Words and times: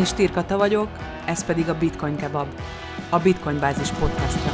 Én 0.00 0.06
Stirkata 0.06 0.56
vagyok, 0.56 0.88
ez 1.26 1.44
pedig 1.44 1.68
a 1.68 1.78
Bitcoin 1.78 2.16
Kebab, 2.16 2.46
a 3.10 3.18
Bitcoin 3.18 3.58
Bázis 3.58 3.90
podcastja. 3.90 4.52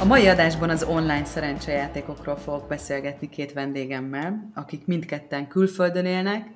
A 0.00 0.04
mai 0.04 0.26
adásban 0.26 0.70
az 0.70 0.82
online 0.82 1.24
szerencsejátékokról 1.24 2.36
fogok 2.36 2.68
beszélgetni 2.68 3.28
két 3.28 3.52
vendégemmel, 3.52 4.50
akik 4.54 4.86
mindketten 4.86 5.48
külföldön 5.48 6.06
élnek, 6.06 6.46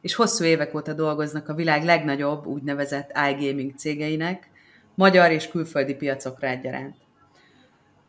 és 0.00 0.14
hosszú 0.14 0.44
évek 0.44 0.74
óta 0.74 0.92
dolgoznak 0.92 1.48
a 1.48 1.54
világ 1.54 1.84
legnagyobb 1.84 2.46
úgynevezett 2.46 3.12
iGaming 3.30 3.72
cégeinek, 3.76 4.50
magyar 4.94 5.30
és 5.30 5.48
külföldi 5.48 5.94
piacokra 5.94 6.46
egyaránt. 6.46 7.01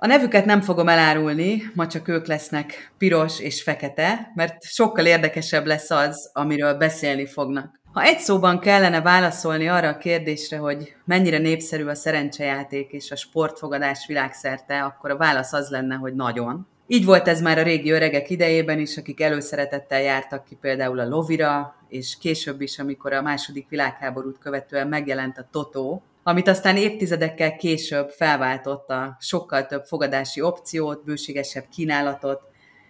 A 0.04 0.08
nevüket 0.08 0.46
nem 0.46 0.62
fogom 0.62 0.88
elárulni, 0.88 1.64
ma 1.74 1.88
csak 1.88 2.08
ők 2.08 2.28
lesznek 2.28 2.94
piros 2.98 3.40
és 3.40 3.64
fekete, 3.64 4.32
mert 4.36 4.64
sokkal 4.64 5.06
érdekesebb 5.06 5.66
lesz 5.66 5.92
az, 5.92 6.30
amiről 6.34 6.74
beszélni 6.74 7.26
fognak. 7.26 7.80
Ha 7.94 8.02
egy 8.02 8.20
szóban 8.20 8.60
kellene 8.60 9.02
válaszolni 9.02 9.68
arra 9.68 9.88
a 9.88 9.98
kérdésre, 9.98 10.58
hogy 10.58 10.96
mennyire 11.06 11.38
népszerű 11.38 11.86
a 11.86 11.96
szerencsejáték 11.96 12.92
és 12.92 13.12
a 13.12 13.16
sportfogadás 13.16 14.06
világszerte, 14.08 14.82
akkor 14.82 15.12
a 15.12 15.18
válasz 15.18 15.54
az 15.54 15.70
lenne, 15.70 15.96
hogy 15.96 16.14
nagyon. 16.14 16.68
Így 16.88 17.06
volt 17.06 17.28
ez 17.28 17.42
már 17.42 17.58
a 17.58 17.64
régi 17.64 17.92
öregek 17.92 18.30
idejében 18.30 18.80
is, 18.80 18.98
akik 18.98 19.22
előszeretettel 19.22 20.02
jártak 20.02 20.44
ki 20.44 20.58
például 20.62 21.00
a 21.00 21.08
lovira, 21.08 21.76
és 21.88 22.18
később 22.20 22.62
is, 22.62 22.80
amikor 22.80 23.14
a 23.14 23.22
második 23.22 23.70
világháborút 23.70 24.38
követően 24.38 24.88
megjelent 24.88 25.38
a 25.38 25.48
Totó, 25.52 26.04
amit 26.24 26.48
aztán 26.48 26.78
évtizedekkel 26.78 27.56
később 27.56 28.10
felváltotta 28.10 29.18
sokkal 29.20 29.66
több 29.66 29.84
fogadási 29.84 30.42
opciót, 30.42 31.04
bőségesebb 31.04 31.66
kínálatot, 31.76 32.42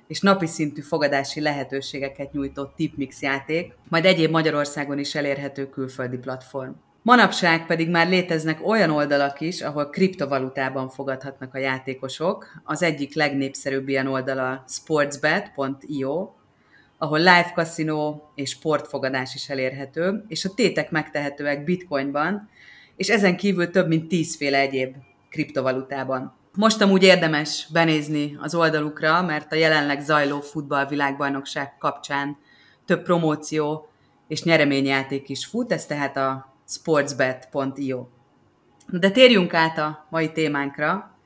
és 0.07 0.19
napi 0.19 0.45
szintű 0.45 0.81
fogadási 0.81 1.41
lehetőségeket 1.41 2.31
nyújtott 2.31 2.75
tipmix 2.75 3.21
játék, 3.21 3.73
majd 3.89 4.05
egyéb 4.05 4.31
Magyarországon 4.31 4.99
is 4.99 5.15
elérhető 5.15 5.69
külföldi 5.69 6.17
platform. 6.17 6.71
Manapság 7.01 7.65
pedig 7.65 7.89
már 7.89 8.09
léteznek 8.09 8.67
olyan 8.67 8.89
oldalak 8.89 9.41
is, 9.41 9.61
ahol 9.61 9.89
kriptovalutában 9.89 10.89
fogadhatnak 10.89 11.53
a 11.53 11.57
játékosok. 11.57 12.61
Az 12.63 12.83
egyik 12.83 13.15
legnépszerűbb 13.15 13.87
ilyen 13.87 14.07
oldala 14.07 14.63
sportsbet.io, 14.67 16.29
ahol 16.97 17.17
live 17.17 17.51
casino 17.55 18.21
és 18.35 18.49
sportfogadás 18.49 19.35
is 19.35 19.49
elérhető, 19.49 20.25
és 20.27 20.45
a 20.45 20.53
tétek 20.55 20.91
megtehetőek 20.91 21.63
bitcoinban, 21.63 22.49
és 22.95 23.09
ezen 23.09 23.37
kívül 23.37 23.69
több 23.69 23.87
mint 23.87 24.07
tízféle 24.07 24.57
egyéb 24.57 24.95
kriptovalutában. 25.29 26.35
Most 26.55 26.81
amúgy 26.81 27.03
érdemes 27.03 27.67
benézni 27.71 28.37
az 28.41 28.55
oldalukra, 28.55 29.21
mert 29.21 29.51
a 29.51 29.55
jelenleg 29.55 30.01
zajló 30.01 30.41
futballvilágbajnokság 30.41 31.77
kapcsán 31.77 32.37
több 32.85 33.03
promóció 33.03 33.87
és 34.27 34.43
nyereményjáték 34.43 35.29
is 35.29 35.45
fut, 35.45 35.71
ez 35.71 35.85
tehát 35.85 36.17
a 36.17 36.55
sportsbet.io. 36.67 38.07
De 38.87 39.11
térjünk 39.11 39.53
át 39.53 39.77
a 39.77 40.07
mai 40.09 40.31
témánkra, 40.31 41.17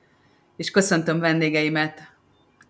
és 0.55 0.71
köszöntöm 0.71 1.19
vendégeimet, 1.19 2.15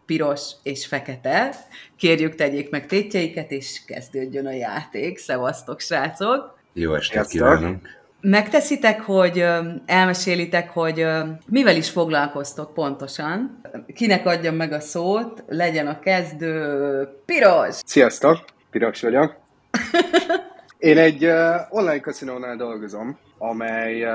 piros 0.06 0.52
és 0.64 0.86
fekete. 0.86 1.56
Kérjük, 1.98 2.36
tegyék 2.36 2.70
meg 2.70 2.86
tétjeiket, 2.86 3.52
és 3.52 3.82
kezdődjön 3.86 4.46
a 4.46 4.52
játék. 4.52 5.18
Szevasztok, 5.18 5.80
srácok! 5.80 6.60
Jó 6.74 6.94
estét 6.94 7.26
kívánunk! 7.26 7.97
Megteszitek, 8.22 9.02
hogy 9.02 9.46
elmesélitek, 9.86 10.70
hogy 10.70 11.06
mivel 11.46 11.76
is 11.76 11.90
foglalkoztok 11.90 12.74
pontosan. 12.74 13.62
Kinek 13.96 14.26
adjam 14.26 14.56
meg 14.56 14.72
a 14.72 14.80
szót, 14.80 15.44
legyen 15.48 15.88
a 15.88 16.00
kezdő 16.00 17.08
Piros! 17.26 17.76
Sziasztok, 17.86 18.46
Piros 18.72 19.02
vagyok. 19.02 19.36
Én 20.78 20.98
egy 20.98 21.26
online 21.70 22.00
kaszinónál 22.00 22.56
dolgozom, 22.56 23.18
amely 23.38 24.06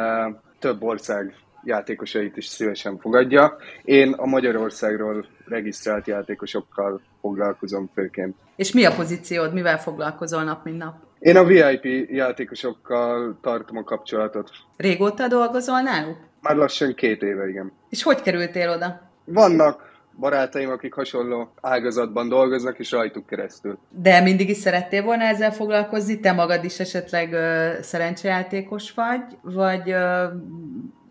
több 0.59 0.83
ország 0.83 1.35
játékosait 1.65 2.37
is 2.37 2.47
szívesen 2.47 2.99
fogadja. 2.99 3.57
Én 3.83 4.13
a 4.13 4.27
Magyarországról 4.27 5.27
regisztrált 5.47 6.07
játékosokkal 6.07 7.01
foglalkozom 7.21 7.91
főként. 7.95 8.37
És 8.57 8.73
mi 8.73 8.85
a 8.85 8.95
pozíciód? 8.95 9.53
Mivel 9.53 9.79
foglalkozol 9.79 10.43
nap, 10.43 10.65
mint 10.65 10.79
nap? 10.79 10.95
Én 11.23 11.37
a 11.37 11.45
VIP 11.45 12.11
játékosokkal 12.11 13.39
tartom 13.43 13.77
a 13.77 13.85
kapcsolatot. 13.85 14.51
Régóta 14.77 15.29
dolgozol 15.29 15.81
náluk? 15.81 16.17
Már 16.41 16.57
lassan 16.57 16.95
két 16.95 17.23
éve, 17.23 17.49
igen. 17.49 17.73
És 17.89 18.03
hogy 18.03 18.23
kerültél 18.23 18.71
oda? 18.71 19.01
Vannak 19.25 19.91
barátaim, 20.19 20.71
akik 20.71 20.95
hasonló 20.95 21.53
ágazatban 21.61 22.29
dolgoznak, 22.29 22.79
és 22.79 22.91
rajtuk 22.91 23.27
keresztül. 23.27 23.79
De 23.89 24.21
mindig 24.21 24.49
is 24.49 24.57
szerettél 24.57 25.03
volna 25.03 25.25
ezzel 25.25 25.53
foglalkozni? 25.53 26.21
Te 26.21 26.33
magad 26.33 26.65
is 26.65 26.81
esetleg 26.81 27.33
ö, 27.33 27.71
szerencsejátékos 27.81 28.93
vagy, 28.93 29.23
vagy 29.43 29.91
ö, 29.91 30.25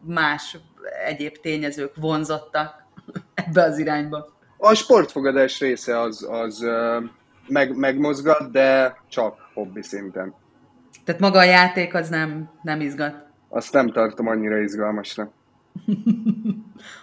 más 0.06 0.58
egyéb 1.06 1.38
tényezők 1.42 1.92
vonzottak 1.96 2.86
ebbe 3.46 3.64
az 3.64 3.78
irányba? 3.78 4.34
A 4.58 4.74
sportfogadás 4.74 5.60
része 5.60 6.00
az, 6.00 6.28
az 6.30 6.66
meg, 7.48 7.76
megmozgat, 7.76 8.52
de 8.52 8.98
csak 9.10 9.36
hobbi 9.64 9.82
szinten. 9.82 10.34
Tehát 11.04 11.22
maga 11.22 11.40
a 11.40 11.44
játék 11.44 11.94
az 11.94 12.10
nem, 12.10 12.50
nem 12.62 12.82
izgat? 12.82 13.16
Azt 13.50 13.74
nem 13.74 13.92
tartom 13.92 14.28
annyira 14.28 14.58
izgalmasnak. 14.58 15.32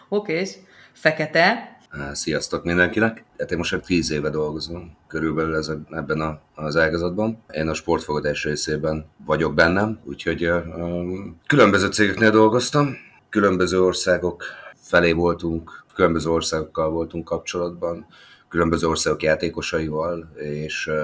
Oké, 0.09 0.33
és 0.33 0.55
fekete? 0.93 1.77
Sziasztok 2.13 2.65
mindenkinek! 2.65 3.25
Hát 3.39 3.51
én 3.51 3.59
most 3.59 3.73
már 3.73 3.81
tíz 3.81 4.11
éve 4.11 4.31
dolgozom 4.31 4.97
körülbelül 5.07 5.57
ez, 5.57 5.71
ebben 5.91 6.21
a, 6.21 6.41
az 6.55 6.77
ágazatban. 6.77 7.43
Én 7.53 7.69
a 7.69 7.75
sportfogadás 7.75 8.45
részében 8.45 9.07
vagyok 9.27 9.55
bennem, 9.55 10.01
úgyhogy 10.05 10.49
um, 10.49 11.41
különböző 11.47 11.89
cégeknél 11.89 12.31
dolgoztam, 12.31 12.97
különböző 13.29 13.83
országok 13.83 14.45
felé 14.81 15.13
voltunk, 15.13 15.85
különböző 15.95 16.31
országokkal 16.31 16.91
voltunk 16.91 17.25
kapcsolatban, 17.25 18.07
különböző 18.49 18.87
országok 18.87 19.23
játékosaival, 19.23 20.33
és 20.37 20.87
uh, 20.87 20.97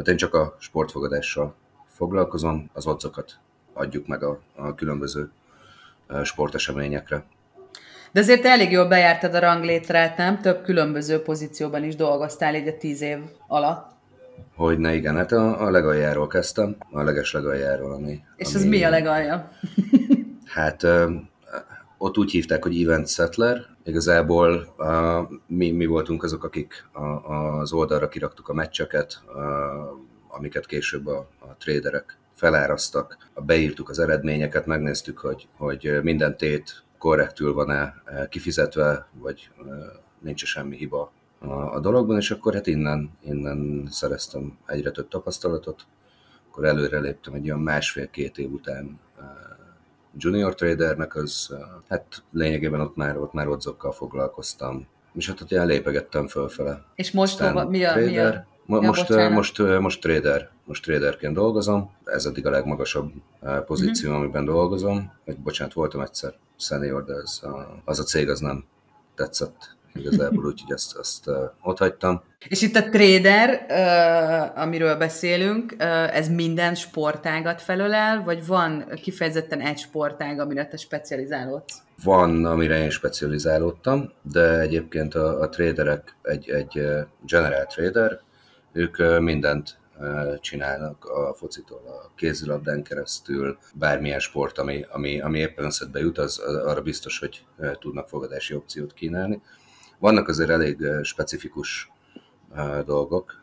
hát 0.00 0.08
én 0.08 0.16
csak 0.16 0.34
a 0.34 0.56
sportfogadással 0.58 1.54
foglalkozom, 1.86 2.70
az 2.72 2.86
odcokat 2.86 3.38
adjuk 3.72 4.06
meg 4.06 4.22
a, 4.22 4.40
a 4.56 4.74
különböző 4.74 5.30
sporteseményekre. 6.22 7.24
De 8.12 8.20
azért 8.20 8.44
elég 8.44 8.70
jól 8.70 8.88
bejártad 8.88 9.34
a 9.34 9.38
ranglétrát, 9.38 10.16
nem? 10.16 10.40
Több 10.40 10.62
különböző 10.62 11.22
pozícióban 11.22 11.84
is 11.84 11.96
dolgoztál 11.96 12.54
így 12.54 12.68
a 12.68 12.76
tíz 12.76 13.00
év 13.00 13.18
alatt. 13.46 13.90
Hogyne, 14.54 14.94
igen. 14.94 15.16
Hát 15.16 15.32
a, 15.32 15.66
a 15.66 15.70
legaljáról 15.70 16.26
kezdtem, 16.26 16.76
a 16.90 17.02
leges 17.02 17.32
legaljáról, 17.32 17.92
ami... 17.92 18.20
És 18.36 18.46
ami, 18.46 18.56
az 18.56 18.64
mi 18.64 18.84
a 18.84 18.90
legalja? 18.90 19.50
hát 20.54 20.86
ott 21.98 22.18
úgy 22.18 22.30
hívták, 22.30 22.62
hogy 22.62 22.82
event 22.82 23.08
settler. 23.08 23.66
Igazából 23.90 24.74
uh, 24.78 25.30
mi, 25.46 25.70
mi 25.70 25.86
voltunk 25.86 26.22
azok, 26.22 26.44
akik 26.44 26.88
a, 26.92 27.00
az 27.00 27.72
oldalra 27.72 28.08
kiraktuk 28.08 28.48
a 28.48 28.52
meccseket, 28.52 29.22
uh, 29.26 29.34
amiket 30.28 30.66
később 30.66 31.06
a, 31.06 31.28
a 31.38 31.56
traderek 31.58 32.18
feláraztak, 32.34 33.16
beírtuk 33.46 33.88
az 33.88 33.98
eredményeket, 33.98 34.66
megnéztük, 34.66 35.18
hogy, 35.18 35.48
hogy 35.56 35.98
minden 36.02 36.36
tét 36.36 36.84
korrektül 36.98 37.52
van-e 37.52 38.02
kifizetve, 38.28 39.06
vagy 39.12 39.50
nincs 40.18 40.44
semmi 40.44 40.76
hiba 40.76 41.12
a 41.72 41.80
dologban, 41.80 42.16
és 42.16 42.30
akkor 42.30 42.54
hát 42.54 42.66
innen, 42.66 43.10
innen 43.20 43.88
szereztem 43.90 44.58
egyre 44.66 44.90
több 44.90 45.08
tapasztalatot, 45.08 45.86
akkor 46.50 46.64
előre 46.64 46.98
léptem 46.98 47.34
egy 47.34 47.44
olyan 47.44 47.60
másfél-két 47.60 48.38
év 48.38 48.52
után 48.52 49.00
junior 50.16 50.54
tradernek, 50.54 51.14
az 51.14 51.56
hát 51.88 52.22
lényegében 52.32 52.80
ott 52.80 52.96
már, 52.96 53.18
ott 53.18 53.32
már 53.32 53.48
odzokkal 53.48 53.92
foglalkoztam, 53.92 54.86
és 55.14 55.26
hát 55.26 55.40
ott 55.40 55.50
ilyen 55.50 55.66
lépegettem 55.66 56.26
fölfele. 56.26 56.84
És 56.94 57.10
most 57.10 57.38
hova, 57.38 57.68
mi 57.68 57.84
a, 57.84 57.92
trader, 57.92 58.10
mi 58.12 58.18
a 58.18 58.46
Ja, 58.70 58.80
most, 58.80 59.08
most, 59.08 59.58
most, 59.80 60.00
trader, 60.00 60.50
most 60.64 60.84
traderként 60.84 61.34
dolgozom, 61.34 61.90
ez 62.04 62.24
eddig 62.24 62.46
a 62.46 62.50
legmagasabb 62.50 63.12
pozíció, 63.66 64.08
uh-huh. 64.08 64.24
amiben 64.24 64.44
dolgozom. 64.44 65.12
Egy, 65.24 65.38
bocsánat, 65.38 65.72
voltam 65.72 66.00
egyszer 66.00 66.34
senior, 66.56 67.04
de 67.04 67.14
ez 67.14 67.38
a, 67.42 67.82
az 67.84 67.98
a 67.98 68.02
cég 68.02 68.28
az 68.28 68.40
nem 68.40 68.64
tetszett 69.14 69.76
igazából, 69.94 70.44
úgyhogy 70.44 70.72
ezt, 70.72 70.98
ezt 70.98 71.30
ott 71.62 71.78
hagytam. 71.78 72.22
És 72.48 72.62
itt 72.62 72.76
a 72.76 72.88
trader, 72.88 73.66
amiről 74.56 74.96
beszélünk, 74.96 75.74
ez 76.12 76.28
minden 76.28 76.74
sportágat 76.74 77.62
felölel, 77.62 78.22
vagy 78.22 78.46
van 78.46 78.84
kifejezetten 79.02 79.60
egy 79.60 79.78
sportág, 79.78 80.40
amire 80.40 80.66
te 80.66 80.76
specializálódsz? 80.76 81.82
Van, 82.04 82.44
amire 82.44 82.78
én 82.78 82.90
specializálódtam, 82.90 84.12
de 84.22 84.58
egyébként 84.58 85.14
a, 85.14 85.40
a 85.40 85.48
traderek 85.48 86.16
egy, 86.22 86.50
egy 86.50 86.82
general 87.26 87.64
trader, 87.64 88.20
ők 88.72 89.20
mindent 89.20 89.78
csinálnak 90.40 91.04
a 91.04 91.34
focitól, 91.34 91.82
a 91.86 92.10
kézilabdán 92.16 92.82
keresztül, 92.82 93.58
bármilyen 93.74 94.18
sport, 94.18 94.58
ami, 94.58 94.84
ami, 94.90 95.20
ami 95.20 95.38
éppen 95.38 95.64
összetbe 95.64 96.00
jut, 96.00 96.18
az, 96.18 96.38
arra 96.38 96.80
biztos, 96.80 97.18
hogy 97.18 97.44
tudnak 97.78 98.08
fogadási 98.08 98.54
opciót 98.54 98.92
kínálni. 98.92 99.42
Vannak 100.00 100.28
azért 100.28 100.50
elég 100.50 100.86
specifikus 101.02 101.90
dolgok, 102.84 103.42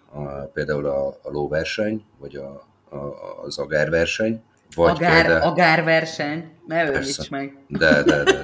például 0.54 0.86
a, 0.86 1.08
a 1.08 1.30
lóverseny, 1.30 2.06
vagy 2.20 2.36
a, 2.36 2.68
a, 2.96 2.98
az 3.44 3.58
agárverseny. 3.58 4.44
Vagy 4.76 4.90
Agár, 4.90 5.26
például... 5.26 5.52
agárverseny, 5.52 6.52
ne 6.68 6.92
öljíts 6.92 7.30
meg. 7.30 7.58
De, 7.68 8.04
de, 8.04 8.24
de, 8.24 8.44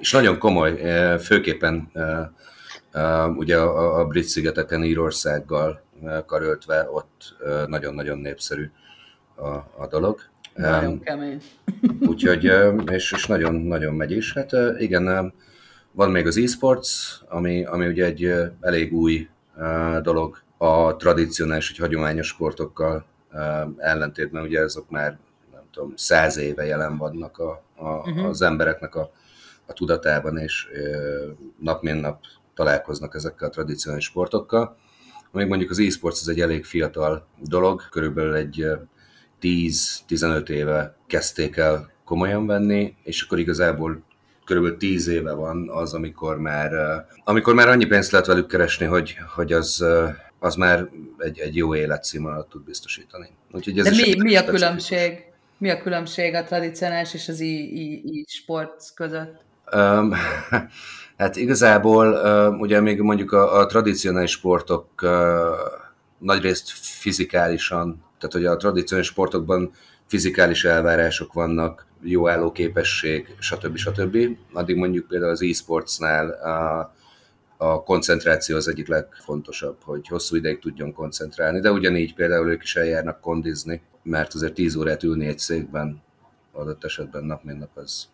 És 0.00 0.12
nagyon 0.12 0.38
komoly, 0.38 0.80
főképpen 1.18 1.90
ugye 3.36 3.58
a, 3.58 3.98
a 4.00 4.06
brit 4.06 4.24
szigeteken 4.24 4.84
Írországgal 4.84 5.82
karöltve, 6.26 6.88
ott 6.90 7.36
nagyon-nagyon 7.66 8.18
népszerű 8.18 8.70
a, 9.34 9.48
a 9.82 9.86
dolog. 9.90 10.20
Nagyon 10.54 11.00
kemény. 11.00 11.42
Úgyhogy, 12.00 12.52
és, 12.90 13.12
és 13.12 13.26
nagyon, 13.26 13.54
nagyon 13.54 13.94
megy 13.94 14.10
is. 14.10 14.32
Hát 14.32 14.50
igen, 14.78 15.34
van 15.92 16.10
még 16.10 16.26
az 16.26 16.36
e-sports, 16.36 17.20
ami, 17.28 17.64
ami 17.64 17.86
ugye 17.86 18.04
egy 18.04 18.32
elég 18.60 18.92
új 18.92 19.28
dolog 20.02 20.42
a 20.56 20.96
tradicionális, 20.96 21.68
vagy 21.68 21.78
hagyományos 21.78 22.26
sportokkal 22.26 23.04
ellentétben, 23.76 24.42
ugye 24.42 24.60
azok 24.60 24.90
már 24.90 25.18
nem 25.52 25.62
tudom, 25.72 25.92
száz 25.96 26.36
éve 26.36 26.64
jelen 26.64 26.96
vannak 26.96 27.38
a, 27.38 27.62
a, 27.76 27.88
uh-huh. 27.88 28.24
az 28.24 28.42
embereknek 28.42 28.94
a, 28.94 29.12
a 29.66 29.72
tudatában, 29.72 30.38
és 30.38 30.68
nap 31.58 31.82
mint 31.82 32.00
nap 32.00 32.20
találkoznak 32.54 33.14
ezekkel 33.14 33.48
a 33.48 33.50
tradicionális 33.50 34.04
sportokkal. 34.04 34.76
Még 35.30 35.46
mondjuk 35.46 35.70
az 35.70 35.78
e-sports 35.78 36.20
az 36.20 36.28
egy 36.28 36.40
elég 36.40 36.64
fiatal 36.64 37.26
dolog, 37.38 37.88
körülbelül 37.90 38.34
egy 38.34 38.66
10-15 39.40 40.48
éve 40.48 40.96
kezdték 41.06 41.56
el 41.56 41.90
komolyan 42.04 42.46
venni, 42.46 42.96
és 43.02 43.22
akkor 43.22 43.38
igazából 43.38 44.02
körülbelül 44.44 44.76
10 44.76 45.08
éve 45.08 45.32
van 45.32 45.70
az, 45.70 45.94
amikor 45.94 46.38
már, 46.38 46.70
amikor 47.24 47.54
már 47.54 47.68
annyi 47.68 47.84
pénzt 47.84 48.10
lehet 48.10 48.26
velük 48.26 48.46
keresni, 48.46 48.86
hogy, 48.86 49.16
hogy 49.34 49.52
az, 49.52 49.84
az 50.38 50.54
már 50.54 50.88
egy, 51.18 51.38
egy 51.38 51.56
jó 51.56 51.74
életszínvonalat 51.74 52.48
tud 52.48 52.64
biztosítani. 52.64 53.28
Úgyhogy 53.52 53.78
ez 53.78 53.84
De 53.84 53.90
mi, 53.90 54.14
mi 54.16 54.36
a 54.36 54.44
különbség? 54.44 55.24
Mi 55.58 55.70
a 55.70 55.82
különbség 55.82 56.34
a 56.34 56.44
tradicionális 56.44 57.14
és 57.14 57.28
az 57.28 57.40
e-sport 57.40 58.94
között? 58.94 59.44
Um, 59.74 60.12
hát 61.18 61.36
igazából 61.36 62.12
uh, 62.12 62.60
ugye 62.60 62.80
még 62.80 63.00
mondjuk 63.00 63.32
a, 63.32 63.58
a 63.58 63.66
tradicionális 63.66 64.30
sportok 64.30 64.88
uh, 65.02 65.10
nagyrészt 66.18 66.70
fizikálisan, 66.70 68.04
tehát 68.18 68.32
hogy 68.32 68.44
a 68.44 68.56
tradicionális 68.56 69.10
sportokban 69.10 69.72
fizikális 70.06 70.64
elvárások 70.64 71.32
vannak, 71.32 71.86
jó 72.02 72.28
állóképesség, 72.28 73.34
stb. 73.38 73.76
stb. 73.76 74.16
Addig 74.52 74.76
mondjuk 74.76 75.06
például 75.06 75.30
az 75.30 75.42
e-sportsnál 75.42 76.30
a, 76.30 76.94
a 77.56 77.82
koncentráció 77.82 78.56
az 78.56 78.68
egyik 78.68 78.88
legfontosabb, 78.88 79.76
hogy 79.84 80.08
hosszú 80.08 80.36
ideig 80.36 80.58
tudjon 80.58 80.92
koncentrálni, 80.92 81.60
de 81.60 81.70
ugyanígy 81.70 82.14
például 82.14 82.50
ők 82.50 82.62
is 82.62 82.76
eljárnak 82.76 83.20
kondizni, 83.20 83.82
mert 84.02 84.34
azért 84.34 84.54
10 84.54 84.76
órát 84.76 85.02
ülni 85.02 85.26
egy 85.26 85.38
székben 85.38 86.02
adott 86.52 86.84
esetben 86.84 87.24
nap 87.24 87.42
mint 87.42 87.58
nap 87.58 87.70
az 87.74 88.08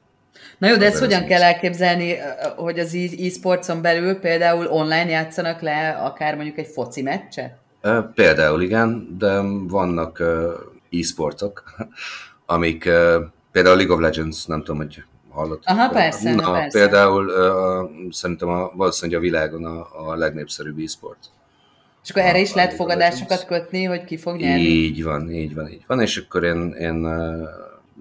Na 0.59 0.69
jó, 0.69 0.77
de 0.77 0.87
ezt 0.87 0.99
hogyan 0.99 1.25
kell 1.25 1.43
elképzelni, 1.43 2.17
hogy 2.57 2.79
az 2.79 2.95
e-sportson 2.95 3.83
belül 3.83 4.15
például 4.15 4.67
online 4.67 5.09
játszanak 5.09 5.61
le 5.61 5.91
akár 5.91 6.35
mondjuk 6.35 6.59
egy 6.59 6.67
foci 6.67 7.03
meccset? 7.03 7.57
Például 8.15 8.63
igen, 8.63 9.17
de 9.19 9.41
vannak 9.69 10.23
e-sportok, 10.91 11.63
amik 12.47 12.89
például 13.63 13.77
League 13.77 13.95
of 13.95 14.01
Legends, 14.01 14.45
nem 14.45 14.59
tudom, 14.59 14.77
hogy 14.77 15.03
hallott. 15.31 15.63
Aha, 15.65 15.89
persze, 15.89 16.35
na, 16.35 16.53
persze. 16.53 16.79
Például 16.79 17.33
szerintem 18.11 18.49
a, 18.49 18.71
valószínűleg 18.75 19.21
a 19.21 19.23
világon 19.23 19.65
a, 19.65 20.09
a 20.09 20.15
legnépszerűbb 20.17 20.79
e-sport. 20.79 21.19
És 22.05 22.11
akkor 22.11 22.23
erre 22.23 22.41
is 22.41 22.55
lehet 22.55 22.75
fogadásokat 22.75 23.47
kötni, 23.47 23.85
hogy 23.85 24.05
ki 24.05 24.17
fog 24.17 24.37
nyerni? 24.37 24.61
Így 24.63 25.03
van, 25.03 25.31
így 25.31 25.55
van, 25.55 25.69
így 25.69 25.85
van, 25.87 26.01
és 26.01 26.17
akkor 26.17 26.45
én, 26.45 26.75
én 26.79 27.07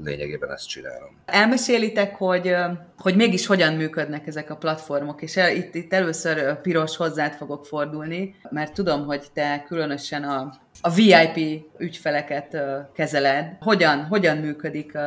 lényegében 0.03 0.51
ezt 0.51 0.67
csinálom. 0.67 1.09
Elmesélitek, 1.25 2.15
hogy, 2.15 2.55
hogy 2.97 3.15
mégis 3.15 3.45
hogyan 3.45 3.73
működnek 3.73 4.27
ezek 4.27 4.49
a 4.49 4.55
platformok, 4.55 5.21
és 5.21 5.37
el, 5.37 5.55
itt, 5.55 5.75
itt 5.75 5.93
először 5.93 6.61
Piros 6.61 6.97
hozzád 6.97 7.33
fogok 7.33 7.65
fordulni, 7.65 8.35
mert 8.49 8.73
tudom, 8.73 9.05
hogy 9.05 9.23
te 9.33 9.63
különösen 9.67 10.23
a, 10.23 10.53
a 10.81 10.89
VIP 10.89 11.65
ügyfeleket 11.77 12.57
kezeled. 12.93 13.57
Hogyan, 13.59 14.05
hogyan 14.05 14.37
működik 14.37 14.97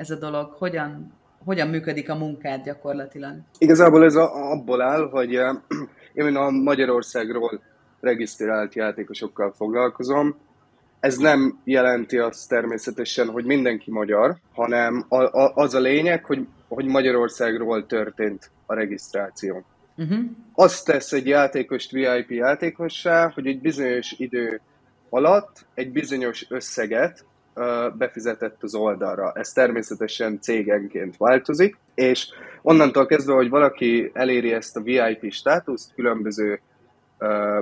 ez 0.00 0.10
a 0.10 0.16
dolog? 0.16 0.52
Hogyan, 0.58 1.12
hogyan 1.44 1.68
működik 1.68 2.10
a 2.10 2.14
munkád 2.14 2.64
gyakorlatilag? 2.64 3.34
Igazából 3.58 4.04
ez 4.04 4.14
a, 4.14 4.50
abból 4.50 4.80
áll, 4.82 5.08
hogy 5.10 5.32
én 6.12 6.36
a 6.36 6.50
Magyarországról 6.50 7.60
regisztrált 8.00 8.74
játékosokkal 8.74 9.52
foglalkozom, 9.56 10.36
ez 11.00 11.16
nem 11.16 11.60
jelenti 11.64 12.18
azt 12.18 12.48
természetesen, 12.48 13.28
hogy 13.28 13.44
mindenki 13.44 13.90
magyar, 13.90 14.36
hanem 14.52 15.04
a, 15.08 15.16
a, 15.16 15.52
az 15.54 15.74
a 15.74 15.80
lényeg, 15.80 16.24
hogy, 16.24 16.46
hogy 16.68 16.84
Magyarországról 16.84 17.86
történt 17.86 18.50
a 18.66 18.74
regisztráció. 18.74 19.64
Uh-huh. 19.96 20.18
Azt 20.54 20.84
tesz 20.84 21.12
egy 21.12 21.26
játékost 21.26 21.90
VIP 21.90 22.30
játékossá, 22.30 23.30
hogy 23.34 23.46
egy 23.46 23.60
bizonyos 23.60 24.14
idő 24.18 24.60
alatt 25.10 25.66
egy 25.74 25.92
bizonyos 25.92 26.46
összeget 26.50 27.24
befizetett 27.98 28.62
az 28.62 28.74
oldalra. 28.74 29.32
Ez 29.34 29.52
természetesen 29.52 30.40
cégenként 30.40 31.16
változik, 31.16 31.76
és 31.94 32.28
onnantól 32.62 33.06
kezdve, 33.06 33.32
hogy 33.32 33.48
valaki 33.48 34.10
eléri 34.14 34.52
ezt 34.52 34.76
a 34.76 34.80
VIP 34.80 35.32
státuszt, 35.32 35.94
különböző 35.94 36.60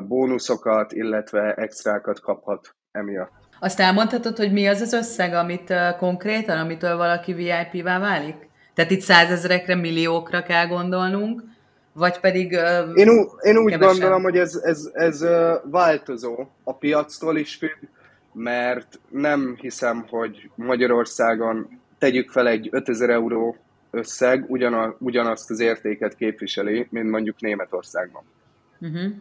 bónuszokat, 0.09 0.93
illetve 0.93 1.55
extrákat 1.55 2.21
kaphat 2.21 2.75
emiatt. 2.93 3.33
Azt 3.61 3.81
elmondhatod, 3.81 4.37
hogy 4.37 4.53
mi 4.53 4.67
az 4.67 4.81
az 4.81 4.93
összeg, 4.93 5.35
amit 5.35 5.75
konkrétan, 5.99 6.59
amitől 6.59 6.97
valaki 6.97 7.33
VIP-vá 7.33 7.99
válik? 7.99 8.49
Tehát 8.75 8.91
itt 8.91 9.01
százezerekre, 9.01 9.75
milliókra 9.75 10.43
kell 10.43 10.67
gondolnunk, 10.67 11.43
vagy 11.93 12.21
pedig 12.21 12.53
uh, 12.53 12.91
Én, 12.95 13.09
ú- 13.09 13.31
én 13.43 13.57
úgy 13.57 13.71
kevesen. 13.71 13.93
gondolom, 13.93 14.23
hogy 14.23 14.37
ez, 14.37 14.55
ez, 14.55 14.91
ez 14.93 15.23
uh, 15.23 15.53
változó 15.71 16.47
a 16.65 16.75
piactól 16.75 17.37
is 17.39 17.55
függ, 17.55 17.89
mert 18.33 19.01
nem 19.09 19.57
hiszem, 19.61 20.07
hogy 20.09 20.51
Magyarországon 20.55 21.81
tegyük 21.99 22.31
fel 22.31 22.49
egy 22.49 22.69
5000 22.71 23.11
euró 23.11 23.57
összeg 23.91 24.45
ugyan, 24.49 24.97
ugyanazt 24.99 25.51
az 25.51 25.61
értéket 25.61 26.15
képviseli, 26.15 26.87
mint 26.91 27.11
mondjuk 27.11 27.41
Németországban. 27.41 28.23
Uh-huh. 28.81 29.13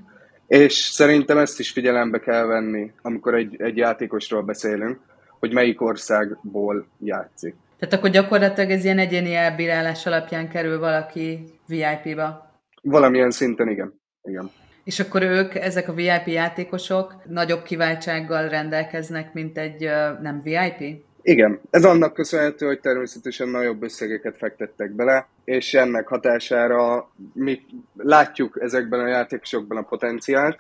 És 0.48 0.74
szerintem 0.74 1.38
ezt 1.38 1.60
is 1.60 1.72
figyelembe 1.72 2.20
kell 2.20 2.46
venni, 2.46 2.92
amikor 3.02 3.36
egy, 3.36 3.62
egy 3.62 3.78
játékosról 3.78 4.42
beszélünk, 4.42 5.00
hogy 5.40 5.54
melyik 5.54 5.82
országból 5.82 6.88
játszik. 7.00 7.56
Tehát 7.80 7.94
akkor 7.94 8.10
gyakorlatilag 8.10 8.70
ez 8.70 8.84
ilyen 8.84 9.00
egyéni 9.00 9.36
elbírálás 9.36 10.06
alapján 10.06 10.50
kerül 10.50 10.80
valaki 10.80 11.44
VIP-ba? 11.68 12.52
Valamilyen 12.82 13.32
szinten 13.32 13.70
igen. 13.70 14.02
igen. 14.24 14.52
És 14.88 15.00
akkor 15.00 15.22
ők, 15.22 15.56
ezek 15.56 15.88
a 15.88 15.94
VIP 15.94 16.28
játékosok 16.28 17.16
nagyobb 17.26 17.64
kiváltsággal 17.64 18.50
rendelkeznek, 18.50 19.34
mint 19.34 19.58
egy 19.58 19.90
nem 20.22 20.42
VIP? 20.44 21.04
Igen, 21.22 21.60
ez 21.70 21.86
annak 21.86 22.14
köszönhető, 22.14 22.66
hogy 22.66 22.80
természetesen 22.80 23.50
nagyobb 23.50 23.84
összegeket 23.84 24.38
fektettek 24.38 24.92
bele, 24.92 25.28
és 25.44 25.74
ennek 25.74 26.08
hatására 26.08 27.10
mi 27.34 27.60
látjuk 27.98 28.58
ezekben 28.62 29.00
a 29.00 29.08
játékosokban 29.08 29.78
a 29.78 29.82
potenciált, 29.82 30.60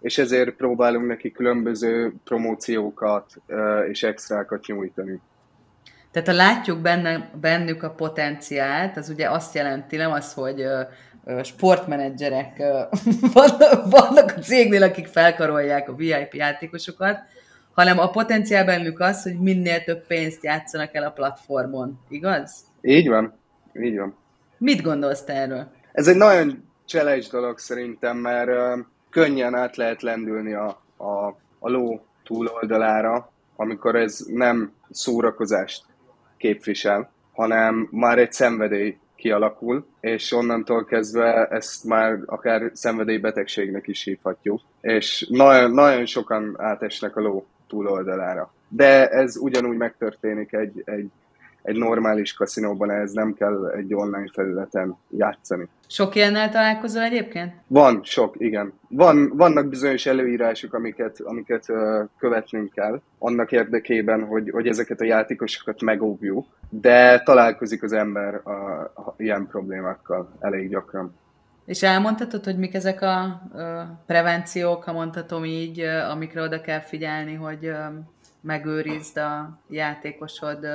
és 0.00 0.18
ezért 0.18 0.50
próbálunk 0.50 1.06
neki 1.06 1.32
különböző 1.32 2.12
promóciókat 2.24 3.26
és 3.88 4.02
extrákat 4.02 4.66
nyújtani. 4.66 5.20
Tehát 6.10 6.28
ha 6.28 6.34
látjuk 6.34 6.78
benne, 6.78 7.30
bennük 7.40 7.82
a 7.82 7.90
potenciált, 7.90 8.96
az 8.96 9.08
ugye 9.08 9.30
azt 9.30 9.54
jelenti, 9.54 9.96
nem 9.96 10.12
az, 10.12 10.32
hogy 10.32 10.64
sportmenedzserek 11.42 12.62
vannak 13.90 14.34
a 14.36 14.40
cégnél, 14.40 14.82
akik 14.82 15.06
felkarolják 15.06 15.88
a 15.88 15.94
VIP 15.94 16.34
játékosokat, 16.34 17.18
hanem 17.72 17.98
a 17.98 18.10
potenciál 18.10 18.64
bennük 18.64 19.00
az, 19.00 19.22
hogy 19.22 19.38
minél 19.38 19.84
több 19.84 20.06
pénzt 20.06 20.44
játszanak 20.44 20.94
el 20.94 21.04
a 21.04 21.10
platformon, 21.10 22.00
igaz? 22.08 22.64
Így 22.80 23.08
van, 23.08 23.34
így 23.82 23.98
van. 23.98 24.16
Mit 24.58 24.82
gondolsz 24.82 25.24
te 25.24 25.32
erről? 25.32 25.70
Ez 25.92 26.08
egy 26.08 26.16
nagyon 26.16 26.68
challenge 26.86 27.26
dolog 27.30 27.58
szerintem, 27.58 28.16
mert 28.16 28.50
könnyen 29.10 29.54
át 29.54 29.76
lehet 29.76 30.02
lendülni 30.02 30.54
a, 30.54 30.82
a, 30.96 31.26
a 31.58 31.68
ló 31.68 32.00
túloldalára, 32.24 33.32
amikor 33.56 33.96
ez 33.96 34.18
nem 34.26 34.72
szórakozást 34.90 35.84
képvisel, 36.36 37.10
hanem 37.32 37.88
már 37.90 38.18
egy 38.18 38.32
szenvedély 38.32 38.98
kialakul, 39.22 39.86
és 40.00 40.32
onnantól 40.32 40.84
kezdve 40.84 41.46
ezt 41.46 41.84
már 41.84 42.18
akár 42.26 42.70
szenvedélybetegségnek 42.74 43.88
is 43.88 44.04
hívhatjuk. 44.04 44.60
És 44.80 45.26
nagyon, 45.30 45.70
nagyon 45.70 46.06
sokan 46.06 46.54
átesnek 46.58 47.16
a 47.16 47.20
ló 47.20 47.46
túloldalára. 47.68 48.52
De 48.68 49.08
ez 49.08 49.36
ugyanúgy 49.36 49.76
megtörténik 49.76 50.52
egy, 50.52 50.82
egy, 50.84 51.10
egy 51.62 51.76
normális 51.76 52.34
kaszinóban 52.34 52.90
ez 52.90 53.12
nem 53.12 53.34
kell 53.34 53.66
egy 53.76 53.94
online 53.94 54.30
felületen 54.32 54.96
játszani. 55.10 55.68
Sok 55.86 56.14
ilyennel 56.14 56.50
találkozol 56.50 57.02
egyébként? 57.02 57.52
Van, 57.66 58.00
sok, 58.04 58.34
igen. 58.38 58.72
Van, 58.88 59.32
vannak 59.36 59.68
bizonyos 59.68 60.06
előírások, 60.06 60.74
amiket, 60.74 61.20
amiket 61.20 61.68
uh, 61.68 62.08
követnünk 62.18 62.72
kell, 62.72 63.00
annak 63.18 63.52
érdekében, 63.52 64.24
hogy, 64.24 64.50
hogy 64.50 64.66
ezeket 64.66 65.00
a 65.00 65.04
játékosokat 65.04 65.82
megóvjuk, 65.82 66.46
de 66.70 67.22
találkozik 67.22 67.82
az 67.82 67.92
ember 67.92 68.40
a, 68.42 68.50
a, 68.80 69.14
ilyen 69.16 69.46
problémákkal 69.46 70.32
elég 70.40 70.68
gyakran. 70.68 71.14
És 71.64 71.82
elmondhatod, 71.82 72.44
hogy 72.44 72.58
mik 72.58 72.74
ezek 72.74 73.02
a 73.02 73.22
a 73.22 74.02
prevenciók, 74.06 74.84
ha 74.84 74.92
mondhatom 74.92 75.44
így, 75.44 75.80
amikre 76.10 76.42
oda 76.42 76.60
kell 76.60 76.80
figyelni, 76.80 77.34
hogy 77.34 77.72
megőrizd 78.40 79.16
a 79.16 79.58
játékosod 79.68 80.66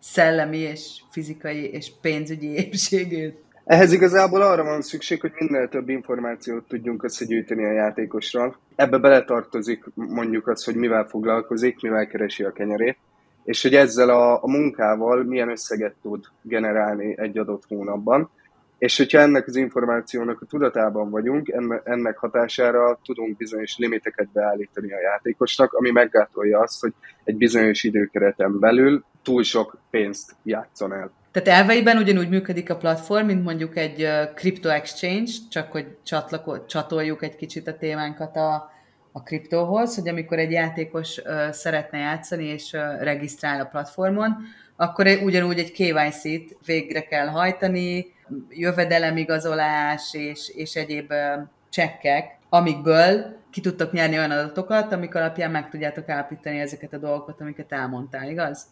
szellemi 0.00 0.58
és 0.58 1.02
fizikai 1.10 1.70
és 1.70 1.92
pénzügyi 2.00 2.54
épségét? 2.64 3.48
Ehhez 3.64 3.92
igazából 3.92 4.42
arra 4.42 4.64
van 4.64 4.82
szükség, 4.82 5.20
hogy 5.20 5.32
minél 5.38 5.68
több 5.68 5.88
információt 5.88 6.68
tudjunk 6.68 7.02
összegyűjteni 7.02 7.64
a 7.64 7.72
játékosról. 7.72 8.56
Ebbe 8.76 8.98
beletartozik 8.98 9.84
mondjuk 9.94 10.48
az, 10.48 10.64
hogy 10.64 10.74
mivel 10.74 11.04
foglalkozik, 11.04 11.80
mivel 11.80 12.06
keresi 12.06 12.44
a 12.44 12.52
kenyerét, 12.52 12.96
és 13.44 13.62
hogy 13.62 13.74
ezzel 13.74 14.08
a, 14.08 14.42
a 14.42 14.48
munkával 14.48 15.24
milyen 15.24 15.50
összeget 15.50 15.94
tud 16.02 16.24
generálni 16.42 17.14
egy 17.18 17.38
adott 17.38 17.62
hónapban. 17.68 18.30
És 18.78 18.96
hogyha 18.96 19.18
ennek 19.18 19.46
az 19.46 19.56
információnak 19.56 20.40
a 20.40 20.46
tudatában 20.46 21.10
vagyunk, 21.10 21.52
ennek 21.84 22.18
hatására 22.18 22.98
tudunk 23.04 23.36
bizonyos 23.36 23.76
limiteket 23.78 24.28
beállítani 24.32 24.92
a 24.92 25.00
játékosnak, 25.00 25.72
ami 25.72 25.90
meggátolja 25.90 26.58
azt, 26.58 26.80
hogy 26.80 26.92
egy 27.24 27.36
bizonyos 27.36 27.82
időkereten 27.82 28.58
belül 28.58 29.04
túl 29.22 29.42
sok 29.42 29.78
pénzt 29.90 30.34
játszon 30.42 30.92
el. 30.92 31.10
Tehát 31.32 31.48
elveiben 31.60 31.96
ugyanúgy 31.96 32.28
működik 32.28 32.70
a 32.70 32.76
platform, 32.76 33.26
mint 33.26 33.44
mondjuk 33.44 33.76
egy 33.76 34.08
crypto 34.34 34.68
exchange, 34.68 35.30
csak 35.50 35.72
hogy 35.72 35.86
csatlako- 36.02 36.68
csatoljuk 36.68 37.22
egy 37.22 37.36
kicsit 37.36 37.68
a 37.68 37.76
témánkat 37.76 38.36
a, 38.36 38.70
a 39.12 39.22
kriptóhoz, 39.22 39.94
hogy 39.94 40.08
amikor 40.08 40.38
egy 40.38 40.50
játékos 40.50 41.18
uh, 41.18 41.50
szeretne 41.50 41.98
játszani 41.98 42.44
és 42.44 42.72
uh, 42.72 43.02
regisztrál 43.02 43.60
a 43.60 43.64
platformon, 43.64 44.36
akkor 44.76 45.06
ugyanúgy 45.06 45.58
egy 45.58 45.72
KYC-t 45.72 46.56
végre 46.66 47.00
kell 47.00 47.26
hajtani, 47.26 48.06
jövedelemigazolás 48.48 50.14
és, 50.14 50.48
és 50.54 50.74
egyéb 50.74 51.10
uh, 51.10 51.42
csekkek, 51.68 52.38
amikből 52.48 53.38
ki 53.50 53.60
tudtok 53.60 53.92
nyerni 53.92 54.16
olyan 54.16 54.30
adatokat, 54.30 54.92
amik 54.92 55.14
alapján 55.14 55.50
meg 55.50 55.70
tudjátok 55.70 56.08
állapítani 56.08 56.60
ezeket 56.60 56.92
a 56.92 56.98
dolgokat, 56.98 57.40
amiket 57.40 57.72
elmondtál, 57.72 58.30
igaz? 58.30 58.66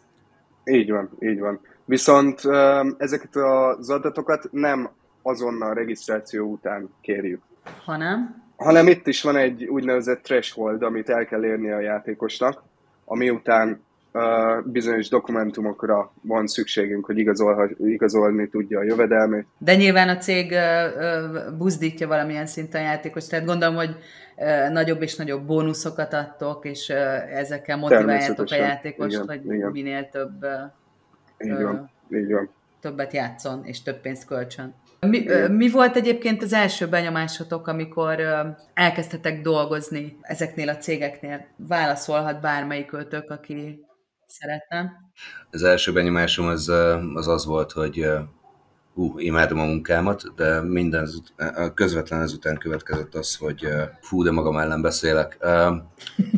Így 0.70 0.90
van, 0.90 1.10
így 1.20 1.38
van. 1.38 1.60
Viszont 1.84 2.40
ezeket 2.98 3.36
az 3.36 3.90
adatokat 3.90 4.48
nem 4.50 4.88
azonnal 5.22 5.74
regisztráció 5.74 6.46
után 6.46 6.88
kérjük. 7.00 7.40
Hanem? 7.84 8.42
Hanem 8.56 8.86
itt 8.86 9.06
is 9.06 9.22
van 9.22 9.36
egy 9.36 9.64
úgynevezett 9.64 10.22
threshold, 10.22 10.82
amit 10.82 11.08
el 11.08 11.26
kell 11.26 11.44
érni 11.44 11.70
a 11.70 11.80
játékosnak, 11.80 12.62
ami 13.04 13.30
után 13.30 13.86
bizonyos 14.64 15.08
dokumentumokra 15.08 16.12
van 16.22 16.46
szükségünk, 16.46 17.04
hogy 17.04 17.18
igazol, 17.18 17.70
igazolni 17.78 18.48
tudja 18.48 18.78
a 18.78 18.82
jövedelmét. 18.82 19.46
De 19.58 19.74
nyilván 19.74 20.08
a 20.08 20.16
cég 20.16 20.54
buzdítja 21.58 22.06
valamilyen 22.06 22.46
szinten 22.46 22.82
a 22.82 22.84
játékos, 22.84 23.26
tehát 23.26 23.46
gondolom, 23.46 23.74
hogy 23.74 23.96
nagyobb 24.70 25.02
és 25.02 25.16
nagyobb 25.16 25.46
bónuszokat 25.46 26.12
adtok, 26.12 26.64
és 26.64 26.88
ezekkel 26.88 27.76
motiváljátok 27.76 28.50
a 28.50 28.54
játékost, 28.54 29.14
igen, 29.14 29.26
hogy 29.26 29.44
igen. 29.44 29.70
minél 29.70 30.08
több 30.08 30.46
így 31.38 31.62
van, 31.62 31.90
így 32.12 32.32
van. 32.32 32.50
többet 32.80 33.12
játszon, 33.12 33.64
és 33.64 33.82
több 33.82 34.00
pénzt 34.00 34.26
kölcsön. 34.26 34.74
Mi, 35.00 35.26
mi 35.48 35.70
volt 35.70 35.96
egyébként 35.96 36.42
az 36.42 36.52
első 36.52 36.88
benyomásotok, 36.88 37.66
amikor 37.66 38.20
elkezdtetek 38.74 39.40
dolgozni 39.40 40.18
ezeknél 40.20 40.68
a 40.68 40.76
cégeknél? 40.76 41.46
Válaszolhat 41.56 42.40
bármelyik 42.40 42.92
ötök, 42.92 43.30
aki 43.30 43.80
szeretne. 44.26 44.92
Az 45.50 45.62
első 45.62 45.92
benyomásom 45.92 46.46
az 46.46 46.68
az, 47.14 47.28
az 47.28 47.46
volt, 47.46 47.72
hogy 47.72 48.06
hú, 48.98 49.18
imádom 49.18 49.58
a 49.58 49.64
munkámat, 49.64 50.22
de 50.36 50.62
minden 50.62 51.08
közvetlen 51.74 52.20
ezután 52.20 52.56
következett 52.56 53.14
az, 53.14 53.36
hogy 53.36 53.68
fú, 54.00 54.22
de 54.22 54.30
magam 54.30 54.56
ellen 54.56 54.82
beszélek. 54.82 55.38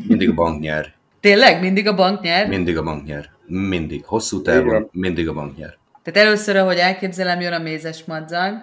Mindig 0.07 0.31
a 0.31 0.35
bank 0.35 0.61
nyer. 0.61 0.93
Tényleg? 1.21 1.61
Mindig 1.61 1.87
a 1.87 1.95
bank 1.95 2.21
nyer? 2.21 2.49
Mindig 2.49 2.79
a 2.79 2.83
bank 2.83 3.07
nyer. 3.07 3.31
Mindig. 3.47 4.05
Hosszú 4.05 4.43
távon 4.43 4.89
mindig 4.93 5.29
a 5.29 5.33
bank 5.33 5.57
nyer. 5.57 5.79
Tehát 6.03 6.29
először, 6.29 6.57
ahogy 6.57 6.77
elképzelem, 6.77 7.41
jön 7.41 7.53
a 7.53 7.59
mézes 7.59 8.05
madzag. 8.05 8.55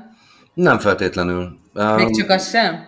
Nem 0.53 0.79
feltétlenül. 0.79 1.57
Még 1.95 2.15
csak 2.15 2.29
az 2.29 2.49
sem? 2.49 2.85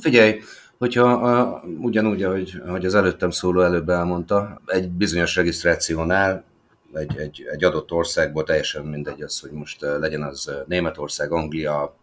Figyelj, 0.00 0.40
hogyha 0.78 1.16
uh, 1.16 1.84
ugyanúgy, 1.84 2.22
ahogy, 2.22 2.62
ahogy 2.66 2.84
az 2.84 2.94
előttem 2.94 3.30
szóló 3.30 3.60
előbb 3.60 3.88
elmondta, 3.88 4.60
egy 4.66 4.88
bizonyos 4.88 5.36
regisztrációnál 5.36 6.44
egy, 6.92 7.16
egy, 7.18 7.48
egy 7.52 7.64
adott 7.64 7.92
országból 7.92 8.44
teljesen 8.44 8.84
mindegy 8.84 9.22
az, 9.22 9.40
hogy 9.40 9.50
most 9.50 9.80
legyen 9.80 10.22
az 10.22 10.50
Németország, 10.66 11.32
Anglia, 11.32 11.96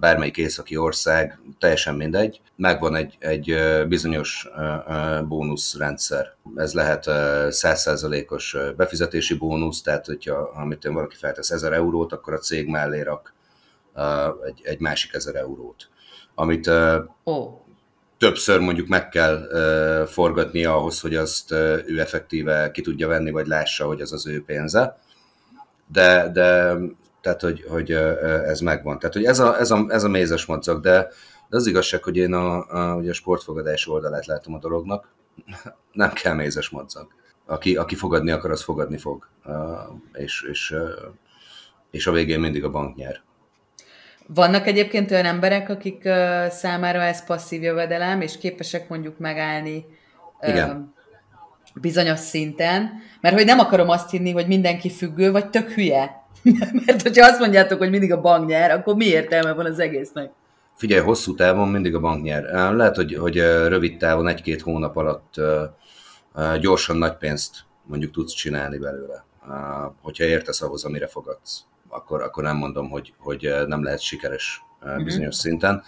bármelyik 0.00 0.36
északi 0.36 0.76
ország, 0.76 1.38
teljesen 1.58 1.94
mindegy. 1.94 2.40
Megvan 2.56 2.94
egy, 2.94 3.16
egy 3.18 3.56
bizonyos 3.88 4.48
bónuszrendszer. 5.28 6.34
Ez 6.56 6.74
lehet 6.74 7.04
100%-os 7.06 8.56
befizetési 8.76 9.34
bónusz, 9.34 9.82
tehát 9.82 10.06
hogyha 10.06 10.50
amit 10.54 10.84
valaki 10.84 11.16
feltesz 11.16 11.50
1000 11.50 11.72
eurót, 11.72 12.12
akkor 12.12 12.32
a 12.32 12.38
cég 12.38 12.68
mellé 12.68 13.00
rak 13.00 13.34
egy, 14.44 14.60
egy 14.62 14.80
másik 14.80 15.14
1000 15.14 15.36
eurót. 15.36 15.88
Amit 16.34 16.66
oh 17.24 17.63
többször 18.24 18.60
mondjuk 18.60 18.88
meg 18.88 19.08
kell 19.08 19.48
forgatni 20.06 20.64
ahhoz, 20.64 21.00
hogy 21.00 21.14
azt 21.14 21.50
ő 21.86 22.00
effektíve 22.00 22.70
ki 22.70 22.80
tudja 22.80 23.08
venni, 23.08 23.30
vagy 23.30 23.46
lássa, 23.46 23.86
hogy 23.86 24.00
az 24.00 24.12
az 24.12 24.26
ő 24.26 24.44
pénze. 24.44 24.98
De, 25.86 26.30
de 26.32 26.76
tehát, 27.20 27.40
hogy, 27.40 27.64
hogy 27.68 27.92
uh, 27.92 28.48
ez 28.48 28.60
megvan. 28.60 28.98
Tehát, 28.98 29.14
hogy 29.14 29.24
ez 29.24 29.38
a, 29.38 29.58
ez 29.58 29.70
a, 29.70 29.86
ez 29.88 30.04
a 30.04 30.08
mézes 30.08 30.46
madzag, 30.46 30.80
de, 30.80 31.08
de 31.48 31.56
az 31.56 31.66
igazság, 31.66 32.02
hogy 32.02 32.16
én 32.16 32.32
a, 32.32 32.68
a, 32.68 32.96
ugye 32.96 33.10
a 33.10 33.14
sportfogadás 33.14 33.88
oldalát 33.88 34.26
látom 34.26 34.54
a 34.54 34.58
dolognak, 34.58 35.08
nem 35.92 36.12
kell 36.12 36.34
mézes 36.34 36.68
madzag. 36.68 37.06
Aki, 37.46 37.76
aki 37.76 37.94
fogadni 37.94 38.30
akar, 38.30 38.50
az 38.50 38.62
fogadni 38.62 38.98
fog. 38.98 39.28
És, 40.12 40.46
és, 40.50 40.74
és 41.90 42.06
a 42.06 42.12
végén 42.12 42.40
mindig 42.40 42.64
a 42.64 42.70
bank 42.70 42.96
nyer. 42.96 43.22
Vannak 44.26 44.66
egyébként 44.66 45.10
olyan 45.10 45.24
emberek, 45.24 45.68
akik 45.68 46.02
uh, 46.04 46.46
számára 46.48 47.02
ez 47.02 47.24
passzív 47.24 47.62
jövedelem, 47.62 48.20
és 48.20 48.38
képesek 48.38 48.88
mondjuk 48.88 49.18
megállni 49.18 49.84
uh, 50.40 50.70
bizonyos 51.74 52.18
szinten, 52.18 52.90
mert 53.20 53.34
hogy 53.34 53.44
nem 53.44 53.58
akarom 53.58 53.88
azt 53.88 54.10
hinni, 54.10 54.32
hogy 54.32 54.46
mindenki 54.46 54.90
függő, 54.90 55.30
vagy 55.30 55.50
tök 55.50 55.70
hülye. 55.70 56.22
mert 56.86 57.02
hogyha 57.02 57.26
azt 57.26 57.40
mondjátok, 57.40 57.78
hogy 57.78 57.90
mindig 57.90 58.12
a 58.12 58.20
bank 58.20 58.48
nyer, 58.48 58.70
akkor 58.70 58.94
mi 58.94 59.04
értelme 59.04 59.52
van 59.52 59.66
az 59.66 59.78
egésznek? 59.78 60.30
Figyelj, 60.74 61.02
hosszú 61.02 61.34
távon 61.34 61.68
mindig 61.68 61.94
a 61.94 62.00
bank 62.00 62.22
nyer. 62.22 62.42
Lehet, 62.72 62.96
hogy, 62.96 63.14
hogy 63.14 63.36
rövid 63.68 63.96
távon, 63.96 64.28
egy-két 64.28 64.60
hónap 64.60 64.96
alatt 64.96 65.34
gyorsan 66.60 66.96
nagy 66.96 67.16
pénzt 67.16 67.64
mondjuk 67.82 68.10
tudsz 68.10 68.32
csinálni 68.32 68.78
belőle, 68.78 69.24
hogyha 70.02 70.24
értesz 70.24 70.62
ahhoz, 70.62 70.84
amire 70.84 71.06
fogadsz 71.06 71.64
akkor, 71.94 72.22
akkor 72.22 72.42
nem 72.42 72.56
mondom, 72.56 72.90
hogy, 72.90 73.14
hogy 73.18 73.44
eh, 73.46 73.66
nem 73.66 73.84
lehet 73.84 74.00
sikeres 74.00 74.62
mm-hmm. 74.86 75.04
bizonyos 75.04 75.34
szinten, 75.34 75.82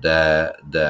de, 0.00 0.50
de 0.70 0.86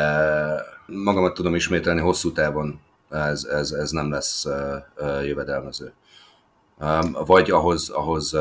magamat 0.87 1.35
tudom 1.35 1.55
ismételni, 1.55 2.01
hosszú 2.01 2.33
távon 2.33 2.81
ez, 3.11 3.45
ez, 3.45 3.71
ez 3.71 3.91
nem 3.91 4.11
lesz 4.11 4.45
uh, 4.45 5.27
jövedelmező. 5.27 5.93
Vagy 7.13 7.51
ahhoz, 7.51 7.89
ahhoz 7.89 8.35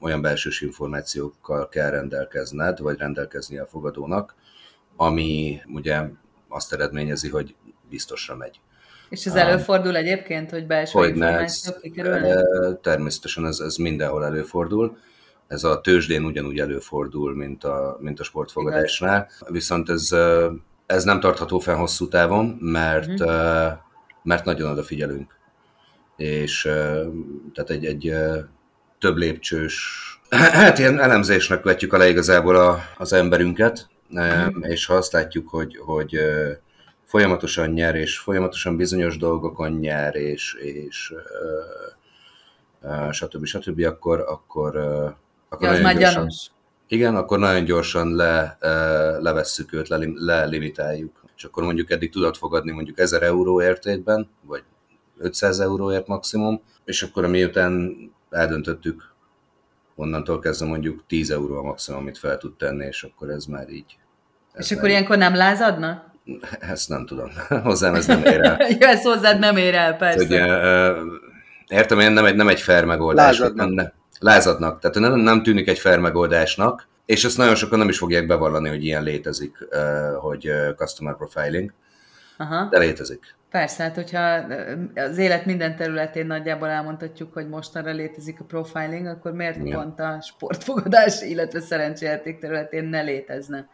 olyan 0.00 0.22
belsős 0.22 0.60
információkkal 0.60 1.68
kell 1.68 1.90
rendelkezned, 1.90 2.78
vagy 2.78 2.98
rendelkezni 2.98 3.58
a 3.58 3.66
fogadónak, 3.66 4.34
ami 4.96 5.60
ugye 5.66 6.02
azt 6.48 6.72
eredményezi, 6.72 7.28
hogy 7.28 7.54
biztosra 7.88 8.36
megy. 8.36 8.60
És 9.08 9.26
ez 9.26 9.34
előfordul 9.34 9.96
egyébként, 9.96 10.50
hogy 10.50 10.66
belső 10.66 11.06
információk 11.06 11.80
kikerülnek? 11.80 12.80
Természetesen 12.80 13.46
ez, 13.46 13.58
ez 13.58 13.76
mindenhol 13.76 14.24
előfordul 14.24 14.96
ez 15.50 15.64
a 15.64 15.80
tőzsdén 15.80 16.24
ugyanúgy 16.24 16.58
előfordul, 16.58 17.34
mint 17.34 17.64
a, 17.64 17.96
mint 18.00 18.20
a 18.20 18.24
sportfogadásnál. 18.24 19.28
Viszont 19.48 19.88
ez, 19.88 20.08
ez 20.86 21.04
nem 21.04 21.20
tartható 21.20 21.58
fel 21.58 21.76
hosszú 21.76 22.08
távon, 22.08 22.46
mert, 22.60 23.20
uh-huh. 23.20 23.72
mert 24.22 24.44
nagyon 24.44 24.70
odafigyelünk. 24.70 25.36
És 26.16 26.62
tehát 27.54 27.70
egy, 27.70 27.84
egy 27.84 28.14
több 28.98 29.16
lépcsős, 29.16 30.04
hát 30.60 30.78
ilyen 30.78 30.98
elemzésnek 30.98 31.62
vetjük 31.62 31.92
alá 31.92 32.06
igazából 32.06 32.56
a, 32.56 32.78
az 32.98 33.12
emberünket, 33.12 33.88
uh-huh. 34.10 34.70
és 34.70 34.86
ha 34.86 34.94
azt 34.94 35.12
látjuk, 35.12 35.48
hogy, 35.48 35.76
hogy 35.76 36.18
folyamatosan 37.04 37.70
nyer, 37.70 37.94
és 37.94 38.18
folyamatosan 38.18 38.76
bizonyos 38.76 39.16
dolgokon 39.16 39.72
nyer, 39.72 40.14
és, 40.16 40.54
és 40.54 41.14
stb. 43.10 43.44
stb., 43.44 43.84
akkor, 43.84 44.20
akkor, 44.20 44.78
akkor 45.52 45.68
ja, 45.68 45.80
nagyon 45.80 46.00
gyorsan, 46.00 46.28
igen, 46.88 47.16
akkor 47.16 47.38
nagyon 47.38 47.64
gyorsan 47.64 48.14
le, 48.14 48.58
levesszük 49.20 49.72
őt, 49.72 49.88
le, 49.88 49.98
lelimitáljuk. 50.14 51.24
És 51.36 51.44
akkor 51.44 51.62
mondjuk 51.62 51.90
eddig 51.90 52.10
tudott 52.10 52.36
fogadni 52.36 52.72
mondjuk 52.72 52.98
1000 52.98 53.22
euró 53.22 53.62
értékben, 53.62 54.28
vagy 54.40 54.62
500 55.18 55.60
euróért 55.60 56.06
maximum, 56.06 56.62
és 56.84 57.02
akkor 57.02 57.26
miután 57.26 57.96
eldöntöttük, 58.30 59.14
onnantól 59.94 60.38
kezdve 60.38 60.66
mondjuk 60.66 61.04
10 61.06 61.30
euró 61.30 61.58
a 61.58 61.62
maximum, 61.62 62.00
amit 62.00 62.18
fel 62.18 62.38
tud 62.38 62.56
tenni, 62.56 62.86
és 62.86 63.02
akkor 63.02 63.30
ez 63.30 63.44
már 63.44 63.68
így. 63.68 63.98
Ez 64.52 64.64
és 64.64 64.72
akkor 64.72 64.84
így... 64.84 64.90
ilyenkor 64.90 65.16
nem 65.16 65.34
lázadna? 65.34 66.12
Ezt 66.72 66.88
nem 66.88 67.06
tudom. 67.06 67.30
Hozzám 67.62 67.94
ez 67.94 68.06
nem 68.06 68.24
ér 68.24 68.40
el. 68.40 68.56
Jó, 68.80 68.88
ez 68.88 69.02
hozzád 69.02 69.38
nem 69.38 69.56
ér 69.56 69.74
el, 69.74 69.96
persze. 69.96 70.26
Hogy, 70.26 71.08
értem, 71.68 72.00
én 72.00 72.12
nem 72.12 72.24
egy, 72.24 72.34
nem 72.34 72.48
egy 72.48 72.60
fair 72.60 72.84
megoldás. 72.84 73.38
Lázadnak. 73.38 73.70
Nem, 73.70 73.92
lázadnak. 74.20 74.80
Tehát 74.80 74.98
nem, 74.98 75.20
nem 75.20 75.42
tűnik 75.42 75.68
egy 75.68 75.78
fair 75.78 75.98
megoldásnak, 75.98 76.88
és 77.06 77.24
ezt 77.24 77.36
nagyon 77.36 77.54
sokan 77.54 77.78
nem 77.78 77.88
is 77.88 77.98
fogják 77.98 78.26
bevallani, 78.26 78.68
hogy 78.68 78.84
ilyen 78.84 79.02
létezik, 79.02 79.56
hogy 80.20 80.50
customer 80.76 81.16
profiling, 81.16 81.72
Aha. 82.36 82.68
de 82.70 82.78
létezik. 82.78 83.34
Persze, 83.50 83.82
hát 83.82 83.94
hogyha 83.94 84.44
az 84.94 85.18
élet 85.18 85.44
minden 85.44 85.76
területén 85.76 86.26
nagyjából 86.26 86.68
elmondhatjuk, 86.68 87.32
hogy 87.32 87.48
mostanra 87.48 87.92
létezik 87.92 88.40
a 88.40 88.44
profiling, 88.44 89.06
akkor 89.06 89.32
miért 89.32 89.56
Igen. 89.56 89.78
pont 89.78 90.00
a 90.00 90.20
sportfogadás, 90.22 91.22
illetve 91.22 91.60
szerencsejáték 91.60 92.38
területén 92.38 92.84
ne 92.84 93.00
létezne? 93.00 93.68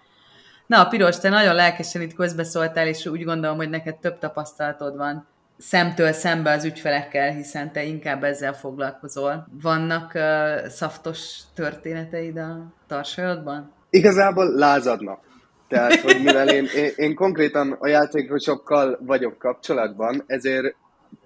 Na, 0.67 0.89
Piros, 0.89 1.19
te 1.19 1.29
nagyon 1.29 1.55
lelkesen 1.55 2.03
itt 2.03 2.15
közbeszóltál, 2.15 2.87
és 2.87 3.07
úgy 3.07 3.25
gondolom, 3.25 3.57
hogy 3.57 3.71
neked 3.71 3.97
több 3.97 4.19
tapasztalatod 4.19 4.97
van 4.97 5.27
szemtől 5.59 6.13
szembe 6.13 6.51
az 6.51 6.65
ügyfelekkel, 6.65 7.33
hiszen 7.33 7.73
te 7.73 7.85
inkább 7.85 8.25
ezzel 8.25 8.55
foglalkozol. 8.55 9.47
Vannak 9.63 10.13
uh, 10.15 10.67
szaftos 10.67 11.39
történeteid 11.55 12.37
a 12.37 12.73
tarsajodban? 12.87 13.73
Igazából 13.91 14.55
lázadnak. 14.55 15.25
Tehát, 15.69 16.01
hogy 16.01 16.23
mivel 16.23 16.49
én, 16.49 16.67
én, 16.77 16.91
én 16.97 17.15
konkrétan 17.15 17.73
a 17.73 17.89
játékosokkal 17.89 18.99
vagyok 19.01 19.39
kapcsolatban, 19.39 20.23
ezért 20.27 20.75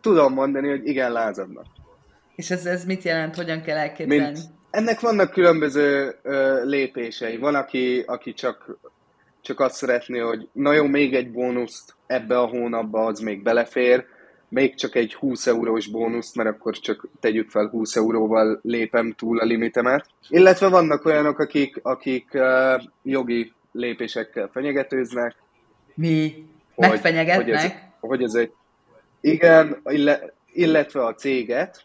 tudom 0.00 0.32
mondani, 0.32 0.68
hogy 0.68 0.86
igen, 0.86 1.12
lázadnak. 1.12 1.66
És 2.36 2.50
ez, 2.50 2.66
ez 2.66 2.84
mit 2.84 3.02
jelent, 3.02 3.36
hogyan 3.36 3.62
kell 3.62 3.76
elképzelni? 3.76 4.24
Mint, 4.24 4.38
ennek 4.70 5.00
vannak 5.00 5.30
különböző 5.30 6.14
ö, 6.22 6.64
lépései. 6.64 7.36
Van, 7.36 7.54
aki, 7.54 8.04
aki 8.06 8.32
csak, 8.32 8.78
csak 9.40 9.60
azt 9.60 9.74
szeretné, 9.74 10.18
hogy 10.18 10.48
na 10.52 10.72
jó, 10.72 10.86
még 10.86 11.14
egy 11.14 11.30
bónuszt 11.30 11.94
ebbe 12.06 12.38
a 12.38 12.46
hónapba, 12.46 13.04
az 13.04 13.20
még 13.20 13.42
belefér, 13.42 14.04
még 14.50 14.74
csak 14.74 14.94
egy 14.94 15.14
20 15.14 15.46
eurós 15.46 15.86
bónuszt, 15.86 16.36
mert 16.36 16.48
akkor 16.48 16.78
csak 16.78 17.08
tegyük 17.20 17.50
fel 17.50 17.68
20 17.68 17.96
euróval 17.96 18.60
lépem 18.62 19.12
túl 19.12 19.38
a 19.38 19.44
limitemet. 19.44 20.06
Illetve 20.28 20.68
vannak 20.68 21.04
olyanok, 21.04 21.38
akik, 21.38 21.80
akik 21.82 22.28
uh, 22.32 22.82
jogi 23.02 23.52
lépésekkel 23.72 24.48
fenyegetőznek. 24.52 25.34
Mi? 25.94 26.44
Hogy, 26.74 26.88
Megfenyegetnek? 26.88 27.44
Hogy 27.44 27.54
ez, 27.54 27.72
hogy 28.00 28.22
ez 28.22 28.34
egy... 28.34 28.52
Igen, 29.20 29.82
illetve 30.52 31.04
a 31.04 31.14
céget, 31.14 31.84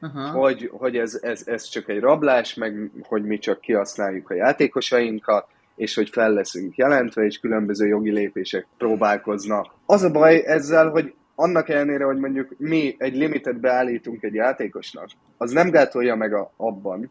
uh-huh. 0.00 0.30
hogy, 0.30 0.70
hogy 0.72 0.96
ez, 0.96 1.18
ez, 1.22 1.42
ez 1.46 1.62
csak 1.62 1.88
egy 1.88 2.00
rablás, 2.00 2.54
meg 2.54 2.90
hogy 3.02 3.24
mi 3.24 3.38
csak 3.38 3.60
kihasználjuk 3.60 4.30
a 4.30 4.34
játékosainkat, 4.34 5.46
és 5.76 5.94
hogy 5.94 6.08
fel 6.08 6.32
leszünk 6.32 6.76
jelentve, 6.76 7.24
és 7.24 7.38
különböző 7.38 7.86
jogi 7.86 8.10
lépések 8.10 8.66
próbálkoznak. 8.78 9.66
Az 9.86 10.02
a 10.02 10.10
baj 10.10 10.42
ezzel, 10.46 10.90
hogy 10.90 11.14
annak 11.38 11.68
ellenére, 11.68 12.04
hogy 12.04 12.16
mondjuk 12.16 12.54
mi 12.56 12.94
egy 12.98 13.16
limitet 13.16 13.60
beállítunk 13.60 14.22
egy 14.22 14.34
játékosnak, 14.34 15.08
az 15.36 15.50
nem 15.50 15.70
gátolja 15.70 16.14
meg 16.14 16.34
a, 16.34 16.52
abban, 16.56 17.10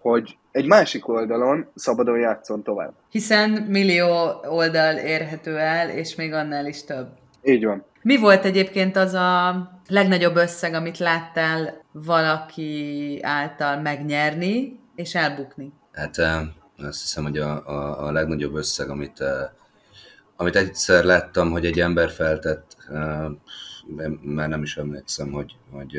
hogy 0.00 0.38
egy 0.50 0.66
másik 0.66 1.08
oldalon 1.08 1.70
szabadon 1.74 2.18
játszon 2.18 2.62
tovább. 2.62 2.92
Hiszen 3.10 3.50
millió 3.50 4.40
oldal 4.48 4.96
érhető 4.96 5.58
el, 5.58 5.90
és 5.90 6.14
még 6.14 6.32
annál 6.32 6.66
is 6.66 6.84
több. 6.84 7.08
Így 7.42 7.64
van. 7.64 7.84
Mi 8.02 8.16
volt 8.16 8.44
egyébként 8.44 8.96
az 8.96 9.12
a 9.14 9.54
legnagyobb 9.88 10.36
összeg, 10.36 10.74
amit 10.74 10.98
láttál 10.98 11.82
valaki 11.92 13.18
által 13.22 13.80
megnyerni 13.80 14.80
és 14.94 15.14
elbukni? 15.14 15.72
Hát 15.92 16.18
azt 16.76 17.00
hiszem, 17.00 17.22
hogy 17.22 17.38
a, 17.38 17.68
a, 17.68 18.06
a 18.06 18.12
legnagyobb 18.12 18.54
összeg, 18.54 18.88
amit, 18.88 19.24
amit 20.36 20.56
egyszer 20.56 21.04
láttam, 21.04 21.50
hogy 21.50 21.66
egy 21.66 21.80
ember 21.80 22.10
feltett, 22.10 22.73
már 24.22 24.48
nem 24.48 24.62
is 24.62 24.76
emlékszem, 24.76 25.32
hogy, 25.32 25.56
hogy 25.70 25.96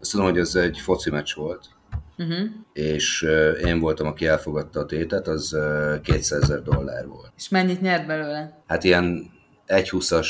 azt 0.00 0.10
tudom, 0.10 0.26
hogy 0.26 0.38
ez 0.38 0.54
egy 0.54 0.78
foci 0.78 1.10
meccs 1.10 1.34
volt, 1.34 1.68
uh-huh. 2.18 2.46
és 2.72 3.26
én 3.64 3.78
voltam, 3.78 4.06
aki 4.06 4.26
elfogadta 4.26 4.80
a 4.80 4.86
tétet, 4.86 5.28
az 5.28 5.56
200 6.02 6.42
ezer 6.42 6.62
dollár 6.62 7.06
volt. 7.06 7.32
És 7.36 7.48
mennyit 7.48 7.80
nyert 7.80 8.06
belőle? 8.06 8.62
Hát 8.66 8.84
ilyen 8.84 9.30
1,20-as 9.66 10.28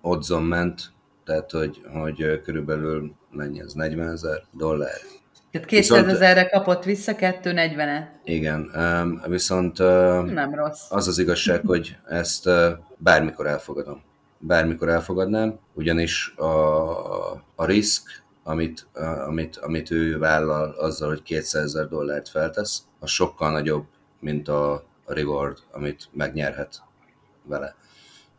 oddzon 0.00 0.42
ment, 0.42 0.92
tehát 1.24 1.50
hogy, 1.50 1.80
hogy 1.92 2.40
körülbelül 2.42 3.14
mennyi 3.30 3.60
ez, 3.60 3.72
40 3.72 4.08
ezer 4.08 4.42
dollár. 4.52 4.98
Tehát 5.50 5.68
200 5.68 6.06
ezerre 6.06 6.48
kapott 6.48 6.84
vissza, 6.84 7.12
240-et. 7.16 8.06
Igen, 8.24 8.70
viszont 9.28 9.78
nem 10.32 10.54
rossz. 10.54 10.90
az 10.90 11.08
az 11.08 11.18
igazság, 11.18 11.66
hogy 11.66 11.96
ezt 12.08 12.48
bármikor 12.96 13.46
elfogadom. 13.46 14.02
Bármikor 14.46 14.88
elfogadnám, 14.88 15.58
ugyanis 15.72 16.34
a, 16.36 17.32
a 17.54 17.64
risk 17.64 18.22
amit, 18.44 18.86
amit, 19.26 19.56
amit 19.56 19.90
ő 19.90 20.18
vállal 20.18 20.70
azzal, 20.78 21.08
hogy 21.08 21.22
200 21.22 21.64
ezer 21.64 21.88
dollárt 21.88 22.28
feltesz, 22.28 22.82
az 23.00 23.10
sokkal 23.10 23.50
nagyobb, 23.50 23.84
mint 24.20 24.48
a, 24.48 24.72
a 25.04 25.12
reward, 25.12 25.58
amit 25.72 26.08
megnyerhet 26.12 26.82
vele. 27.42 27.74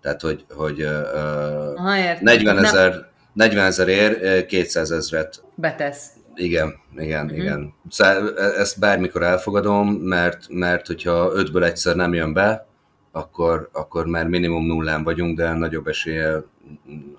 Tehát, 0.02 0.22
hogy, 0.22 0.46
hogy 0.50 0.82
Aha, 0.82 2.20
40 2.22 2.66
ezer 2.66 3.14
40 3.34 3.66
ezer 3.66 3.88
ér, 3.88 4.46
200 4.46 4.92
ezret 4.92 5.44
betesz. 5.56 6.10
Igen, 6.36 6.74
igen, 6.98 7.26
uh-huh. 7.26 7.40
igen. 7.40 7.74
Szóval 7.90 8.40
ezt 8.40 8.80
bármikor 8.80 9.24
elfogadom, 9.24 9.90
mert, 9.90 10.50
mert 10.50 10.88
hogyha 10.88 11.32
ötből 11.34 11.64
egyszer 11.64 11.96
nem 11.96 12.14
jön 12.14 12.34
be, 12.34 12.68
akkor, 13.16 13.70
akkor 13.72 14.06
már 14.06 14.28
minimum 14.28 14.66
nullán 14.66 15.04
vagyunk, 15.04 15.38
de 15.38 15.54
nagyobb 15.54 15.88
esélye 15.88 16.44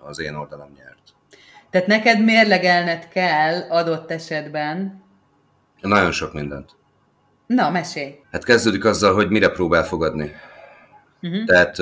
az 0.01 0.21
én 0.21 0.35
oldalam 0.35 0.69
nyer. 0.77 0.95
Tehát 1.71 1.87
neked 1.87 2.25
mérlegelned 2.25 3.09
kell 3.09 3.61
adott 3.69 4.11
esetben. 4.11 5.03
Nagyon 5.81 6.13
sok 6.13 6.33
mindent. 6.33 6.71
Na, 7.47 7.71
mesélj. 7.71 8.15
Hát 8.33 8.45
kezdődik 8.45 8.85
azzal, 8.85 9.15
hogy 9.15 9.31
mire 9.31 9.49
próbál 9.49 9.85
fogadni. 9.85 10.33
Uh-huh. 11.23 11.45
Tehát, 11.45 11.77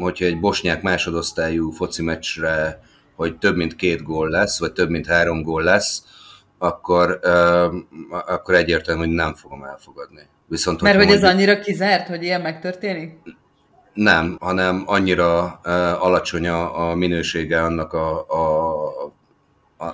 hogyha 0.00 0.24
egy 0.24 0.40
bosnyák 0.40 0.82
másodosztályú 0.82 1.70
foci 1.70 2.02
meccsre, 2.02 2.80
hogy 3.14 3.38
több 3.38 3.56
mint 3.56 3.76
két 3.76 4.02
gól 4.02 4.28
lesz, 4.28 4.58
vagy 4.58 4.72
több 4.72 4.90
mint 4.90 5.06
három 5.06 5.42
gól 5.42 5.62
lesz, 5.62 6.04
akkor, 6.58 7.20
akkor 8.10 8.54
egyértelmű, 8.54 9.00
hogy 9.00 9.14
nem 9.14 9.34
fogom 9.34 9.64
elfogadni. 9.64 10.22
Viszont, 10.46 10.80
Mert 10.80 10.96
hogy 10.96 11.06
mondjuk, 11.06 11.28
ez 11.28 11.34
annyira 11.34 11.58
kizárt, 11.58 12.08
hogy 12.08 12.22
ilyen 12.22 12.40
megtörténik? 12.40 13.18
Nem, 14.00 14.36
hanem 14.40 14.82
annyira 14.86 15.42
alacsony 16.00 16.48
a, 16.48 16.90
a 16.90 16.94
minősége 16.94 17.62
annak 17.62 17.92
a, 17.92 18.18
a 18.18 19.12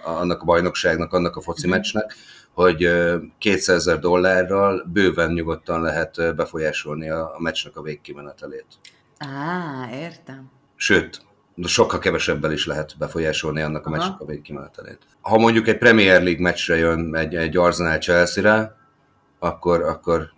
annak 0.05 0.43
a 0.43 0.45
bajnokságnak, 0.45 1.13
annak 1.13 1.37
a 1.37 1.41
foci 1.41 1.67
mhm. 1.67 1.77
meccsnek, 1.77 2.15
hogy 2.53 2.89
200 3.39 3.77
ezer 3.77 3.99
dollárral 3.99 4.87
bőven 4.93 5.33
nyugodtan 5.33 5.81
lehet 5.81 6.37
befolyásolni 6.37 7.11
a, 7.11 7.35
a 7.35 7.41
meccsnek 7.41 7.77
a 7.77 7.83
végkimenetelét. 7.83 8.67
Á, 9.19 9.89
értem. 9.93 10.51
Sőt, 10.77 11.23
sokkal 11.65 11.99
kevesebbel 11.99 12.53
is 12.53 12.67
lehet 12.67 12.95
befolyásolni 12.99 13.61
annak 13.61 13.87
a 13.87 13.91
Aha. 13.91 13.99
meccsnek 13.99 14.21
a 14.21 14.25
végkimenetelét. 14.25 14.99
Ha 15.21 15.39
mondjuk 15.39 15.69
egy 15.69 15.79
Premier 15.79 16.23
League 16.23 16.43
meccsre 16.43 16.77
jön 16.77 17.17
egy, 17.17 17.35
egy 17.35 17.57
Arsenal 17.57 17.99
Chelsea-re, 17.99 18.77
akkor, 19.39 19.83
akkor 19.83 20.33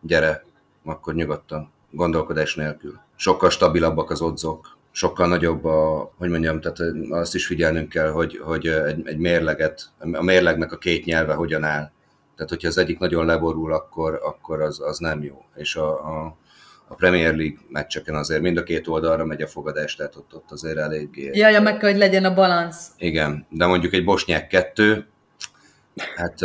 gyere, 0.00 0.44
akkor 0.84 1.14
nyugodtan, 1.14 1.72
gondolkodás 1.90 2.54
nélkül. 2.54 3.02
Sokkal 3.16 3.50
stabilabbak 3.50 4.10
az 4.10 4.20
odzok, 4.20 4.78
sokkal 4.90 5.28
nagyobb 5.28 5.64
a, 5.64 6.12
hogy 6.18 6.30
mondjam, 6.30 6.60
tehát 6.60 6.78
azt 7.10 7.34
is 7.34 7.46
figyelnünk 7.46 7.88
kell, 7.88 8.10
hogy, 8.10 8.40
hogy 8.42 8.66
egy, 8.66 9.02
egy 9.04 9.18
mérleget, 9.18 9.90
a 9.98 10.22
mérlegnek 10.22 10.72
a 10.72 10.78
két 10.78 11.04
nyelve 11.04 11.34
hogyan 11.34 11.64
áll. 11.64 11.90
Tehát, 12.36 12.50
hogyha 12.50 12.68
az 12.68 12.78
egyik 12.78 12.98
nagyon 12.98 13.26
leborul, 13.26 13.72
akkor, 13.72 14.20
akkor 14.22 14.60
az, 14.60 14.80
az 14.80 14.98
nem 14.98 15.22
jó. 15.22 15.44
És 15.56 15.76
a, 15.76 15.90
a, 15.90 16.36
a 16.88 16.94
Premier 16.94 17.34
League 17.34 17.58
meccseken 17.68 18.14
azért 18.14 18.40
mind 18.40 18.56
a 18.56 18.62
két 18.62 18.88
oldalra 18.88 19.24
megy 19.24 19.42
a 19.42 19.46
fogadás, 19.46 19.94
tehát 19.94 20.16
ott, 20.16 20.34
ott 20.34 20.50
azért 20.50 20.76
eléggé... 20.76 21.30
Jaj, 21.32 21.60
meg 21.60 21.76
kell, 21.76 21.90
hogy 21.90 21.98
legyen 21.98 22.24
a 22.24 22.34
balansz. 22.34 22.90
Igen, 22.98 23.46
de 23.50 23.66
mondjuk 23.66 23.92
egy 23.92 24.04
bosnyák 24.04 24.46
kettő, 24.46 25.06
hát 26.16 26.38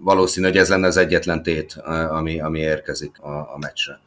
valószínű, 0.00 0.46
hogy 0.46 0.56
ez 0.56 0.68
lenne 0.68 0.86
az 0.86 0.96
egyetlen 0.96 1.42
tét, 1.42 1.72
ami, 2.08 2.40
ami 2.40 2.58
érkezik 2.58 3.20
a, 3.20 3.54
a 3.54 3.58
meccsre. 3.58 4.00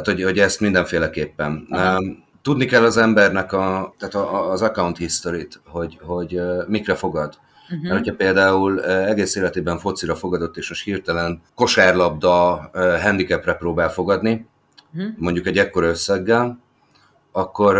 Tehát, 0.00 0.20
hogy, 0.20 0.22
hogy 0.22 0.38
ezt 0.38 0.60
mindenféleképpen. 0.60 1.66
Aha 1.70 2.00
tudni 2.48 2.64
kell 2.64 2.84
az 2.84 2.96
embernek 2.96 3.52
a, 3.52 3.94
tehát 3.98 4.14
a, 4.14 4.50
az 4.50 4.62
account 4.62 4.96
history 4.96 5.48
hogy, 5.64 5.98
hogy 6.00 6.40
mikre 6.66 6.94
fogad. 6.94 7.38
Uh-huh. 7.64 7.82
Mert 7.82 7.98
hogyha 7.98 8.14
például 8.14 8.84
egész 8.84 9.34
életében 9.34 9.78
focira 9.78 10.14
fogadott, 10.14 10.56
és 10.56 10.68
most 10.68 10.84
hirtelen 10.84 11.42
kosárlabda 11.54 12.70
handicapre 13.02 13.52
próbál 13.52 13.90
fogadni, 13.90 14.46
uh-huh. 14.94 15.12
mondjuk 15.16 15.46
egy 15.46 15.58
ekkor 15.58 15.82
összeggel, 15.82 16.60
akkor, 17.32 17.76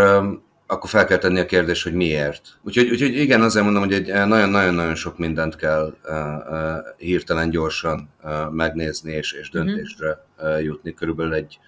akkor 0.67 0.91
fel 0.91 1.07
kell 1.07 1.19
tenni 1.19 1.41
a 1.41 1.47
kérdést, 1.47 1.83
hogy 1.83 1.95
miért. 1.95 2.59
Úgyhogy, 2.63 2.91
úgyhogy 2.91 3.17
igen, 3.17 3.43
azért 3.43 3.65
mondom, 3.65 3.83
hogy 3.83 3.93
egy 3.93 4.07
nagyon-nagyon-nagyon 4.07 4.95
sok 4.95 5.19
mindent 5.19 5.57
kell 5.57 5.95
hirtelen 6.97 7.51
gyorsan 7.51 8.11
megnézni 8.51 9.13
és, 9.13 9.33
és 9.33 9.51
mhm. 9.51 9.65
döntésre 9.65 10.25
uh-huh. 10.39 10.63
jutni. 10.63 10.95
Körülbelül 10.95 11.35
egy 11.35 11.59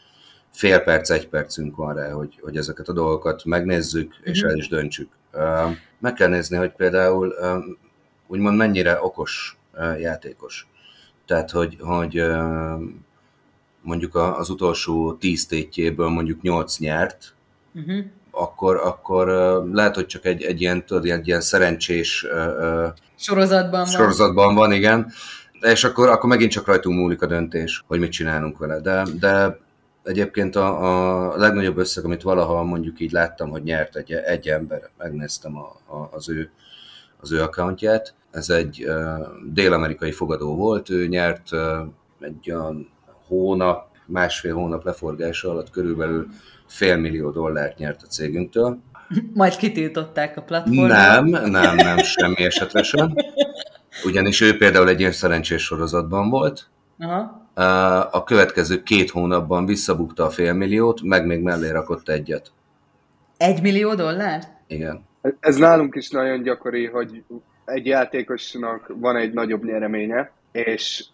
fél 0.52 0.78
perc, 0.80 1.10
egy 1.10 1.28
percünk 1.28 1.76
van 1.76 1.94
rá, 1.94 2.10
hogy, 2.10 2.38
hogy 2.40 2.56
ezeket 2.56 2.88
a 2.88 2.92
dolgokat 2.92 3.44
megnézzük, 3.44 4.14
és 4.22 4.38
uh-huh. 4.38 4.52
el 4.52 4.58
is 4.58 4.68
döntsük. 4.68 5.08
Meg 5.98 6.12
kell 6.12 6.28
nézni, 6.28 6.56
hogy 6.56 6.72
például 6.72 7.34
úgymond 8.26 8.56
mennyire 8.56 8.98
okos 9.02 9.58
játékos. 9.98 10.68
Tehát, 11.26 11.50
hogy, 11.50 11.76
hogy 11.80 12.24
mondjuk 13.82 14.14
az 14.14 14.50
utolsó 14.50 15.14
tíz 15.14 15.46
tétjéből 15.46 16.08
mondjuk 16.08 16.42
nyolc 16.42 16.78
nyert, 16.78 17.34
uh-huh. 17.74 18.04
akkor, 18.30 18.76
akkor 18.76 19.26
lehet, 19.72 19.94
hogy 19.94 20.06
csak 20.06 20.24
egy, 20.24 20.42
egy 20.42 20.60
ilyen, 20.60 20.84
tudod, 20.84 21.06
egy 21.06 21.26
ilyen 21.26 21.40
szerencsés 21.40 22.26
sorozatban, 23.16 23.86
sorozatban 23.86 24.46
van. 24.46 24.54
van, 24.54 24.72
igen. 24.72 25.12
És 25.60 25.84
akkor, 25.84 26.08
akkor 26.08 26.28
megint 26.28 26.50
csak 26.50 26.66
rajtunk 26.66 26.98
múlik 26.98 27.22
a 27.22 27.26
döntés, 27.26 27.84
hogy 27.86 27.98
mit 27.98 28.12
csinálunk 28.12 28.58
vele. 28.58 28.80
De, 28.80 29.02
de 29.20 29.58
egyébként 30.02 30.56
a, 30.56 31.30
a 31.30 31.36
legnagyobb 31.36 31.76
összeg, 31.76 32.04
amit 32.04 32.22
valaha 32.22 32.62
mondjuk 32.62 33.00
így 33.00 33.12
láttam, 33.12 33.50
hogy 33.50 33.62
nyert 33.62 33.96
egy, 33.96 34.12
egy 34.12 34.48
ember, 34.48 34.90
megnéztem 34.98 35.56
a, 35.56 35.94
a, 35.96 36.08
az 36.10 36.28
ő 36.28 36.50
az 37.20 37.32
ő 37.32 37.42
accountját. 37.42 38.14
Ez 38.30 38.50
egy 38.50 38.84
uh, 38.86 39.26
dél-amerikai 39.52 40.12
fogadó 40.12 40.56
volt, 40.56 40.90
ő 40.90 41.06
nyert 41.06 41.52
uh, 41.52 41.60
egy 42.20 42.52
olyan 42.52 42.88
hónap, 43.26 43.88
másfél 44.06 44.54
hónap 44.54 44.84
leforgása 44.84 45.50
alatt 45.50 45.70
körülbelül 45.70 46.26
fél 46.66 46.96
millió 46.96 47.30
dollárt 47.30 47.78
nyert 47.78 48.02
a 48.02 48.06
cégünktől. 48.06 48.78
Majd 49.34 49.56
kitiltották 49.56 50.36
a 50.36 50.42
platformot. 50.42 50.88
Nem, 50.88 51.26
nem, 51.26 51.76
nem, 51.76 51.98
semmi 51.98 52.44
esetre 52.44 52.82
sem. 52.82 53.14
Ugyanis 54.04 54.40
ő 54.40 54.56
például 54.56 54.88
egy 54.88 55.00
ilyen 55.00 55.12
szerencsés 55.12 55.62
sorozatban 55.62 56.30
volt. 56.30 56.68
Aha. 56.98 57.49
A 58.10 58.24
következő 58.24 58.82
két 58.82 59.10
hónapban 59.10 59.66
visszabukta 59.66 60.24
a 60.24 60.30
félmilliót, 60.30 61.02
meg 61.02 61.26
még 61.26 61.40
mellé 61.40 61.70
rakott 61.70 62.08
egyet. 62.08 62.52
Egy 63.36 63.62
millió 63.62 63.94
dollár? 63.94 64.42
Igen. 64.66 65.04
Ez 65.40 65.56
nálunk 65.56 65.94
is 65.94 66.10
nagyon 66.10 66.42
gyakori, 66.42 66.86
hogy 66.86 67.24
egy 67.64 67.86
játékosnak 67.86 68.92
van 68.94 69.16
egy 69.16 69.32
nagyobb 69.32 69.64
nyereménye, 69.64 70.30
és 70.52 71.04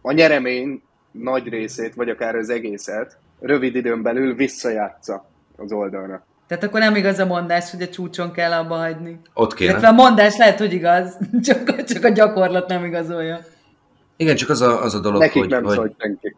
a 0.00 0.12
nyeremény 0.12 0.82
nagy 1.10 1.48
részét, 1.48 1.94
vagy 1.94 2.08
akár 2.08 2.34
az 2.34 2.48
egészet 2.48 3.18
rövid 3.40 3.74
időn 3.74 4.02
belül 4.02 4.34
visszajátsza 4.34 5.28
az 5.56 5.72
oldalnak. 5.72 6.22
Tehát 6.46 6.64
akkor 6.64 6.80
nem 6.80 6.94
igaz 6.94 7.18
a 7.18 7.26
mondás, 7.26 7.70
hogy 7.70 7.82
a 7.82 7.88
csúcson 7.88 8.32
kell 8.32 8.52
abba 8.52 8.76
hagyni. 8.76 9.20
Ott 9.34 9.54
kéne. 9.54 9.72
Tehát 9.72 9.90
a 9.90 9.94
mondás 9.94 10.36
lehet, 10.36 10.58
hogy 10.58 10.72
igaz, 10.72 11.18
csak, 11.46 11.84
csak 11.84 12.04
a 12.04 12.08
gyakorlat 12.08 12.68
nem 12.68 12.84
igazolja. 12.84 13.38
Igen, 14.16 14.36
csak 14.36 14.48
az 14.48 14.60
a, 14.60 14.82
az 14.82 14.94
a 14.94 15.00
dolog, 15.00 15.20
Nekik 15.20 15.40
hogy, 15.40 15.50
nem, 15.50 15.64
hogy 15.64 15.92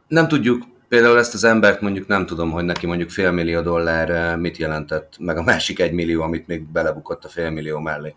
nem 0.08 0.28
tudjuk, 0.28 0.64
például 0.88 1.18
ezt 1.18 1.34
az 1.34 1.44
embert 1.44 1.80
mondjuk 1.80 2.06
nem 2.06 2.26
tudom, 2.26 2.50
hogy 2.50 2.64
neki 2.64 2.86
mondjuk 2.86 3.10
félmillió 3.10 3.60
dollár 3.60 4.10
eh, 4.10 4.36
mit 4.36 4.56
jelentett, 4.56 5.14
meg 5.18 5.36
a 5.36 5.42
másik 5.42 5.80
egy 5.80 5.92
millió, 5.92 6.22
amit 6.22 6.46
még 6.46 6.62
belebukott 6.72 7.24
a 7.24 7.28
félmillió 7.28 7.78
mellé. 7.78 8.14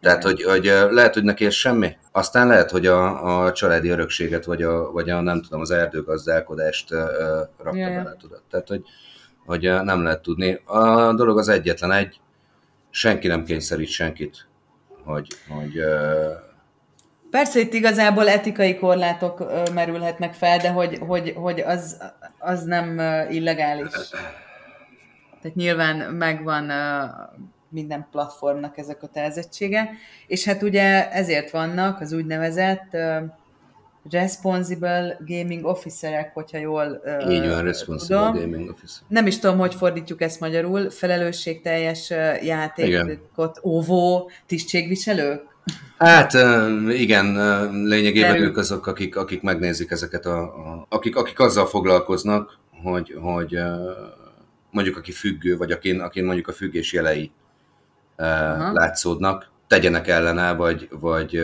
Tehát, 0.00 0.22
hogy, 0.22 0.42
hogy 0.42 0.66
eh, 0.66 0.90
lehet, 0.90 1.14
hogy 1.14 1.24
neki 1.24 1.44
ez 1.46 1.54
semmi. 1.54 1.96
Aztán 2.12 2.46
lehet, 2.46 2.70
hogy 2.70 2.86
a, 2.86 3.44
a 3.44 3.52
családi 3.52 3.88
örökséget, 3.88 4.44
vagy 4.44 4.62
a, 4.62 4.90
vagy 4.90 5.10
a 5.10 5.20
nem 5.20 5.42
tudom, 5.42 5.60
az 5.60 5.70
erdőgazdálkodást 5.70 6.92
uh, 6.92 6.98
rakta 7.58 7.78
yeah. 7.78 7.94
bele, 7.94 8.16
tudod. 8.20 8.42
Tehát, 8.50 8.68
hogy, 8.68 8.82
hogy 9.46 9.62
nem 9.62 10.02
lehet 10.02 10.22
tudni. 10.22 10.60
A 10.64 11.12
dolog 11.12 11.38
az 11.38 11.48
egyetlen 11.48 11.92
egy, 11.92 12.20
senki 12.90 13.26
nem 13.28 13.44
kényszerít 13.44 13.88
senkit, 13.88 14.46
hogy, 15.04 15.26
hogy 15.48 15.78
uh, 15.78 16.48
Persze 17.30 17.60
itt 17.60 17.72
igazából 17.72 18.28
etikai 18.28 18.76
korlátok 18.76 19.44
merülhetnek 19.74 20.34
fel, 20.34 20.58
de 20.58 20.70
hogy, 20.70 20.98
hogy, 20.98 21.32
hogy 21.36 21.60
az, 21.60 22.02
az 22.38 22.62
nem 22.62 23.00
illegális. 23.30 23.92
Tehát 25.42 25.56
nyilván 25.56 25.96
megvan 25.96 26.72
minden 27.68 28.06
platformnak 28.10 28.78
ez 28.78 28.88
a 28.88 28.96
kötelezettsége, 28.96 29.90
és 30.26 30.44
hát 30.44 30.62
ugye 30.62 31.10
ezért 31.10 31.50
vannak 31.50 32.00
az 32.00 32.12
úgynevezett 32.12 32.96
responsible 34.10 35.18
gaming 35.26 35.64
officerek, 35.64 36.34
hogyha 36.34 36.58
jól 36.58 37.02
Így 37.28 37.48
van, 37.48 37.62
responsible 37.62 38.18
tudom. 38.18 38.40
gaming 38.40 38.70
officer. 38.70 39.02
Nem 39.08 39.26
is 39.26 39.38
tudom, 39.38 39.58
hogy 39.58 39.74
fordítjuk 39.74 40.20
ezt 40.20 40.40
magyarul, 40.40 40.90
felelősségteljes 40.90 42.10
játékot 42.42 43.60
óvó 43.64 44.30
tisztségviselők? 44.46 45.48
Hát 45.98 46.32
igen, 46.88 47.32
lényegében 47.84 48.36
ők 48.42 48.56
azok, 48.56 48.86
akik, 48.86 49.16
akik 49.16 49.42
megnézik 49.42 49.90
ezeket 49.90 50.26
a, 50.26 50.40
a 50.42 50.86
akik, 50.88 51.16
akik 51.16 51.38
azzal 51.38 51.66
foglalkoznak, 51.66 52.58
hogy, 52.82 53.16
hogy 53.20 53.58
mondjuk 54.70 54.96
aki 54.96 55.12
függő, 55.12 55.56
vagy 55.56 55.72
akin, 55.72 56.00
akin 56.00 56.24
mondjuk 56.24 56.48
a 56.48 56.52
függés 56.52 56.92
jelei 56.92 57.30
Aha. 58.16 58.72
látszódnak, 58.72 59.50
tegyenek 59.66 60.08
ellene, 60.08 60.52
vagy, 60.52 60.88
vagy 60.90 61.42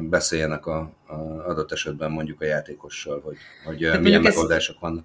beszéljenek 0.00 0.66
a, 0.66 0.90
a 1.06 1.14
adott 1.48 1.72
esetben 1.72 2.10
mondjuk 2.10 2.40
a 2.40 2.44
játékossal, 2.44 3.20
hogy, 3.24 3.36
hogy 3.64 4.00
milyen 4.00 4.22
megoldások 4.22 4.74
ezt... 4.74 4.82
vannak. 4.82 5.04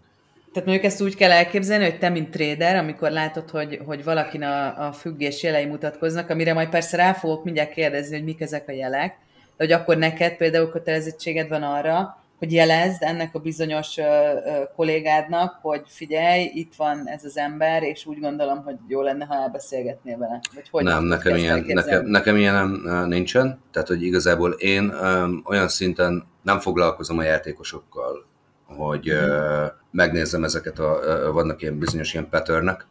Tehát 0.57 0.71
mondjuk 0.71 0.91
ezt 0.91 1.01
úgy 1.01 1.15
kell 1.15 1.31
elképzelni, 1.31 1.83
hogy 1.83 1.99
te, 1.99 2.09
mint 2.09 2.29
trader, 2.29 2.75
amikor 2.75 3.11
látod, 3.11 3.49
hogy, 3.49 3.79
hogy 3.85 4.03
valakin 4.03 4.43
a, 4.43 4.87
a 4.87 4.91
függés 4.91 5.43
jelei 5.43 5.65
mutatkoznak, 5.65 6.29
amire 6.29 6.53
majd 6.53 6.69
persze 6.69 6.97
rá 6.97 7.13
fogok 7.13 7.43
mindjárt 7.43 7.71
kérdezni, 7.71 8.15
hogy 8.15 8.23
mik 8.23 8.41
ezek 8.41 8.67
a 8.67 8.71
jelek, 8.71 9.17
de 9.57 9.63
hogy 9.63 9.71
akkor 9.71 9.97
neked 9.97 10.37
például 10.37 10.69
kötelezettséged 10.69 11.47
van 11.49 11.63
arra, 11.63 12.17
hogy 12.37 12.53
jelezd 12.53 13.03
ennek 13.03 13.35
a 13.35 13.39
bizonyos 13.39 13.97
ö, 13.97 14.03
ö, 14.03 14.63
kollégádnak, 14.75 15.59
hogy 15.61 15.81
figyelj, 15.87 16.51
itt 16.53 16.75
van 16.77 17.07
ez 17.09 17.23
az 17.23 17.37
ember, 17.37 17.83
és 17.83 18.05
úgy 18.05 18.19
gondolom, 18.19 18.63
hogy 18.63 18.75
jó 18.87 19.01
lenne, 19.01 19.25
ha 19.25 19.35
elbeszélgetnél 19.35 20.17
vele. 20.17 20.39
Vagy 20.53 20.69
hogy 20.69 20.83
nem, 20.83 21.03
nekem 21.03 21.35
ilyen, 21.35 21.65
nekem, 21.67 22.05
nekem 22.05 22.35
ilyen 22.35 22.53
nem, 22.53 23.07
nincsen. 23.07 23.59
Tehát, 23.71 23.87
hogy 23.87 24.03
igazából 24.03 24.51
én 24.51 24.89
ö, 24.89 25.27
olyan 25.45 25.67
szinten 25.67 26.27
nem 26.41 26.59
foglalkozom 26.59 27.17
a 27.17 27.23
játékosokkal, 27.23 28.26
hogy 28.67 29.11
uh, 29.11 29.65
megnézzem 29.91 30.43
ezeket, 30.43 30.79
a, 30.79 30.99
vannak 31.33 31.61
ilyen 31.61 31.77
bizonyos 31.77 32.13
ilyen 32.13 32.29
patternnek, 32.29 32.85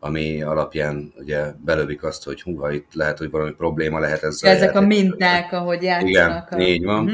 ami 0.00 0.42
alapján 0.42 1.12
ugye 1.16 1.52
belövik 1.64 2.04
azt, 2.04 2.24
hogy 2.24 2.42
húha, 2.42 2.70
itt 2.70 2.94
lehet, 2.94 3.18
hogy 3.18 3.30
valami 3.30 3.52
probléma 3.52 3.98
lehet 3.98 4.22
ezzel. 4.22 4.50
Ezek 4.50 4.74
a, 4.74 4.78
a 4.78 4.80
minták, 4.80 5.52
ahogy 5.52 5.82
játszanak. 5.82 6.48
Igen, 6.50 6.60
a... 6.60 6.62
így 6.62 6.84
van. 6.84 7.04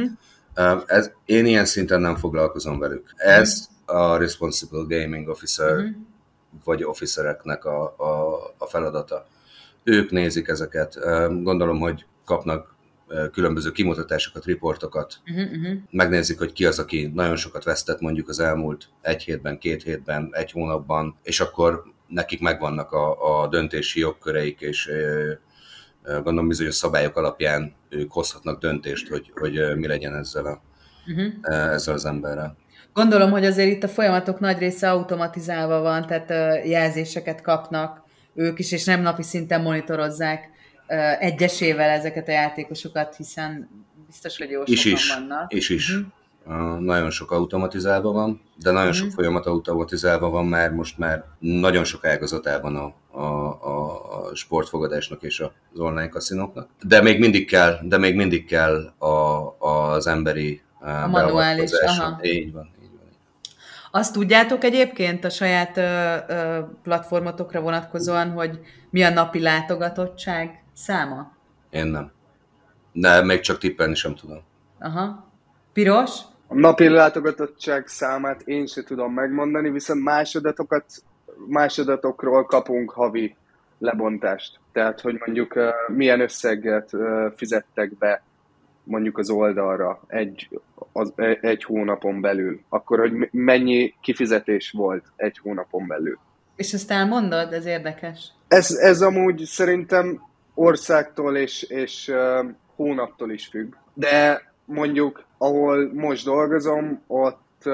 Uh-huh. 0.54 0.82
Ez, 0.86 1.10
én 1.24 1.46
ilyen 1.46 1.64
szinten 1.64 2.00
nem 2.00 2.16
foglalkozom 2.16 2.78
velük. 2.78 3.12
Ez 3.16 3.68
uh-huh. 3.86 4.12
a 4.12 4.16
Responsible 4.16 4.84
Gaming 4.88 5.28
Officer, 5.28 5.76
uh-huh. 5.76 5.90
vagy 6.64 6.84
officereknek 6.84 7.64
a, 7.64 7.82
a, 7.82 8.36
a 8.58 8.66
feladata. 8.66 9.26
Ők 9.84 10.10
nézik 10.10 10.48
ezeket. 10.48 10.98
Gondolom, 11.42 11.78
hogy 11.78 12.06
kapnak 12.24 12.74
különböző 13.32 13.70
kimutatásokat, 13.70 14.44
riportokat, 14.44 15.14
uh-huh, 15.30 15.50
uh-huh. 15.50 15.78
megnézik, 15.90 16.38
hogy 16.38 16.52
ki 16.52 16.66
az, 16.66 16.78
aki 16.78 17.10
nagyon 17.14 17.36
sokat 17.36 17.64
vesztett 17.64 18.00
mondjuk 18.00 18.28
az 18.28 18.40
elmúlt 18.40 18.88
egy 19.00 19.22
hétben, 19.22 19.58
két 19.58 19.82
hétben, 19.82 20.28
egy 20.32 20.50
hónapban, 20.50 21.16
és 21.22 21.40
akkor 21.40 21.82
nekik 22.06 22.40
megvannak 22.40 22.92
a, 22.92 23.42
a 23.42 23.48
döntési 23.48 24.00
jogköreik, 24.00 24.60
és 24.60 24.90
gondolom 26.02 26.48
bizonyos 26.48 26.74
szabályok 26.74 27.16
alapján 27.16 27.74
ők 27.88 28.12
hozhatnak 28.12 28.60
döntést, 28.60 29.08
hogy, 29.08 29.32
hogy 29.34 29.76
mi 29.76 29.86
legyen 29.86 30.14
ezzel, 30.14 30.46
a, 30.46 30.62
uh-huh. 31.06 31.72
ezzel 31.72 31.94
az 31.94 32.04
emberrel. 32.04 32.56
Gondolom, 32.92 33.30
hogy 33.30 33.44
azért 33.44 33.70
itt 33.70 33.82
a 33.82 33.88
folyamatok 33.88 34.40
nagy 34.40 34.58
része 34.58 34.90
automatizálva 34.90 35.80
van, 35.80 36.06
tehát 36.06 36.64
jelzéseket 36.66 37.40
kapnak 37.40 38.02
ők 38.34 38.58
is, 38.58 38.72
és 38.72 38.84
nem 38.84 39.00
napi 39.00 39.22
szinten 39.22 39.62
monitorozzák 39.62 40.50
egyesével 41.18 41.88
ezeket 41.88 42.28
a 42.28 42.32
játékosokat, 42.32 43.16
hiszen 43.16 43.68
biztos, 44.06 44.38
hogy 44.38 44.50
jó 44.50 44.62
is 44.64 44.80
sokan 44.80 44.98
is, 44.98 45.14
vannak. 45.14 45.52
És 45.52 45.68
is. 45.68 45.90
Uh-huh. 45.90 46.06
Uh, 46.46 46.78
nagyon 46.78 47.10
sok 47.10 47.30
automatizálva 47.30 48.12
van, 48.12 48.40
de 48.56 48.70
nagyon 48.70 48.88
uh-huh. 48.88 49.04
sok 49.04 49.12
folyamat 49.12 49.46
automatizálva 49.46 50.30
van 50.30 50.46
már 50.46 50.70
most 50.70 50.98
már 50.98 51.24
nagyon 51.38 51.84
sok 51.84 52.04
ágazatában 52.04 52.76
a, 52.76 53.18
a, 53.20 53.48
a 54.28 54.34
sportfogadásnak 54.34 55.22
és 55.22 55.40
az 55.40 55.78
online 55.78 56.08
kaszinóknak. 56.08 56.68
De 56.82 57.02
még 57.02 57.18
mindig 57.18 57.48
kell, 57.48 57.78
de 57.82 57.98
még 57.98 58.14
mindig 58.14 58.46
kell 58.46 58.92
a, 58.98 59.56
az 59.58 60.06
emberi 60.06 60.62
uh, 60.80 61.02
a 61.02 61.06
manuális, 61.06 61.70
aha. 61.72 62.18
Így 62.22 62.52
van. 62.52 62.76
Azt 63.90 64.12
tudjátok 64.12 64.64
egyébként 64.64 65.24
a 65.24 65.30
saját 65.30 65.76
ö, 65.76 66.16
ö, 66.28 66.58
platformotokra 66.82 67.60
vonatkozóan, 67.60 68.30
hogy 68.30 68.60
mi 68.90 69.02
a 69.02 69.10
napi 69.10 69.40
látogatottság 69.40 70.62
száma? 70.78 71.32
Én 71.70 71.86
nem. 71.86 72.10
De 72.92 73.24
még 73.24 73.40
csak 73.40 73.58
tippelni 73.58 73.94
sem 73.94 74.14
tudom. 74.14 74.42
Aha. 74.78 75.30
Piros? 75.72 76.20
A 76.46 76.54
napi 76.54 76.88
látogatottság 76.88 77.86
számát 77.86 78.42
én 78.42 78.66
se 78.66 78.82
tudom 78.82 79.12
megmondani, 79.12 79.70
viszont 79.70 80.02
másodatokat, 80.02 80.84
másodatokról 81.48 82.44
kapunk 82.44 82.90
havi 82.90 83.36
lebontást. 83.78 84.60
Tehát, 84.72 85.00
hogy 85.00 85.20
mondjuk 85.26 85.56
uh, 85.56 85.68
milyen 85.88 86.20
összeget 86.20 86.92
uh, 86.92 87.32
fizettek 87.36 87.98
be 87.98 88.22
mondjuk 88.84 89.18
az 89.18 89.30
oldalra 89.30 90.00
egy, 90.06 90.60
az, 90.92 91.12
egy 91.40 91.64
hónapon 91.64 92.20
belül. 92.20 92.60
Akkor, 92.68 92.98
hogy 92.98 93.28
mennyi 93.30 93.94
kifizetés 94.00 94.70
volt 94.70 95.04
egy 95.16 95.38
hónapon 95.38 95.86
belül. 95.86 96.18
És 96.56 96.72
ezt 96.72 96.90
elmondod? 96.90 97.52
Ez 97.52 97.66
érdekes. 97.66 98.32
Ez, 98.48 98.70
ez 98.70 99.02
amúgy 99.02 99.42
szerintem 99.44 100.22
országtól 100.58 101.36
és, 101.36 101.62
és 101.62 102.12
hónaptól 102.76 103.30
is 103.30 103.46
függ. 103.46 103.74
De 103.94 104.42
mondjuk, 104.64 105.24
ahol 105.38 105.92
most 105.92 106.24
dolgozom, 106.24 107.02
ott 107.06 107.64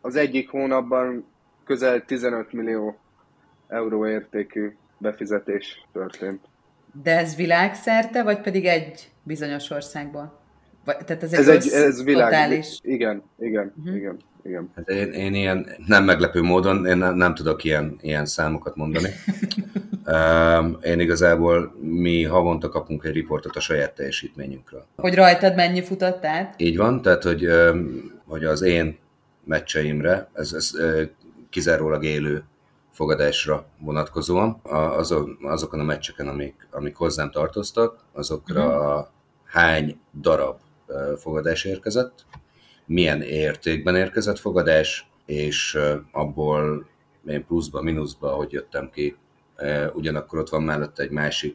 az 0.00 0.16
egyik 0.16 0.50
hónapban 0.50 1.26
közel 1.64 2.04
15 2.04 2.52
millió 2.52 2.98
euró 3.68 4.06
értékű 4.06 4.76
befizetés 4.98 5.84
történt. 5.92 6.44
De 7.02 7.18
ez 7.18 7.36
világszerte, 7.36 8.22
vagy 8.22 8.40
pedig 8.40 8.66
egy 8.66 9.10
bizonyos 9.22 9.70
országból? 9.70 10.43
Vagy, 10.84 10.96
tehát 10.96 11.22
ez, 11.22 11.32
ez 11.32 11.48
egy, 11.48 11.68
ez 11.68 12.04
világ, 12.04 12.30
totális... 12.30 12.78
Igen, 12.82 13.22
igen, 13.38 13.72
uh-huh. 13.76 13.96
igen. 13.96 14.18
Igen. 14.44 14.70
Hát 14.76 14.88
én, 14.88 15.12
én 15.12 15.34
ilyen 15.34 15.68
nem 15.86 16.04
meglepő 16.04 16.42
módon, 16.42 16.86
én 16.86 16.96
nem, 16.96 17.14
nem 17.14 17.34
tudok 17.34 17.64
ilyen, 17.64 17.98
ilyen 18.00 18.26
számokat 18.26 18.76
mondani. 18.76 19.08
um, 20.06 20.78
én 20.82 21.00
igazából 21.00 21.74
mi 21.80 22.22
havonta 22.22 22.68
kapunk 22.68 23.04
egy 23.04 23.12
riportot 23.12 23.56
a 23.56 23.60
saját 23.60 23.94
teljesítményünkről. 23.94 24.86
Hogy 24.96 25.14
rajtad 25.14 25.54
mennyi 25.54 25.82
futott 25.82 26.24
át? 26.24 26.54
Így 26.60 26.76
van, 26.76 27.02
tehát 27.02 27.22
hogy, 27.22 27.46
um, 27.46 28.12
hogy 28.26 28.44
az 28.44 28.62
én 28.62 28.98
meccseimre, 29.44 30.28
ez, 30.32 30.52
ez 30.52 30.70
uh, 30.74 31.02
kizárólag 31.50 32.04
élő 32.04 32.44
fogadásra 32.92 33.66
vonatkozóan, 33.78 34.60
azon, 34.96 35.38
azokon 35.42 35.80
a 35.80 35.84
meccseken, 35.84 36.28
amik, 36.28 36.68
amik 36.70 36.96
hozzám 36.96 37.30
tartoztak, 37.30 37.98
azokra 38.12 38.66
uh-huh. 38.66 39.06
hány 39.44 39.98
darab 40.20 40.56
fogadás 41.16 41.64
érkezett, 41.64 42.24
milyen 42.86 43.22
értékben 43.22 43.96
érkezett 43.96 44.38
fogadás, 44.38 45.10
és 45.26 45.78
abból 46.12 46.86
én 47.26 47.46
pluszba, 47.46 47.82
mínuszba, 47.82 48.28
hogy 48.28 48.52
jöttem 48.52 48.90
ki. 48.90 49.16
Ugyanakkor 49.92 50.38
ott 50.38 50.48
van 50.48 50.62
mellette 50.62 51.02
egy 51.02 51.10
másik 51.10 51.54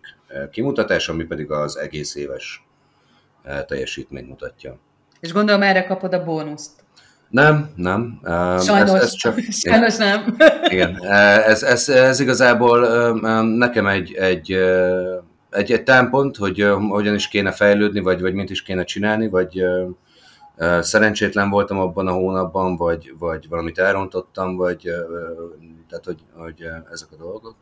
kimutatás, 0.52 1.10
ami 1.10 1.24
pedig 1.24 1.52
az 1.52 1.78
egész 1.78 2.15
éves 2.15 2.68
teljesítményt 3.68 4.28
mutatja. 4.28 4.80
És 5.20 5.32
gondolom 5.32 5.62
erre 5.62 5.86
kapod 5.86 6.13
a 6.13 6.24
bónuszt. 6.24 6.72
Nem, 7.30 7.70
nem. 7.76 8.20
Sajnos, 8.60 8.89
ez, 8.89 9.02
ez 9.02 9.13
csak, 9.13 9.39
sajnos 9.63 9.98
nem. 9.98 10.38
Igen, 10.68 11.04
ez, 11.04 11.63
ez, 11.63 11.89
ez 11.89 12.20
igazából 12.20 12.80
nekem 13.44 13.88
egy, 13.88 14.13
egy, 14.13 14.58
egy, 15.50 15.72
egy 15.72 15.84
támpont, 15.84 16.38
hogy 16.38 16.68
hogyan 16.90 17.14
is 17.14 17.28
kéne 17.28 17.52
fejlődni, 17.52 18.00
vagy, 18.00 18.22
vagy 18.22 18.34
mint 18.34 18.50
is 18.50 18.64
kéne 18.64 18.84
csinálni, 18.84 19.30
vagy 19.30 19.64
szerencsétlen 20.80 21.50
voltam 21.50 21.80
abban 21.80 22.08
a 22.08 22.12
hónapban, 22.12 22.76
vagy, 22.76 23.14
vagy 23.20 23.50
valamit 23.50 23.78
elrontottam, 23.78 24.56
vagy 24.56 24.82
tehát, 25.90 26.06
hogy, 26.06 26.20
hogy 26.34 26.68
ezek 26.92 27.08
a 27.12 27.16
dolgok. 27.16 27.56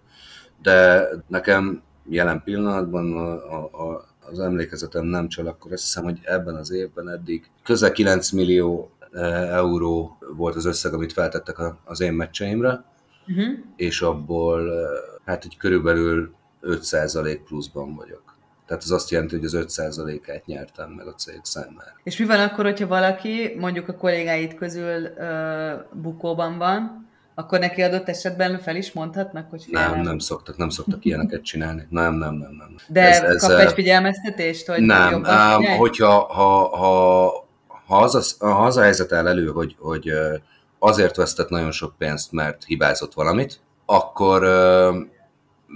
De 0.62 1.08
nekem 1.28 1.82
jelen 2.10 2.42
pillanatban 2.44 3.18
a, 3.18 3.64
a, 3.64 4.06
az 4.32 4.40
emlékezetem 4.40 5.06
nem 5.06 5.28
csal, 5.28 5.48
akkor 5.48 5.72
azt 5.72 5.84
hiszem, 5.84 6.04
hogy 6.04 6.20
ebben 6.24 6.56
az 6.56 6.72
évben 6.72 7.10
eddig 7.10 7.50
közel 7.64 7.92
9 7.92 8.32
millió 8.32 8.92
euró 9.52 10.18
volt 10.36 10.56
az 10.56 10.66
összeg, 10.66 10.94
amit 10.94 11.14
feltettek 11.14 11.58
az 11.84 12.02
én 12.02 12.14
meccseimre, 12.14 12.84
uh-huh. 13.28 13.58
és 13.76 14.02
abból 14.02 14.72
hát 15.26 15.44
egy 15.46 15.58
körülbelül 15.58 16.36
5% 16.68 17.40
pluszban 17.46 17.96
vagyok. 17.96 18.36
Tehát 18.68 18.84
az 18.84 18.92
azt 18.92 19.10
jelenti, 19.10 19.36
hogy 19.36 19.46
az 19.46 19.58
5%-át 19.58 20.46
nyertem 20.46 20.90
meg 20.90 21.08
a 21.08 21.14
cég 21.14 21.40
számára. 21.44 21.96
És 22.04 22.18
mi 22.18 22.26
van 22.26 22.40
akkor, 22.40 22.66
hogyha 22.66 22.88
valaki 22.88 23.56
mondjuk 23.60 23.88
a 23.88 23.96
kollégáid 23.96 24.56
közül 24.56 25.02
uh, 25.02 25.22
bukóban 25.94 26.58
van, 26.58 27.08
akkor 27.36 27.60
neki 27.60 27.82
adott 27.82 28.10
esetben 28.10 28.60
fel 28.60 28.76
is 28.76 28.92
mondhatnak, 28.92 29.50
hogy 29.50 29.64
félem. 29.64 29.92
Nem, 29.92 30.02
nem 30.02 30.20
szoktak, 30.20 30.58
nem 30.58 30.70
szoktak 30.70 31.06
ilyeneket 31.06 31.42
csinálni. 31.42 31.88
Nem, 31.90 32.14
nem, 32.14 32.34
nem, 32.34 32.52
nem. 32.52 32.76
De 32.88 33.02
ez, 33.02 33.22
ez, 33.22 33.42
kap 33.42 33.60
egy 33.60 33.72
figyelmeztetést, 33.72 34.68
hogy 34.68 34.82
Nem, 34.82 35.14
um, 35.14 35.78
hogyha 35.78 36.10
ha, 36.10 36.78
ha, 36.78 37.30
ha, 37.86 37.98
az 37.98 38.16
a, 38.40 38.46
ha 38.46 38.66
az 38.66 38.78
a 38.78 38.82
helyzet 38.82 39.12
áll 39.12 39.28
elő, 39.28 39.48
hogy, 39.48 39.76
hogy 39.80 40.12
azért 40.80 41.16
vesztett 41.16 41.50
nagyon 41.50 41.72
sok 41.72 41.94
pénzt, 41.98 42.32
mert 42.32 42.64
hibázott 42.64 43.14
valamit, 43.14 43.60
akkor 43.86 44.44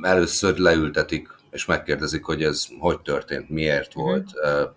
először 0.02 0.58
leültetik 0.58 1.28
és 1.52 1.66
megkérdezik, 1.66 2.24
hogy 2.24 2.44
ez 2.44 2.66
hogy 2.80 3.02
történt, 3.02 3.50
miért 3.50 3.96
mhm. 3.96 4.04
volt. 4.04 4.26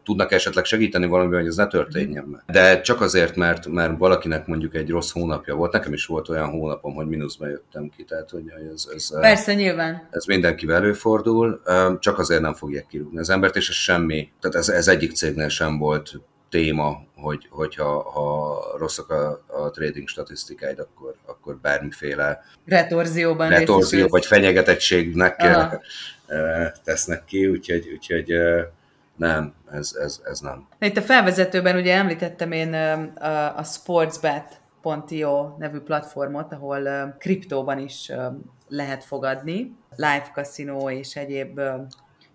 Tudnak 0.04 0.32
esetleg 0.32 0.64
segíteni 0.64 1.06
valamiben, 1.06 1.38
hogy 1.38 1.48
ez 1.48 1.56
ne 1.56 1.66
történjen 1.66 2.24
meg. 2.24 2.42
De 2.46 2.80
csak 2.80 3.00
azért, 3.00 3.36
mert, 3.36 3.66
mert 3.66 3.98
valakinek 3.98 4.46
mondjuk 4.46 4.74
egy 4.74 4.90
rossz 4.90 5.12
hónapja 5.12 5.54
volt, 5.54 5.72
nekem 5.72 5.92
is 5.92 6.06
volt 6.06 6.28
olyan 6.28 6.50
hónapom, 6.50 6.94
hogy 6.94 7.06
mínuszba 7.06 7.46
jöttem 7.46 7.90
ki, 7.96 8.04
tehát 8.04 8.30
hogy 8.30 8.44
ez, 8.72 8.88
ez, 8.94 9.20
Persze, 9.20 9.54
nyilván. 9.54 10.08
Ez 10.10 10.24
mindenkivel 10.24 10.76
előfordul, 10.76 11.62
csak 11.98 12.18
azért 12.18 12.40
nem 12.40 12.54
fogják 12.54 12.86
kirúgni 12.86 13.18
az 13.18 13.30
embert, 13.30 13.56
és 13.56 13.68
ez 13.68 13.74
semmi, 13.74 14.28
tehát 14.40 14.56
ez, 14.56 14.68
ez 14.68 14.88
egyik 14.88 15.12
cégnél 15.12 15.48
sem 15.48 15.78
volt 15.78 16.12
téma, 16.48 17.02
hogy, 17.16 17.48
hogyha 17.50 18.10
ha 18.10 18.62
rosszak 18.78 19.10
a, 19.10 19.44
a 19.46 19.70
trading 19.70 20.08
statisztikáid, 20.08 20.78
akkor, 20.78 21.14
akkor 21.26 21.56
bármiféle 21.56 22.44
retorzióban 22.66 23.48
retorzió 23.48 24.08
vagy 24.08 24.26
fenyegetettségnek 24.26 25.36
Aha. 25.38 25.80
tesznek 26.84 27.24
ki, 27.24 27.46
úgyhogy, 27.46 27.90
úgyhogy 27.92 28.32
nem, 29.16 29.54
ez, 29.72 29.96
ez, 30.00 30.20
ez 30.24 30.40
nem. 30.40 30.68
Itt 30.78 30.96
a 30.96 31.02
felvezetőben 31.02 31.76
ugye 31.76 31.94
említettem 31.94 32.52
én 32.52 32.74
a, 33.14 33.56
a 33.56 33.62
sportsbet.io 33.62 35.56
nevű 35.58 35.78
platformot, 35.78 36.52
ahol 36.52 37.14
kriptóban 37.18 37.78
is 37.78 38.12
lehet 38.68 39.04
fogadni, 39.04 39.76
live 39.96 40.30
casino 40.34 40.90
és 40.90 41.16
egyéb 41.16 41.60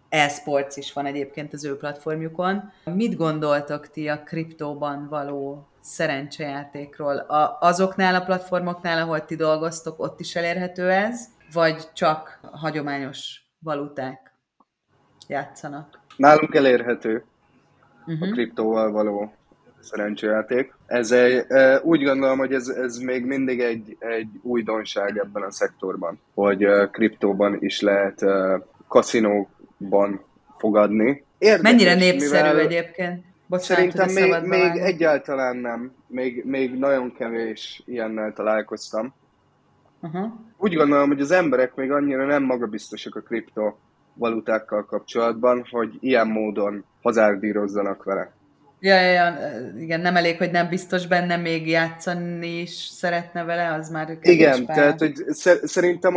e-sports 0.09 0.77
is 0.77 0.93
van 0.93 1.05
egyébként 1.05 1.53
az 1.53 1.65
ő 1.65 1.77
platformjukon. 1.77 2.71
Mit 2.83 3.15
gondoltok 3.15 3.89
ti 3.89 4.07
a 4.07 4.23
kriptóban 4.23 5.07
való 5.09 5.67
szerencsejátékról? 5.81 7.17
A, 7.17 7.57
azoknál 7.59 8.15
a 8.15 8.25
platformoknál, 8.25 9.01
ahol 9.01 9.25
ti 9.25 9.35
dolgoztok, 9.35 9.99
ott 9.99 10.19
is 10.19 10.35
elérhető 10.35 10.89
ez, 10.89 11.25
vagy 11.53 11.93
csak 11.93 12.39
hagyományos 12.51 13.41
valuták 13.59 14.33
játszanak? 15.27 15.99
Nálunk 16.17 16.55
elérhető 16.55 17.23
uh-huh. 17.99 18.21
a 18.21 18.25
mhm. 18.25 18.31
kriptóval 18.31 18.91
való 18.91 19.33
szerencsejáték. 19.79 20.73
Ez 20.85 21.11
egy, 21.11 21.45
úgy 21.81 22.03
gondolom, 22.03 22.37
hogy 22.37 22.53
ez, 22.53 22.67
ez 22.67 22.97
még 22.97 23.25
mindig 23.25 23.59
egy, 23.59 23.97
egy 23.99 24.29
újdonság 24.41 25.17
ebben 25.17 25.43
a 25.43 25.51
szektorban, 25.51 26.19
hogy 26.33 26.67
kriptóban 26.91 27.57
is 27.59 27.81
lehet 27.81 28.25
kaszinóban 29.79 30.25
fogadni. 30.57 31.23
Érdekes, 31.37 31.71
Mennyire 31.71 31.95
népszerű 31.95 32.47
mivel 32.47 32.59
egyébként? 32.59 33.23
Bocsánat, 33.47 33.91
Szerintem 33.91 34.29
még, 34.29 34.47
még 34.47 34.81
egyáltalán 34.81 35.57
nem. 35.57 35.93
Még, 36.07 36.43
még 36.45 36.77
nagyon 36.77 37.13
kevés 37.13 37.83
ilyennel 37.85 38.33
találkoztam. 38.33 39.13
Uh-huh. 40.01 40.31
Úgy 40.57 40.73
gondolom, 40.73 41.07
hogy 41.07 41.21
az 41.21 41.31
emberek 41.31 41.75
még 41.75 41.91
annyira 41.91 42.25
nem 42.25 42.43
magabiztosak 42.43 43.15
a 43.15 43.21
kriptovalutákkal 43.21 44.85
kapcsolatban, 44.85 45.65
hogy 45.71 45.97
ilyen 45.99 46.27
módon 46.27 46.85
hazárdírozzanak 47.01 48.03
vele. 48.03 48.31
Ja, 48.81 48.99
ja, 48.99 49.11
ja, 49.11 49.35
igen, 49.79 49.99
nem 49.99 50.15
elég, 50.15 50.37
hogy 50.37 50.51
nem 50.51 50.69
biztos 50.69 51.07
benne, 51.07 51.37
még 51.37 51.67
játszani 51.67 52.59
is 52.61 52.71
szeretne 52.71 53.43
vele, 53.43 53.73
az 53.73 53.89
már 53.89 54.17
Igen, 54.21 54.65
pár. 54.65 54.75
tehát 54.75 54.99
hogy 54.99 55.13
szerintem 55.63 56.15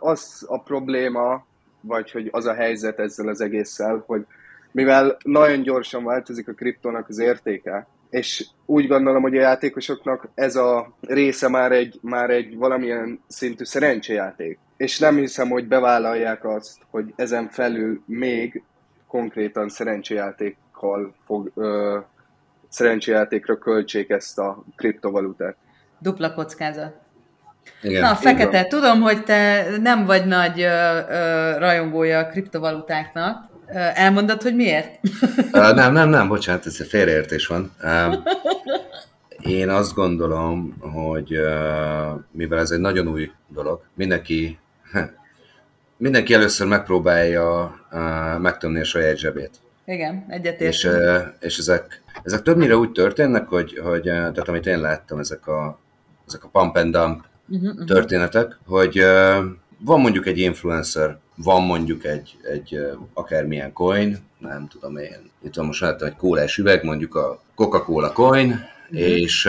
az 0.00 0.44
a 0.48 0.62
probléma, 0.62 1.44
vagy 1.80 2.10
hogy 2.10 2.28
az 2.32 2.46
a 2.46 2.54
helyzet 2.54 2.98
ezzel 2.98 3.28
az 3.28 3.40
egésszel, 3.40 4.04
hogy 4.06 4.26
mivel 4.70 5.16
nagyon 5.24 5.62
gyorsan 5.62 6.04
változik 6.04 6.48
a 6.48 6.52
kriptónak 6.52 7.08
az 7.08 7.18
értéke, 7.18 7.86
és 8.10 8.46
úgy 8.66 8.86
gondolom, 8.86 9.22
hogy 9.22 9.36
a 9.36 9.40
játékosoknak 9.40 10.28
ez 10.34 10.56
a 10.56 10.92
része 11.00 11.48
már 11.48 11.72
egy, 11.72 11.98
már 12.02 12.30
egy 12.30 12.56
valamilyen 12.56 13.20
szintű 13.26 13.64
szerencsejáték. 13.64 14.58
És 14.76 14.98
nem 14.98 15.16
hiszem, 15.16 15.48
hogy 15.48 15.68
bevállalják 15.68 16.44
azt, 16.44 16.78
hogy 16.90 17.12
ezen 17.16 17.48
felül 17.48 18.02
még 18.06 18.62
konkrétan 19.06 19.68
szerencsejátékkal 19.68 21.14
fog, 21.24 21.50
ö, 21.54 21.98
szerencsejátékra 22.68 23.58
költsék 23.58 24.10
ezt 24.10 24.38
a 24.38 24.64
kriptovalutát. 24.76 25.56
Dupla 25.98 26.34
kockázat. 26.34 26.94
Igen, 27.82 28.00
Na, 28.00 28.14
Fekete, 28.14 28.66
tudom, 28.66 29.00
hogy 29.00 29.24
te 29.24 29.66
nem 29.82 30.04
vagy 30.04 30.24
nagy 30.26 30.60
ö, 30.60 30.98
ö, 31.08 31.58
rajongója 31.58 32.18
a 32.18 32.26
kriptovalutáknak, 32.26 33.50
Elmondod, 33.74 34.42
hogy 34.42 34.54
miért? 34.54 34.98
nem, 35.52 35.92
nem, 35.92 36.08
nem, 36.08 36.28
bocsánat, 36.28 36.66
ez 36.66 36.86
félreértés 36.88 37.46
van. 37.46 37.72
Én 39.40 39.68
azt 39.68 39.94
gondolom, 39.94 40.76
hogy 40.80 41.38
mivel 42.30 42.58
ez 42.58 42.70
egy 42.70 42.78
nagyon 42.78 43.08
új 43.08 43.30
dolog, 43.48 43.82
mindenki, 43.94 44.58
mindenki 45.96 46.34
először 46.34 46.66
megpróbálja 46.66 47.74
megtömni 48.38 48.80
a 48.80 48.84
saját 48.84 49.16
zsebét. 49.16 49.50
Igen, 49.84 50.24
egyetértünk. 50.28 50.72
És, 50.72 50.88
és 51.40 51.58
ezek, 51.58 52.02
ezek 52.22 52.42
többnyire 52.42 52.76
úgy 52.76 52.92
történnek, 52.92 53.48
hogy, 53.48 53.78
hogy 53.78 54.02
tehát 54.02 54.48
amit 54.48 54.66
én 54.66 54.80
láttam, 54.80 55.18
ezek 55.18 55.46
a, 55.46 55.78
ezek 56.26 56.44
a 56.44 56.48
pump 56.48 56.76
and 56.76 56.96
dump 56.96 57.24
uh-huh, 57.50 57.68
uh-huh. 57.68 57.86
történetek, 57.86 58.58
hogy 58.66 58.98
van 59.78 60.00
mondjuk 60.00 60.26
egy 60.26 60.38
influencer, 60.38 61.18
van 61.34 61.62
mondjuk 61.62 62.04
egy, 62.04 62.36
egy 62.42 62.78
akármilyen 63.14 63.72
coin, 63.72 64.18
nem 64.38 64.68
tudom 64.68 64.96
én, 64.96 65.30
itt 65.42 65.54
van 65.54 65.66
most 65.66 65.80
láttam 65.80 66.08
egy 66.08 66.16
kólás 66.16 66.58
üveg, 66.58 66.84
mondjuk 66.84 67.14
a 67.14 67.42
Coca-Cola 67.54 68.12
coin, 68.12 68.48
uh-huh. 68.50 68.98
és 69.00 69.48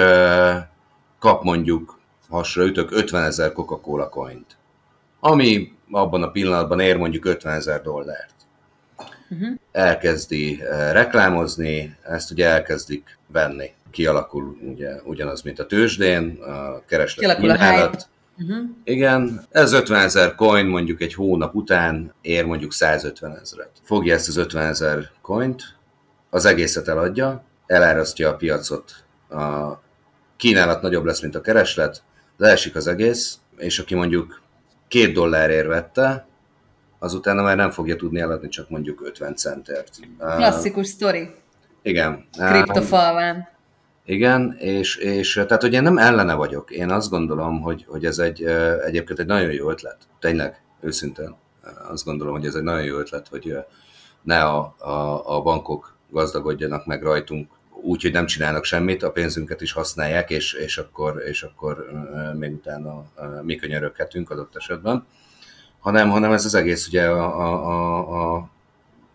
kap 1.19 1.43
mondjuk, 1.43 1.99
hasra 2.29 2.65
ütök, 2.65 2.91
50 2.91 3.23
ezer 3.23 3.51
Coca-Cola 3.51 4.09
coint, 4.09 4.57
ami 5.19 5.71
abban 5.91 6.23
a 6.23 6.31
pillanatban 6.31 6.79
ér 6.79 6.97
mondjuk 6.97 7.25
50 7.25 7.53
ezer 7.53 7.81
dollárt. 7.81 8.33
Uh-huh. 9.29 9.55
Elkezdi 9.71 10.63
reklámozni, 10.91 11.95
ezt 12.03 12.31
ugye 12.31 12.47
elkezdik 12.47 13.17
venni. 13.27 13.71
Kialakul 13.91 14.57
ugye 14.61 15.01
ugyanaz, 15.03 15.41
mint 15.41 15.59
a 15.59 15.65
tőzsdén, 15.65 16.39
a 16.41 16.85
kereslet 16.85 17.37
kínálat. 17.37 18.09
Uh-huh. 18.37 18.69
Igen, 18.83 19.45
ez 19.51 19.73
50 19.73 20.01
ezer 20.01 20.35
coin 20.35 20.65
mondjuk 20.65 21.01
egy 21.01 21.13
hónap 21.13 21.55
után 21.55 22.13
ér 22.21 22.45
mondjuk 22.45 22.73
150 22.73 23.37
ezeret. 23.41 23.71
Fogja 23.83 24.13
ezt 24.13 24.27
az 24.27 24.37
50 24.37 24.65
ezer 24.65 25.11
coint, 25.21 25.63
az 26.29 26.45
egészet 26.45 26.87
eladja, 26.87 27.43
elárasztja 27.65 28.29
a 28.29 28.35
piacot, 28.35 28.91
a 29.29 29.79
kínálat 30.37 30.81
nagyobb 30.81 31.05
lesz, 31.05 31.21
mint 31.21 31.35
a 31.35 31.41
kereslet, 31.41 32.03
leesik 32.37 32.75
az 32.75 32.87
egész, 32.87 33.37
és 33.57 33.79
aki 33.79 33.95
mondjuk 33.95 34.41
két 34.87 35.13
dollárért 35.13 35.67
vette, 35.67 36.25
azután 36.99 37.35
már 37.35 37.55
nem 37.55 37.71
fogja 37.71 37.95
tudni 37.95 38.19
eladni 38.19 38.47
csak 38.47 38.69
mondjuk 38.69 39.01
50 39.05 39.35
centért. 39.35 39.99
Klasszikus 40.17 40.87
sztori. 40.87 41.29
Igen. 41.81 42.25
Kriptofalván. 42.37 43.49
Igen, 44.05 44.55
és, 44.59 44.95
és 44.95 45.33
tehát, 45.33 45.61
hogy 45.61 45.73
én 45.73 45.83
nem 45.83 45.97
ellene 45.97 46.33
vagyok. 46.33 46.71
Én 46.71 46.89
azt 46.89 47.09
gondolom, 47.09 47.61
hogy, 47.61 47.85
hogy 47.87 48.05
ez 48.05 48.19
egy, 48.19 48.43
egyébként 48.85 49.19
egy 49.19 49.25
nagyon 49.25 49.51
jó 49.51 49.69
ötlet. 49.69 49.97
Tényleg, 50.19 50.61
őszintén. 50.81 51.35
Azt 51.89 52.05
gondolom, 52.05 52.33
hogy 52.33 52.45
ez 52.45 52.55
egy 52.55 52.63
nagyon 52.63 52.83
jó 52.83 52.97
ötlet, 52.97 53.27
hogy 53.27 53.57
ne 54.21 54.43
a, 54.43 54.75
a, 54.77 55.35
a 55.35 55.41
bankok 55.41 55.95
gazdagodjanak 56.09 56.85
meg 56.85 57.03
rajtunk 57.03 57.51
úgy, 57.81 58.01
hogy 58.01 58.11
nem 58.11 58.25
csinálnak 58.25 58.63
semmit, 58.63 59.03
a 59.03 59.11
pénzünket 59.11 59.61
is 59.61 59.71
használják, 59.71 60.29
és, 60.29 60.53
és 60.53 60.77
akkor, 60.77 61.21
és 61.25 61.43
akkor 61.43 61.85
még 62.37 62.53
utána 62.53 63.05
mi 63.41 63.55
könyöröghetünk 63.55 64.29
adott 64.29 64.55
esetben. 64.55 65.05
Hanem, 65.79 66.09
hanem 66.09 66.31
ez 66.31 66.45
az 66.45 66.55
egész 66.55 66.87
ugye 66.87 67.05
a, 67.07 67.39
a, 67.39 68.35
a, 68.35 68.49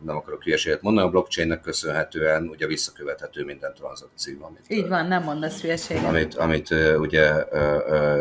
nem 0.04 0.16
akarok 0.16 0.42
hülyeséget 0.42 0.82
mondani, 0.82 1.06
a 1.06 1.10
blockchainnek 1.10 1.60
köszönhetően 1.60 2.48
ugye 2.48 2.66
visszakövethető 2.66 3.44
minden 3.44 3.74
tranzakció, 3.74 4.44
amit, 4.44 4.60
Így 4.68 4.88
van, 4.88 5.06
nem 5.06 5.22
mondasz 5.22 5.60
hülyeséget. 5.60 6.04
Amit, 6.04 6.34
amit 6.34 6.70
ugye 6.98 7.44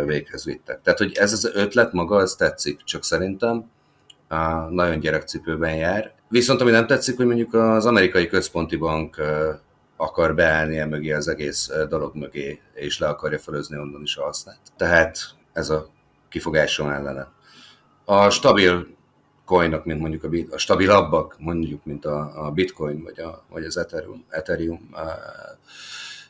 véghez 0.06 0.46
vittek. 0.46 0.82
Tehát, 0.82 1.00
hogy 1.00 1.14
ez 1.18 1.34
az 1.34 1.52
ötlet 1.54 1.94
maga, 1.94 2.22
ez 2.22 2.36
tetszik, 2.36 2.84
csak 2.84 3.04
szerintem 3.04 3.72
nagyon 4.70 5.00
gyerekcipőben 5.00 5.76
jár. 5.76 6.14
Viszont 6.28 6.62
ami 6.62 6.72
nem 6.72 6.88
tetszik, 6.88 7.18
hogy 7.18 7.26
mondjuk 7.26 7.54
az 7.54 7.86
amerikai 7.86 8.28
központi 8.28 8.76
bank 8.76 9.22
akar 9.98 10.36
beállni 10.36 10.78
el 10.78 10.88
mögé 10.88 11.12
az 11.12 11.28
egész 11.28 11.72
dolog 11.90 12.16
mögé, 12.16 12.62
és 12.74 13.00
le 13.00 13.08
akarja 13.08 13.40
felőzni 13.40 13.78
onnan 13.78 14.02
is 14.02 14.18
a 14.18 14.24
hasznát. 14.24 14.60
Tehát 14.78 15.18
ez 15.54 15.70
a 15.70 15.88
kifogásom 16.30 16.90
ellene. 16.90 17.28
A 18.06 18.30
stabil 18.30 18.88
coinok, 19.46 19.86
mint 19.86 20.00
mondjuk 20.00 20.24
a, 20.24 20.30
a 20.50 20.58
stabilabbak, 20.58 21.36
mondjuk, 21.40 21.86
mint 21.86 22.06
a, 22.06 22.46
a 22.46 22.52
bitcoin, 22.52 23.04
vagy, 23.04 23.20
a, 23.20 23.44
vagy 23.50 23.64
az 23.64 23.78
Ethereum, 23.78 24.26
Ethereum 24.30 24.90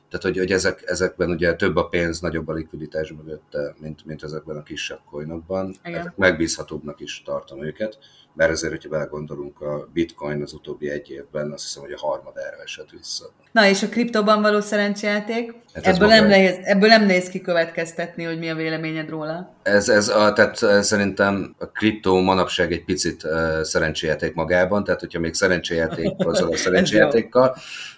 tehát, 0.10 0.26
hogy, 0.26 0.38
hogy 0.38 0.52
ezek, 0.52 0.84
ezekben 0.86 1.30
ugye 1.30 1.56
több 1.56 1.76
a 1.76 1.88
pénz, 1.88 2.20
nagyobb 2.20 2.48
a 2.48 2.54
likviditás 2.54 3.12
mögötte, 3.12 3.76
mint, 3.80 4.06
mint 4.06 4.24
ezekben 4.24 4.58
a 4.58 4.64
kisebb 4.64 5.00
coinokban. 5.10 5.76
Ezek 5.82 6.14
megbízhatóbbnak 6.16 7.00
is 7.00 7.22
tartom 7.26 7.64
őket, 7.64 7.98
mert 8.36 8.52
ezért, 8.52 8.72
hogyha 8.72 8.90
belegondolunk, 8.90 9.62
a 9.62 9.88
bitcoin 9.94 10.42
az 10.42 10.54
utóbbi 10.54 10.90
egy 10.90 11.10
évben 11.10 11.52
azt 11.52 11.64
hiszem, 11.64 11.84
hogy 11.84 11.92
a 11.92 12.08
harmadára 12.08 12.62
esett 12.64 12.90
vissza. 12.90 13.26
Na 13.52 13.68
és 13.68 13.84
a 13.84 13.90
kriptóban 13.90 14.42
való 14.42 14.60
szerencsejáték? 14.60 15.54
Hát 15.74 15.88
ebből, 15.88 16.08
nem 16.08 16.28
nehéz, 16.28 16.58
ebből 16.64 16.90
nem 16.90 17.06
nehéz 17.06 17.30
kikövetkeztetni, 17.30 18.24
hogy 18.24 18.40
mi 18.40 18.50
a 18.50 18.56
véleményed 18.56 19.10
róla. 19.10 19.56
Ez, 19.64 19.90
ez 19.90 20.08
a, 20.08 20.34
tehát 20.34 20.84
szerintem 20.84 21.56
a 21.58 21.66
kriptó 21.66 22.22
manapság 22.22 22.72
egy 22.72 22.86
picit 22.86 23.24
uh, 23.24 23.62
szerencsejáték 23.62 24.34
magában, 24.34 24.84
tehát 24.84 25.00
hogyha 25.00 25.20
még 25.20 25.34
szerencsejáték 25.34 26.12
azzal 26.18 26.52
a 26.52 26.58
szerencsejátékkal, 26.66 27.56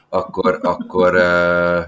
akkor, 0.09 0.59
akkor, 0.61 1.15
uh, 1.15 1.83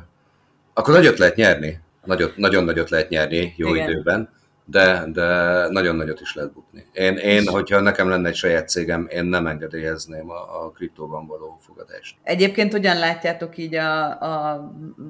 akkor 0.74 0.94
nagyot 0.94 1.18
lehet 1.18 1.36
nyerni. 1.36 1.80
Nagyot, 2.04 2.38
nagyon 2.38 2.64
nagyot 2.64 2.90
lehet 2.90 3.10
nyerni 3.10 3.54
jó 3.58 3.76
Igen. 3.76 3.90
időben 3.90 4.30
de, 4.70 5.04
de 5.12 5.26
nagyon 5.70 5.96
nagyot 5.96 6.22
is 6.22 6.36
lehet 6.36 6.54
bukni. 6.54 6.86
Én, 6.92 7.16
én, 7.16 7.48
hogyha 7.48 7.80
nekem 7.80 8.10
lenne 8.10 8.28
egy 8.28 8.36
saját 8.36 8.70
cégem, 8.70 9.08
én 9.12 9.26
nem 9.26 9.48
engedélyezném 9.48 10.30
a, 10.30 10.66
a 10.66 10.70
kriptóban 10.70 11.28
való 11.28 11.58
fogadást. 11.62 12.16
Egyébként 12.24 12.72
hogyan 12.72 12.98
látjátok 12.98 13.58
így 13.58 13.76
a, 13.76 14.22
a 14.22 14.64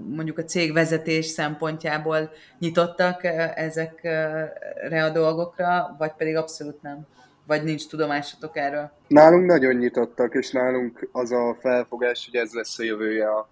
mondjuk 0.09 0.37
a 0.37 0.43
cégvezetés 0.43 1.25
szempontjából 1.25 2.31
nyitottak 2.59 3.23
ezekre 3.55 5.03
a 5.03 5.09
dolgokra, 5.09 5.95
vagy 5.97 6.11
pedig 6.17 6.35
abszolút 6.35 6.81
nem? 6.81 7.07
Vagy 7.49 7.63
nincs 7.63 7.87
tudomásotok 7.87 8.57
erről? 8.57 8.91
Nálunk 9.07 9.45
nagyon 9.45 9.75
nyitottak, 9.75 10.33
és 10.33 10.51
nálunk 10.51 11.09
az 11.11 11.31
a 11.31 11.57
felfogás, 11.59 12.29
hogy 12.31 12.39
ez 12.41 12.53
lesz 12.53 12.79
a 12.79 12.83
jövője 12.83 13.29
a 13.29 13.49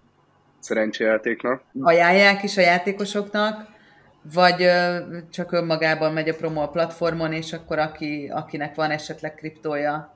szerencsejátéknak. 0.58 1.62
Ajánlják 1.80 2.42
is 2.42 2.56
a 2.56 2.60
játékosoknak, 2.60 3.66
vagy 4.34 4.70
csak 5.30 5.52
önmagában 5.52 6.12
megy 6.12 6.28
a 6.28 6.34
promo 6.34 6.62
a 6.62 6.68
platformon, 6.68 7.32
és 7.32 7.52
akkor 7.52 7.78
aki, 7.78 8.30
akinek 8.32 8.74
van 8.74 8.90
esetleg 8.90 9.34
kriptója, 9.34 10.14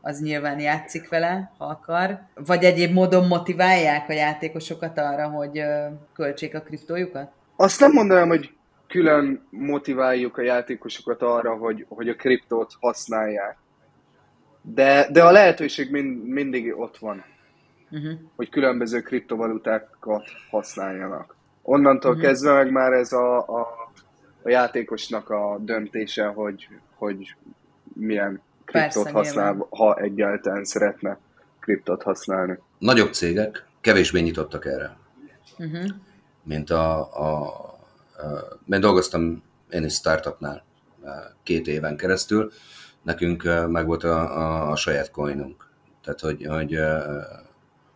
az 0.00 0.20
nyilván 0.20 0.60
játszik 0.60 1.08
vele, 1.08 1.52
ha 1.58 1.64
akar. 1.64 2.18
Vagy 2.34 2.64
egyéb 2.64 2.92
módon 2.92 3.26
motiválják 3.26 4.08
a 4.08 4.12
játékosokat 4.12 4.98
arra, 4.98 5.28
hogy 5.28 5.62
költsék 6.14 6.54
a 6.54 6.60
kriptójukat? 6.60 7.30
Azt 7.56 7.80
nem 7.80 7.92
mondanám, 7.92 8.28
hogy 8.28 8.52
külön 8.92 9.46
motiváljuk 9.50 10.38
a 10.38 10.42
játékosokat 10.42 11.22
arra, 11.22 11.56
hogy, 11.56 11.86
hogy 11.88 12.08
a 12.08 12.14
kriptót 12.14 12.76
használják. 12.80 13.56
De, 14.62 15.08
de 15.12 15.22
a 15.24 15.30
lehetőség 15.30 15.90
mind, 15.90 16.28
mindig 16.28 16.78
ott 16.78 16.98
van, 16.98 17.24
uh-huh. 17.90 18.12
hogy 18.36 18.48
különböző 18.48 19.00
kriptovalutákat 19.00 20.24
használjanak. 20.50 21.36
Onnantól 21.62 22.10
uh-huh. 22.10 22.26
kezdve 22.26 22.52
meg 22.52 22.70
már 22.70 22.92
ez 22.92 23.12
a, 23.12 23.38
a, 23.38 23.90
a 24.42 24.48
játékosnak 24.48 25.30
a 25.30 25.58
döntése, 25.60 26.26
hogy, 26.26 26.68
hogy 26.94 27.34
milyen 27.94 28.40
kriptot 28.64 29.02
Persze, 29.02 29.10
használ, 29.10 29.50
nyilván. 29.50 29.68
ha 29.70 29.96
egyáltalán 29.96 30.64
szeretne 30.64 31.18
kriptot 31.60 32.02
használni. 32.02 32.58
Nagyobb 32.78 33.12
cégek 33.12 33.66
kevésbé 33.80 34.20
nyitottak 34.20 34.66
erre. 34.66 34.96
Uh-huh. 35.58 35.84
Mint 36.42 36.70
a, 36.70 37.12
a, 37.12 37.46
a... 37.46 37.71
Mert 38.66 38.82
dolgoztam 38.82 39.42
én 39.70 39.84
is 39.84 39.94
startupnál 39.94 40.64
két 41.42 41.66
éven 41.66 41.96
keresztül, 41.96 42.52
nekünk 43.02 43.42
meg 43.68 43.86
volt 43.86 44.04
a, 44.04 44.38
a, 44.38 44.70
a 44.70 44.76
saját 44.76 45.10
coinunk. 45.10 45.70
Tehát, 46.02 46.20
hogy, 46.20 46.46
hogy 46.46 46.78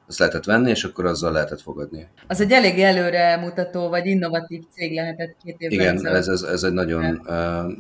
azt 0.09 0.19
lehetett 0.19 0.45
venni, 0.45 0.71
és 0.71 0.85
akkor 0.85 1.07
azzal 1.07 1.33
lehetett 1.33 1.61
fogadni. 1.61 2.09
Az 2.27 2.41
egy 2.41 2.53
elég 2.53 2.81
előre 2.81 3.37
mutató, 3.37 3.89
vagy 3.89 4.07
innovatív 4.07 4.63
cég 4.71 4.95
lehetett 4.95 5.37
két 5.45 5.57
évvel 5.59 5.95
Igen, 5.95 6.07
ez, 6.07 6.29
ez, 6.29 6.43
ez 6.43 6.63
egy 6.63 6.73
nagyon, 6.73 7.05
uh, 7.05 7.27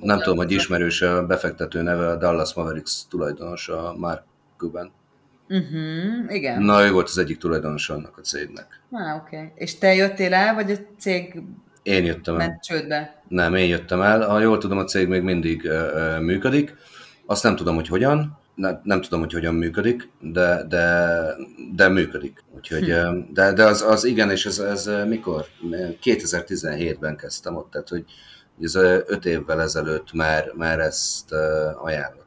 nem 0.00 0.18
tudom, 0.18 0.36
hogy 0.36 0.50
ismerős 0.52 1.02
a 1.02 1.26
befektető 1.26 1.82
neve, 1.82 2.08
a 2.08 2.16
Dallas 2.16 2.54
Mavericks 2.54 3.06
tulajdonosa 3.08 3.94
Mark 3.98 4.22
Cuban. 4.56 4.92
Uh-huh, 5.48 6.34
igen. 6.34 6.62
Na, 6.62 6.86
ő 6.86 6.90
volt 6.90 7.08
az 7.08 7.18
egyik 7.18 7.38
tulajdonosa 7.38 7.94
annak 7.94 8.18
a 8.18 8.20
cégnek. 8.20 8.80
Ah, 8.90 9.16
oké. 9.16 9.36
Okay. 9.36 9.52
És 9.54 9.78
te 9.78 9.94
jöttél 9.94 10.34
el, 10.34 10.54
vagy 10.54 10.70
a 10.70 10.76
cég 10.98 11.42
én 11.86 12.04
jöttem 12.04 12.40
el. 12.40 12.46
Ment 12.46 12.62
csődbe? 12.62 13.22
Nem, 13.28 13.54
én 13.54 13.66
jöttem 13.68 14.00
el. 14.00 14.28
Ha 14.28 14.40
jól 14.40 14.58
tudom, 14.58 14.78
a 14.78 14.84
cég 14.84 15.08
még 15.08 15.22
mindig 15.22 15.62
uh, 15.64 16.20
működik. 16.20 16.74
Azt 17.26 17.42
nem 17.42 17.56
tudom, 17.56 17.74
hogy 17.74 17.88
hogyan, 17.88 18.38
ne, 18.54 18.70
nem 18.82 19.00
tudom, 19.00 19.20
hogy 19.20 19.32
hogyan 19.32 19.54
működik, 19.54 20.08
de, 20.20 20.64
de, 20.68 21.16
de 21.74 21.88
működik. 21.88 22.44
Úgyhogy, 22.56 22.92
hm. 22.92 23.32
de, 23.32 23.52
de 23.52 23.64
az, 23.64 23.82
az 23.82 24.04
igen, 24.04 24.30
és 24.30 24.46
ez, 24.46 24.58
ez 24.58 24.90
mikor? 25.06 25.46
2017-ben 26.02 27.16
kezdtem 27.16 27.56
ott, 27.56 27.70
tehát 27.70 27.88
hogy 27.88 28.04
ez 28.60 28.74
öt 29.06 29.24
évvel 29.24 29.60
ezelőtt 29.60 30.12
már, 30.12 30.52
már 30.54 30.78
ezt 30.78 31.32
ajánlották. 31.82 32.25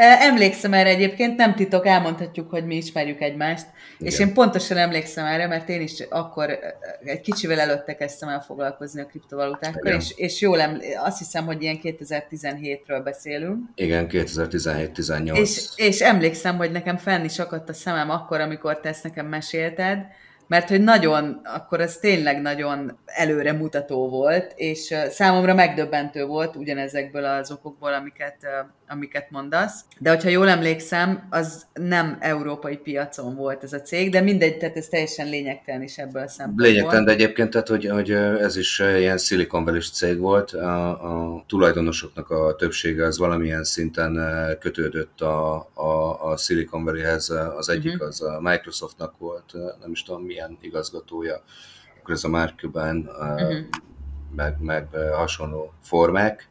Emlékszem 0.00 0.72
erre 0.72 0.88
egyébként, 0.88 1.36
nem 1.36 1.54
titok, 1.54 1.86
elmondhatjuk, 1.86 2.50
hogy 2.50 2.66
mi 2.66 2.76
ismerjük 2.76 3.20
egymást. 3.20 3.66
Igen. 3.98 4.12
És 4.12 4.18
én 4.18 4.32
pontosan 4.32 4.76
emlékszem 4.76 5.24
erre, 5.24 5.46
mert 5.46 5.68
én 5.68 5.80
is 5.80 6.00
akkor 6.08 6.58
egy 7.04 7.20
kicsivel 7.20 7.60
előtte 7.60 7.96
kezdtem 7.96 8.28
el 8.28 8.40
foglalkozni 8.40 9.00
a 9.00 9.06
kriptovalutákkal, 9.06 9.92
és, 9.92 10.12
és 10.16 10.40
jól 10.40 10.60
eml- 10.60 10.84
azt 11.04 11.18
hiszem, 11.18 11.44
hogy 11.44 11.62
ilyen 11.62 11.78
2017-ről 11.82 13.00
beszélünk. 13.04 13.58
Igen, 13.74 14.06
2017-18. 14.10 15.36
És, 15.36 15.68
és 15.76 16.00
emlékszem, 16.00 16.56
hogy 16.56 16.70
nekem 16.70 16.96
fenn 16.96 17.24
is 17.24 17.38
akadt 17.38 17.68
a 17.68 17.72
szemem 17.72 18.10
akkor, 18.10 18.40
amikor 18.40 18.80
te 18.80 18.88
ezt 18.88 19.04
nekem 19.04 19.26
mesélted, 19.26 19.98
mert 20.48 20.68
hogy 20.68 20.82
nagyon, 20.82 21.40
akkor 21.44 21.80
ez 21.80 21.96
tényleg 21.96 22.40
nagyon 22.40 22.98
előre 23.04 23.52
mutató 23.52 24.08
volt, 24.08 24.52
és 24.56 24.94
számomra 25.10 25.54
megdöbbentő 25.54 26.24
volt 26.24 26.56
ugyanezekből 26.56 27.24
az 27.24 27.50
okokból, 27.50 27.92
amiket, 27.92 28.36
amiket 28.88 29.30
mondasz. 29.30 29.84
De 29.98 30.10
hogyha 30.10 30.28
jól 30.28 30.48
emlékszem, 30.48 31.26
az 31.30 31.66
nem 31.72 32.16
európai 32.20 32.76
piacon 32.76 33.34
volt 33.34 33.62
ez 33.62 33.72
a 33.72 33.80
cég, 33.80 34.10
de 34.10 34.20
mindegy, 34.20 34.58
tehát 34.58 34.76
ez 34.76 34.86
teljesen 34.86 35.28
lényegtelen 35.28 35.82
is 35.82 35.98
ebből 35.98 36.22
a 36.22 36.28
szempontból. 36.28 36.66
Lényegtelen, 36.66 37.04
de 37.04 37.12
egyébként, 37.12 37.50
tehát, 37.50 37.68
hogy, 37.68 37.86
hogy 37.86 38.10
ez 38.10 38.56
is 38.56 38.78
ilyen 38.78 39.18
valley 39.50 39.80
cég 39.80 40.18
volt, 40.18 40.52
a, 40.52 41.34
a 41.34 41.44
tulajdonosoknak 41.48 42.30
a 42.30 42.54
többsége 42.54 43.04
az 43.04 43.18
valamilyen 43.18 43.64
szinten 43.64 44.18
kötődött 44.60 45.20
a, 45.20 45.54
a, 45.74 46.24
a 46.30 46.36
Silicon 46.36 46.84
Valley-hez, 46.84 47.30
az 47.56 47.68
egyik 47.68 47.92
uh-huh. 47.92 48.08
az 48.08 48.22
a 48.22 48.38
Microsoftnak 48.40 49.18
volt, 49.18 49.52
nem 49.80 49.90
is 49.90 50.02
tudom 50.02 50.24
milyen 50.38 50.58
igazgatója, 50.60 51.42
akkor 51.98 52.14
ez 52.14 52.24
a 52.24 52.28
Mark 52.28 52.58
Cuban, 52.58 53.10
uh-huh. 53.18 53.58
meg, 54.36 54.56
meg 54.60 54.86
hasonló 55.12 55.72
formák, 55.82 56.48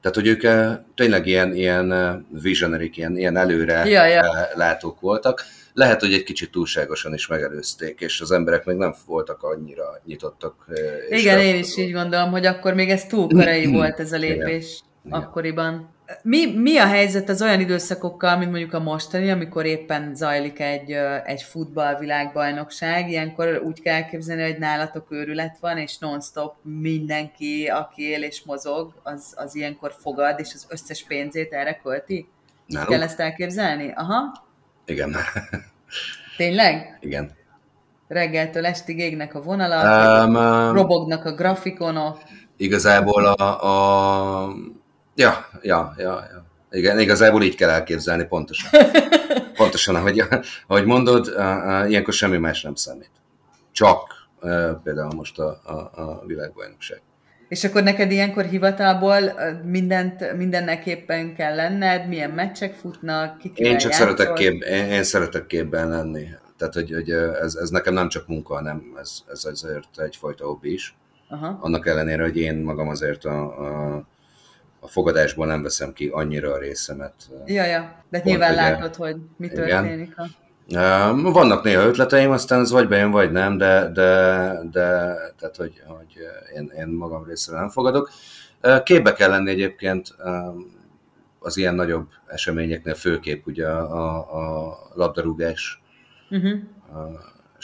tehát, 0.00 0.16
hogy 0.16 0.26
ők 0.26 0.70
tényleg 0.94 1.26
ilyen, 1.26 1.54
ilyen 1.54 2.26
visionary 2.42 2.90
ilyen, 2.94 3.16
ilyen 3.16 3.36
előre 3.36 3.88
ja, 3.88 4.04
ja. 4.06 4.22
látók 4.54 5.00
voltak. 5.00 5.44
Lehet, 5.72 6.00
hogy 6.00 6.12
egy 6.12 6.22
kicsit 6.22 6.50
túlságosan 6.50 7.14
is 7.14 7.26
megelőzték, 7.26 8.00
és 8.00 8.20
az 8.20 8.30
emberek 8.30 8.64
még 8.64 8.76
nem 8.76 8.94
voltak 9.06 9.42
annyira 9.42 10.00
nyitottak. 10.04 10.66
Igen, 11.08 11.38
én 11.38 11.58
is 11.58 11.76
így 11.76 11.92
gondolom, 11.92 12.30
hogy 12.30 12.46
akkor 12.46 12.74
még 12.74 12.90
ez 12.90 13.06
túl 13.06 13.28
korai 13.28 13.66
volt 13.76 14.00
ez 14.00 14.12
a 14.12 14.16
lépés 14.16 14.82
Igen. 15.04 15.20
akkoriban. 15.20 15.96
Mi, 16.22 16.56
mi 16.56 16.78
a 16.78 16.86
helyzet 16.86 17.28
az 17.28 17.42
olyan 17.42 17.60
időszakokkal, 17.60 18.36
mint 18.36 18.50
mondjuk 18.50 18.72
a 18.72 18.80
mostani, 18.80 19.30
amikor 19.30 19.64
éppen 19.66 20.14
zajlik 20.14 20.60
egy, 20.60 20.90
egy 21.24 21.42
futballvilágbajnokság, 21.42 23.10
ilyenkor 23.10 23.62
úgy 23.64 23.80
kell 23.80 23.94
elképzelni, 23.94 24.42
hogy 24.42 24.58
nálatok 24.58 25.06
őrület 25.10 25.56
van, 25.60 25.78
és 25.78 25.98
non-stop 25.98 26.54
mindenki, 26.62 27.66
aki 27.66 28.02
él 28.02 28.22
és 28.22 28.42
mozog, 28.44 28.92
az, 29.02 29.32
az 29.36 29.54
ilyenkor 29.54 29.94
fogad, 30.00 30.40
és 30.40 30.50
az 30.54 30.66
összes 30.68 31.04
pénzét 31.04 31.52
erre 31.52 31.80
költi? 31.82 32.28
Nálunk? 32.66 32.90
Kell 32.90 33.02
ezt 33.02 33.20
elképzelni? 33.20 33.92
Aha. 33.94 34.44
Igen. 34.84 35.16
Tényleg? 36.36 36.98
Igen. 37.00 37.36
Reggeltől 38.08 38.66
estig 38.66 38.98
égnek 38.98 39.34
a 39.34 39.42
vonalak, 39.42 40.26
um, 40.26 40.34
robognak 40.74 41.24
a 41.24 41.32
grafikonok. 41.32 42.18
Igazából 42.56 43.24
a, 43.24 43.64
a 43.66 44.54
Ja, 45.18 45.46
ja, 45.62 45.94
ja, 45.96 46.24
ja. 46.32 46.46
Igen, 46.70 46.98
igazából 46.98 47.42
így 47.42 47.54
kell 47.54 47.68
elképzelni, 47.68 48.24
pontosan. 48.24 48.70
Pontosan, 49.56 49.94
ahogy, 49.94 50.22
ahogy 50.66 50.84
mondod, 50.84 51.34
ilyenkor 51.88 52.14
semmi 52.14 52.36
más 52.36 52.62
nem 52.62 52.74
számít. 52.74 53.10
Csak 53.72 54.28
például 54.82 55.14
most 55.14 55.38
a, 55.38 55.60
a, 55.64 56.00
a 56.02 56.22
világbajnokság. 56.26 57.02
És 57.48 57.64
akkor 57.64 57.82
neked 57.82 58.10
ilyenkor 58.10 58.44
hivatalból 58.44 59.20
mindent, 59.64 60.36
mindenneképpen 60.36 61.34
kell 61.34 61.54
lenned, 61.54 62.08
milyen 62.08 62.30
meccsek 62.30 62.74
futnak, 62.74 63.38
ki 63.38 63.52
én 63.54 63.78
csak 63.78 63.90
játszol? 63.90 64.06
szeretek 64.06 64.32
kép, 64.32 64.62
én, 64.62 64.84
én 64.84 65.02
szeretek 65.02 65.46
képben 65.46 65.88
lenni. 65.88 66.28
Tehát, 66.56 66.74
hogy, 66.74 66.92
hogy 66.92 67.10
ez, 67.10 67.54
ez 67.54 67.68
nekem 67.68 67.94
nem 67.94 68.08
csak 68.08 68.26
munka, 68.26 68.54
hanem 68.54 68.94
ez, 69.00 69.18
ez 69.32 69.44
azért 69.44 69.88
egyfajta 69.96 70.46
hobbi 70.46 70.72
is. 70.72 70.96
Aha. 71.28 71.58
Annak 71.60 71.86
ellenére, 71.86 72.22
hogy 72.22 72.36
én 72.36 72.56
magam 72.56 72.88
azért 72.88 73.24
a, 73.24 73.42
a 73.42 74.06
a 74.80 74.88
fogadásból 74.88 75.46
nem 75.46 75.62
veszem 75.62 75.92
ki 75.92 76.08
annyira 76.08 76.52
a 76.52 76.58
részemet. 76.58 77.14
Ja, 77.46 77.64
ja, 77.64 77.80
de 77.80 78.20
Pont, 78.20 78.24
nyilván 78.24 78.52
ugye, 78.52 78.60
látod, 78.60 78.94
hogy 78.94 79.16
mi 79.36 79.48
történik. 79.48 80.14
Igen. 80.66 80.82
A... 80.82 81.30
Vannak 81.32 81.62
néha 81.62 81.82
ötleteim, 81.82 82.30
aztán 82.30 82.60
ez 82.60 82.70
vagy 82.70 82.88
bejön, 82.88 83.10
vagy 83.10 83.32
nem, 83.32 83.58
de, 83.58 83.90
de, 83.92 84.50
de 84.70 84.86
tehát, 85.38 85.56
hogy, 85.56 85.82
hogy 85.86 86.16
én, 86.54 86.72
én 86.78 86.86
magam 86.86 87.24
részéről 87.24 87.60
nem 87.60 87.68
fogadok. 87.68 88.10
Képbe 88.84 89.12
kell 89.12 89.30
lenni 89.30 89.50
egyébként 89.50 90.16
az 91.38 91.56
ilyen 91.56 91.74
nagyobb 91.74 92.06
eseményeknél, 92.26 92.94
főképp 92.94 93.46
ugye 93.46 93.68
a, 93.68 94.16
a 94.16 94.78
labdarúgás 94.94 95.82
uh-huh. 96.30 96.58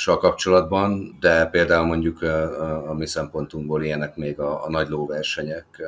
a, 0.07 0.17
kapcsolatban, 0.19 1.17
de 1.21 1.47
például 1.47 1.87
mondjuk 1.87 2.23
a, 2.23 2.91
a 2.91 2.95
mi 2.95 3.07
szempontunkból 3.07 3.85
ilyenek 3.85 4.17
még 4.17 4.41
a, 4.41 4.65
a 4.65 4.71
nagy 4.71 4.89
lóversenyek, 4.89 5.83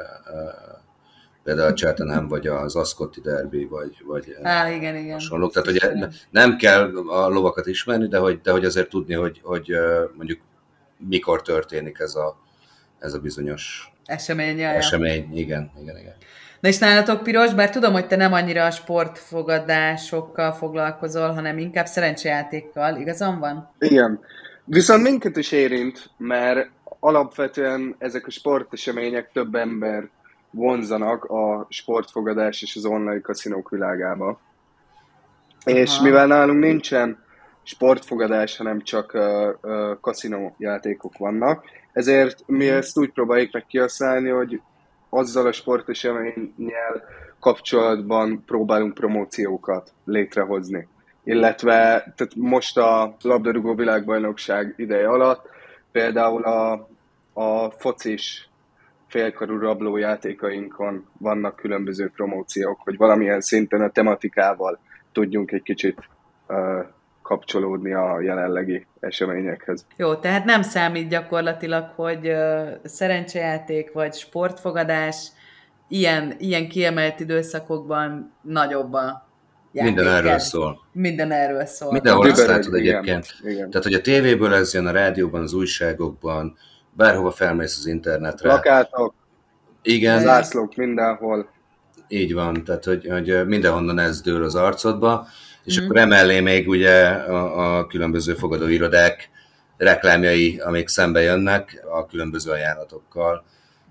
például 1.47 1.69
a 1.69 1.75
Cheltenham, 1.75 2.29
vagy 2.29 2.47
az 2.47 2.77
Ascotti 2.77 3.21
derby, 3.21 3.65
vagy, 3.65 4.03
vagy 4.07 4.37
Á, 4.43 4.71
igen, 4.71 4.97
igen. 4.97 5.13
hasonlók. 5.13 5.53
Tehát, 5.53 5.69
hogy 5.69 6.07
nem 6.31 6.57
kell 6.57 6.97
a 6.97 7.29
lovakat 7.29 7.67
ismerni, 7.67 8.09
de 8.09 8.19
hogy, 8.19 8.41
de 8.41 8.51
hogy 8.51 8.65
azért 8.65 8.89
tudni, 8.89 9.15
hogy, 9.15 9.41
hogy 9.43 9.77
mondjuk 10.17 10.41
mikor 11.09 11.43
történik 11.43 11.99
ez 11.99 12.15
a, 12.15 12.37
ez 12.99 13.15
a 13.15 13.19
bizonyos 13.19 13.93
esemény. 14.05 14.59
Jaj. 14.59 14.77
Esemény, 14.77 15.37
igen, 15.39 15.71
igen, 15.81 15.97
igen. 15.97 16.15
Na 16.61 16.69
és 16.69 16.79
nálatok 16.79 17.23
piros, 17.23 17.55
bár 17.55 17.71
tudom, 17.71 17.93
hogy 17.93 18.07
te 18.07 18.17
nem 18.17 18.33
annyira 18.33 18.65
a 18.65 18.71
sportfogadásokkal 18.71 20.53
foglalkozol, 20.53 21.33
hanem 21.33 21.59
inkább 21.59 21.87
szerencsejátékkal, 21.87 22.97
igazam 22.97 23.39
van? 23.39 23.71
Igen. 23.79 24.21
Viszont 24.65 25.03
minket 25.03 25.37
is 25.37 25.53
érint, 25.53 26.11
mert 26.17 26.71
alapvetően 27.01 27.95
ezek 27.99 28.27
a 28.27 28.31
sportesemények 28.31 29.31
több 29.33 29.55
ember 29.55 30.09
vonzanak 30.57 31.25
a 31.25 31.67
sportfogadás 31.69 32.63
és 32.63 32.77
az 32.77 32.85
online 32.85 33.21
kaszinók 33.21 33.71
világába. 33.71 34.27
Aha. 35.65 35.77
És 35.77 36.01
mivel 36.01 36.27
nálunk 36.27 36.61
nincsen 36.61 37.25
sportfogadás, 37.63 38.57
hanem 38.57 38.83
csak 38.83 39.15
uh, 39.15 39.23
uh, 39.63 40.01
kaszinó 40.01 40.55
játékok 40.59 41.19
vannak, 41.19 41.65
ezért 41.93 42.43
mi 42.47 42.67
hmm. 42.67 42.77
ezt 42.77 42.99
úgy 42.99 43.11
próbáljuk 43.13 43.53
meg 43.53 43.67
kihasználni, 43.67 44.29
hogy 44.29 44.61
azzal 45.09 45.47
a 45.47 45.53
sporteseménnyel 45.53 47.05
kapcsolatban 47.41 48.43
próbálunk 48.47 48.95
promóciókat 48.95 49.93
létrehozni. 50.05 50.89
Illetve 51.25 51.73
tehát 52.17 52.35
most 52.35 52.79
a 52.79 53.17
labdarúgó 53.23 53.75
világbajnokság 53.75 54.75
ideje 54.77 55.09
alatt 55.09 55.49
például 55.93 56.43
a, 56.43 56.89
a 57.33 57.71
focis 57.71 58.49
félkarú 59.09 59.59
rabló 59.59 59.97
játékainkon 59.97 61.07
vannak 61.19 61.57
különböző 61.57 62.11
promóciók, 62.15 62.81
hogy 62.81 62.97
valamilyen 62.97 63.41
szinten 63.41 63.81
a 63.81 63.91
tematikával 63.91 64.79
tudjunk 65.13 65.53
egy 65.53 65.63
kicsit 65.63 65.99
uh, 66.49 66.57
kapcsolódni 67.23 67.93
a 67.93 68.21
jelenlegi 68.21 68.87
eseményekhez. 69.01 69.87
Jó, 69.97 70.15
tehát 70.15 70.45
nem 70.45 70.63
számít 70.63 71.09
gyakorlatilag, 71.09 71.91
hogy 71.95 72.29
uh, 72.29 72.69
szerencsejáték 72.85 73.93
vagy 73.93 74.15
sportfogadás 74.15 75.29
ilyen, 75.89 76.35
ilyen 76.39 76.69
kiemelt 76.69 77.21
időszakokban 77.21 78.33
nagyobb 78.43 78.93
a 78.93 79.29
Minden 79.73 80.07
erről 80.07 80.39
szól. 80.39 80.79
Minden 80.93 81.33
erről 81.33 81.67
szól. 81.67 81.93
Mindenhol 81.93 82.31
azt 82.31 82.47
látod 82.47 82.75
egyébként. 82.75 83.27
Igen. 83.43 83.71
Tehát, 83.71 83.87
hogy 83.87 83.95
a 83.95 84.01
tévéből 84.01 84.55
ez 84.55 84.75
jön, 84.75 84.87
a 84.87 84.91
rádióban, 84.91 85.43
az 85.43 85.53
újságokban, 85.53 86.57
bárhova 86.97 87.31
felmész 87.31 87.79
az 87.79 87.87
internetre. 87.87 88.49
Plakátok, 88.49 89.15
igen. 89.83 90.21
zászlók 90.21 90.75
mindenhol. 90.75 91.49
Így 92.09 92.35
van, 92.35 92.65
tehát 92.65 92.85
hogy, 92.85 93.07
hogy 93.11 93.47
mindenhonnan 93.47 93.99
ez 93.99 94.21
dől 94.21 94.45
az 94.45 94.55
arcodba, 94.55 95.27
és 95.65 95.81
mm. 95.81 95.85
akkor 95.85 95.97
emellé 95.97 96.41
még 96.41 96.69
ugye 96.69 97.07
a, 97.09 97.79
a 97.79 97.87
különböző 97.87 98.35
fogadóirodák 98.35 99.31
reklámjai, 99.77 100.59
amik 100.59 100.89
szembe 100.89 101.21
jönnek 101.21 101.85
a 101.91 102.07
különböző 102.07 102.51
ajánlatokkal, 102.51 103.45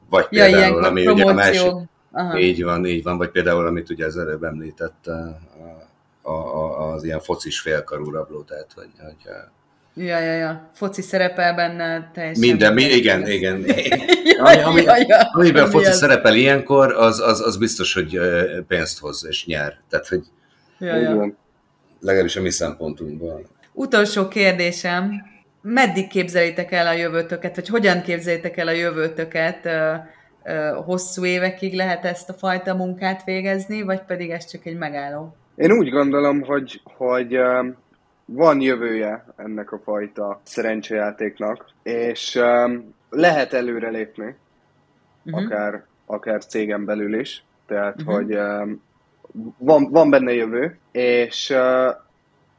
vagy 0.10 0.26
ja, 0.30 0.44
például, 0.46 0.84
ami 0.84 1.04
promóció. 1.04 1.26
ugye 1.26 1.32
a 1.32 1.36
másik, 1.36 1.74
Aha. 2.12 2.40
így 2.40 2.64
van, 2.64 2.86
így 2.86 3.04
van, 3.04 3.18
vagy 3.18 3.30
például, 3.30 3.66
amit 3.66 3.90
ugye 3.90 4.06
az 4.06 4.18
előbb 4.18 4.44
említett, 4.44 5.08
a, 5.08 5.40
a, 6.22 6.32
a, 6.32 6.92
az 6.94 7.04
ilyen 7.04 7.20
focis 7.20 7.60
félkarú 7.60 8.12
rabló, 8.12 8.42
tehát 8.42 8.72
hogy, 8.76 8.90
hogy 8.98 9.32
Ja, 9.98 10.20
ja, 10.20 10.34
ja. 10.34 10.70
Foci 10.74 11.02
szerepel 11.02 11.56
benne 11.56 12.12
teljesen. 12.14 12.40
Minden, 12.40 12.74
mi, 12.74 12.84
igen, 12.84 13.28
igen. 13.28 13.66
ja, 14.38 14.44
ami, 14.44 14.62
ami, 14.62 14.82
ja, 14.82 14.96
ja. 15.08 15.18
Amiben 15.32 15.64
a 15.64 15.68
foci 15.68 15.92
szerepel 15.92 16.36
ilyenkor, 16.36 16.94
az, 16.94 17.20
az, 17.20 17.42
az 17.42 17.58
biztos, 17.58 17.94
hogy 17.94 18.20
pénzt 18.68 19.00
hoz 19.00 19.26
és 19.30 19.46
nyer. 19.46 19.78
Tehát, 19.90 20.08
hogy 20.08 20.24
ja, 20.80 20.96
ja. 20.96 21.34
legalábbis 22.00 22.36
a 22.36 22.42
mi 22.42 22.50
szempontunkból. 22.50 23.46
Utolsó 23.74 24.28
kérdésem. 24.28 25.12
Meddig 25.62 26.08
képzelitek 26.08 26.72
el 26.72 26.88
a 26.88 26.94
jövőtöket, 26.94 27.56
vagy 27.56 27.68
hogyan 27.68 28.02
képzelitek 28.02 28.58
el 28.58 28.68
a 28.68 28.72
jövőtöket 28.72 29.70
hosszú 30.86 31.26
évekig 31.26 31.74
lehet 31.74 32.06
ezt 32.06 32.30
a 32.30 32.34
fajta 32.34 32.76
munkát 32.76 33.24
végezni, 33.24 33.82
vagy 33.82 34.02
pedig 34.02 34.30
ez 34.30 34.46
csak 34.46 34.66
egy 34.66 34.78
megálló? 34.78 35.36
Én 35.56 35.72
úgy 35.72 35.90
gondolom, 35.90 36.42
hogy, 36.42 36.82
hogy 36.84 37.38
van 38.26 38.62
jövője 38.62 39.26
ennek 39.36 39.72
a 39.72 39.80
fajta 39.84 40.42
szerencsejátéknak, 40.44 41.66
és 41.84 42.40
lehet 43.10 43.54
előrelépni, 43.54 44.36
uh-huh. 45.26 45.44
akár, 45.44 45.84
akár 46.06 46.46
cégen 46.46 46.86
belül 46.86 47.20
is. 47.20 47.44
Tehát, 47.68 48.02
uh-huh. 48.02 48.16
hogy 48.16 48.38
van, 49.58 49.90
van 49.92 50.10
benne 50.10 50.34
jövő, 50.34 50.78
és 50.92 51.56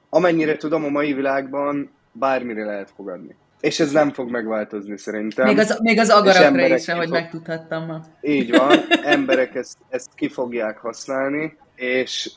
amennyire 0.09 0.57
tudom, 0.57 0.85
a 0.85 0.89
mai 0.89 1.13
világban 1.13 1.91
bármire 2.13 2.65
lehet 2.65 2.91
fogadni. 2.97 3.37
És 3.61 3.81
ez 3.81 3.93
nem 3.93 4.13
fog 4.13 4.31
megváltozni 4.31 4.99
szerintem. 4.99 5.47
Még 5.47 5.59
az, 5.59 5.79
még 5.83 5.99
az 5.99 6.11
agarakra 6.11 6.67
is, 6.75 6.89
ahogy 6.89 7.05
fog... 7.05 7.13
megtudhattam 7.13 7.87
ma. 7.87 8.01
Így 8.21 8.51
van, 8.51 8.79
emberek 9.05 9.55
ezt, 9.55 9.79
ezt 9.89 10.15
ki 10.15 10.29
fogják 10.29 10.79
használni, 10.79 11.57
és, 11.75 12.33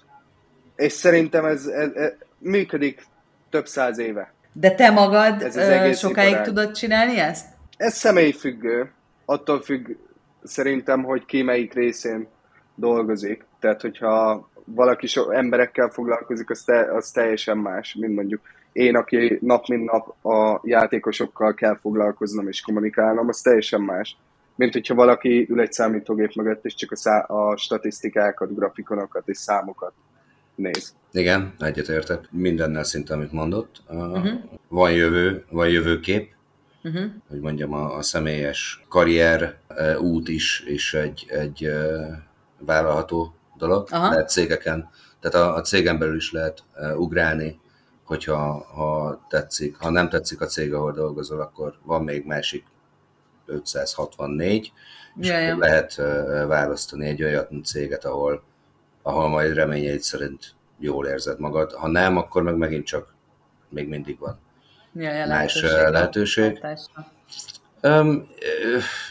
és 0.75 0.91
szerintem 0.91 1.45
ez, 1.45 1.65
ez, 1.65 1.91
ez 1.93 2.13
működik 2.37 3.05
több 3.49 3.67
száz 3.67 3.97
éve. 3.97 4.33
De 4.53 4.75
te 4.75 4.89
magad 4.89 5.41
ez 5.41 5.55
az 5.55 5.99
sokáig 5.99 6.27
iparág. 6.27 6.45
tudod 6.45 6.71
csinálni 6.71 7.19
ezt? 7.19 7.45
Ez 7.77 7.93
személy 7.93 8.31
függő. 8.31 8.91
Attól 9.25 9.61
függ 9.61 9.87
szerintem, 10.43 11.03
hogy 11.03 11.25
ki 11.25 11.41
melyik 11.41 11.73
részén 11.73 12.27
dolgozik. 12.75 13.45
Tehát, 13.59 13.81
hogyha 13.81 14.49
valaki 14.65 15.07
so, 15.07 15.29
emberekkel 15.29 15.89
foglalkozik, 15.89 16.49
az, 16.49 16.61
te, 16.61 16.93
az 16.93 17.11
teljesen 17.11 17.57
más, 17.57 17.95
mint 17.99 18.15
mondjuk 18.15 18.41
én, 18.71 18.95
aki 18.95 19.37
nap 19.41 19.67
mint 19.67 19.91
nap 19.91 20.25
a 20.25 20.61
játékosokkal 20.63 21.53
kell 21.53 21.77
foglalkoznom 21.81 22.47
és 22.47 22.61
kommunikálnom, 22.61 23.27
az 23.27 23.41
teljesen 23.41 23.81
más. 23.81 24.17
Mint 24.55 24.73
hogyha 24.73 24.95
valaki 24.95 25.47
ül 25.49 25.61
egy 25.61 25.71
számítógép 25.71 26.33
mögött, 26.35 26.65
és 26.65 26.75
csak 26.75 26.91
a, 26.91 26.95
szá- 26.95 27.29
a 27.29 27.57
statisztikákat, 27.57 28.55
grafikonokat 28.55 29.27
és 29.27 29.37
számokat 29.37 29.93
néz. 30.59 30.95
Igen, 31.11 31.53
egyetértek. 31.59 32.27
Mindennel 32.31 32.83
szinte, 32.83 33.13
amit 33.13 33.31
mondott. 33.31 33.81
Uh-huh. 33.87 34.29
Van 34.67 34.91
jövő, 34.91 35.45
van 35.49 35.69
jövőkép, 35.69 36.33
uh-huh. 36.83 37.05
hogy 37.29 37.39
mondjam, 37.39 37.73
a, 37.73 37.95
a 37.95 38.01
személyes 38.01 38.85
karrier 38.89 39.57
uh, 39.69 40.01
út 40.01 40.27
is, 40.27 40.63
is 40.67 40.93
egy, 40.93 41.25
egy 41.29 41.67
uh, 41.67 42.07
vállalható 42.57 43.35
dolog. 43.57 43.87
Aha. 43.91 44.09
Lehet 44.09 44.29
cégeken, 44.29 44.89
tehát 45.19 45.47
a, 45.47 45.55
a 45.55 45.61
cégen 45.61 45.99
belül 45.99 46.15
is 46.15 46.31
lehet 46.31 46.63
uh, 46.75 46.99
ugrálni, 46.99 47.59
hogyha 48.03 48.63
ha 48.63 49.21
tetszik. 49.29 49.77
Ha 49.77 49.89
nem 49.89 50.09
tetszik 50.09 50.41
a 50.41 50.45
cég, 50.45 50.73
ahol 50.73 50.91
dolgozol, 50.91 51.39
akkor 51.41 51.77
van 51.83 52.03
még 52.03 52.25
másik 52.25 52.65
564, 53.45 54.71
és 55.19 55.27
Jaja. 55.27 55.57
lehet 55.57 55.95
választani 56.47 57.07
egy 57.07 57.23
olyan 57.23 57.63
céget, 57.63 58.05
ahol, 58.05 58.43
ahol 59.01 59.29
majd 59.29 59.53
reményeid 59.53 60.01
szerint 60.01 60.55
jól 60.79 61.07
érzed 61.07 61.39
magad. 61.39 61.73
Ha 61.73 61.87
nem, 61.87 62.17
akkor 62.17 62.43
meg 62.43 62.57
megint 62.57 62.85
csak 62.85 63.13
még 63.69 63.87
mindig 63.87 64.19
van 64.19 64.39
Jaja, 64.93 65.27
más 65.27 65.61
lehetőség. 65.61 65.91
lehetőség. 65.91 66.59
Um, 67.81 68.27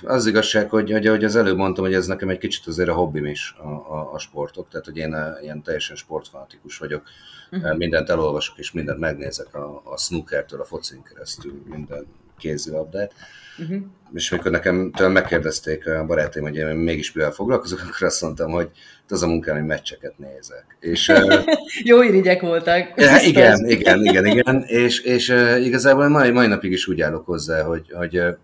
az 0.02 0.26
igazság, 0.26 0.70
hogy, 0.70 0.90
hogy, 0.90 1.06
hogy 1.06 1.24
az 1.24 1.36
előbb 1.36 1.56
mondtam, 1.56 1.84
hogy 1.84 1.94
ez 1.94 2.06
nekem 2.06 2.28
egy 2.28 2.38
kicsit 2.38 2.66
azért 2.66 2.88
a 2.88 2.94
hobbim 2.94 3.24
is 3.24 3.54
a, 3.58 3.68
a, 3.68 4.12
a 4.12 4.18
sportok, 4.18 4.68
tehát 4.68 4.86
hogy 4.86 4.96
én 4.96 5.16
ilyen 5.42 5.62
teljesen 5.62 5.96
sportfanatikus 5.96 6.78
vagyok, 6.78 7.02
uh-huh. 7.50 7.76
mindent 7.76 8.10
elolvasok 8.10 8.58
és 8.58 8.72
mindent 8.72 8.98
megnézek 8.98 9.54
a, 9.54 9.82
a 9.84 9.96
snookertől, 9.96 10.60
a 10.60 10.64
focin 10.64 11.02
keresztül, 11.02 11.62
minden 11.64 12.06
kézilabdát. 12.38 13.12
Uh-huh. 13.58 13.82
És 14.14 14.30
mikor 14.30 14.50
nekem 14.50 14.92
tőlem 14.92 15.12
megkérdezték 15.12 15.86
a 15.86 16.04
barátaim, 16.04 16.44
hogy 16.44 16.56
én 16.56 16.66
mégis 16.66 17.12
mivel 17.12 17.30
foglalkozok, 17.30 17.80
akkor 17.88 18.06
azt 18.06 18.22
mondtam, 18.22 18.50
hogy 18.50 18.70
az 19.08 19.22
a 19.22 19.26
munkám, 19.26 19.56
hogy 19.56 19.66
meccseket 19.66 20.18
nézek. 20.18 20.76
És, 20.80 21.12
Jó 21.84 22.02
irigyek 22.02 22.40
voltak. 22.40 22.92
Ja, 22.96 23.20
igen, 23.20 23.68
igen, 23.68 24.04
igen, 24.04 24.26
igen, 24.36 24.62
és, 24.66 25.00
és 25.00 25.28
uh, 25.28 25.64
igazából 25.64 26.08
mai, 26.08 26.30
mai 26.30 26.46
napig 26.46 26.72
is 26.72 26.88
úgy 26.88 27.00
állok 27.00 27.26
hozzá, 27.26 27.62
hogy, 27.62 27.92
hogy 27.92 28.18
uh, 28.18 28.36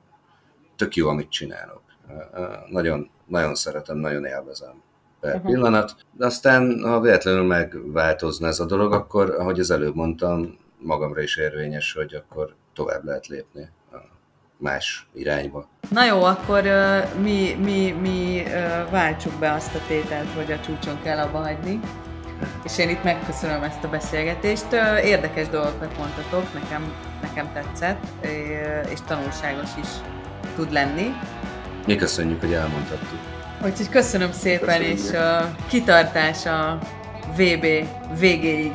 tök 0.76 0.95
jó, 0.95 1.09
amit 1.09 1.30
csinálok. 1.30 1.82
Uh, 2.09 2.70
nagyon, 2.70 3.11
nagyon 3.26 3.55
szeretem, 3.55 3.97
nagyon 3.97 4.24
élvezem 4.24 4.82
per 5.24 5.34
uh-huh. 5.34 5.51
pillanat, 5.51 5.97
de 6.12 6.26
aztán, 6.26 6.80
ha 6.82 7.01
véletlenül 7.01 7.42
megváltozna 7.42 8.47
ez 8.47 8.61
a 8.61 8.64
dolog, 8.64 8.92
akkor, 8.92 9.30
ahogy 9.30 9.61
az 9.61 9.70
előbb 9.70 9.95
mondtam, 9.95 10.59
magamra 10.78 11.22
is 11.22 11.36
érvényes, 11.36 11.92
hogy 11.92 12.14
akkor 12.14 12.55
tovább 12.75 13.05
lehet 13.05 13.27
lépni 13.27 13.70
más 14.64 15.07
irányba. 15.14 15.68
Na 15.91 16.05
jó, 16.05 16.22
akkor 16.22 16.64
uh, 16.64 17.20
mi, 17.22 17.57
mi, 17.62 17.91
mi 17.91 18.43
uh, 18.47 18.91
váltsuk 18.91 19.33
be 19.33 19.53
azt 19.53 19.75
a 19.75 19.79
tételt, 19.87 20.29
hogy 20.35 20.53
a 20.53 20.61
csúcson 20.61 21.03
kell 21.03 21.18
abba 21.18 21.39
hagyni. 21.39 21.81
És 22.64 22.79
én 22.79 22.89
itt 22.89 23.03
megköszönöm 23.03 23.62
ezt 23.62 23.85
a 23.85 23.89
beszélgetést. 23.89 24.72
Uh, 24.72 25.07
érdekes 25.07 25.49
dolgokat 25.49 25.99
mondtatok, 25.99 26.55
nekem, 26.55 26.93
nekem 27.22 27.53
tetszett, 27.53 28.05
és 28.91 28.99
tanulságos 29.07 29.70
is 29.81 29.89
tud 30.57 30.72
lenni. 30.72 31.12
Mi 31.87 31.97
köszönjük, 31.97 32.41
hogy 32.41 32.53
elmondhattuk. 32.53 33.18
Úgyhogy 33.64 33.89
köszönöm 33.89 34.33
szépen, 34.33 34.79
köszönjük. 34.79 34.99
és 34.99 35.12
a 35.12 35.55
kitartás 35.68 36.47
a 36.47 36.79
VB 37.37 37.66
végéig. 38.18 38.72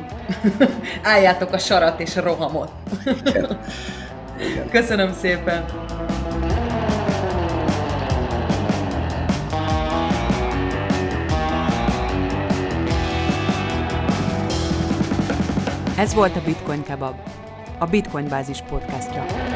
Álljátok 1.02 1.52
a 1.52 1.58
sarat 1.58 2.00
és 2.00 2.16
a 2.16 2.22
rohamot. 2.22 2.70
Igen. 3.04 3.58
Igen. 4.50 4.68
Köszönöm 4.70 5.12
szépen! 5.12 5.64
Ez 15.96 16.14
volt 16.14 16.36
a 16.36 16.40
Bitcoin 16.44 16.82
Kebab, 16.82 17.14
a 17.78 17.86
Bitcoin 17.86 18.28
Bázis 18.28 18.62
podcastja. 18.68 19.49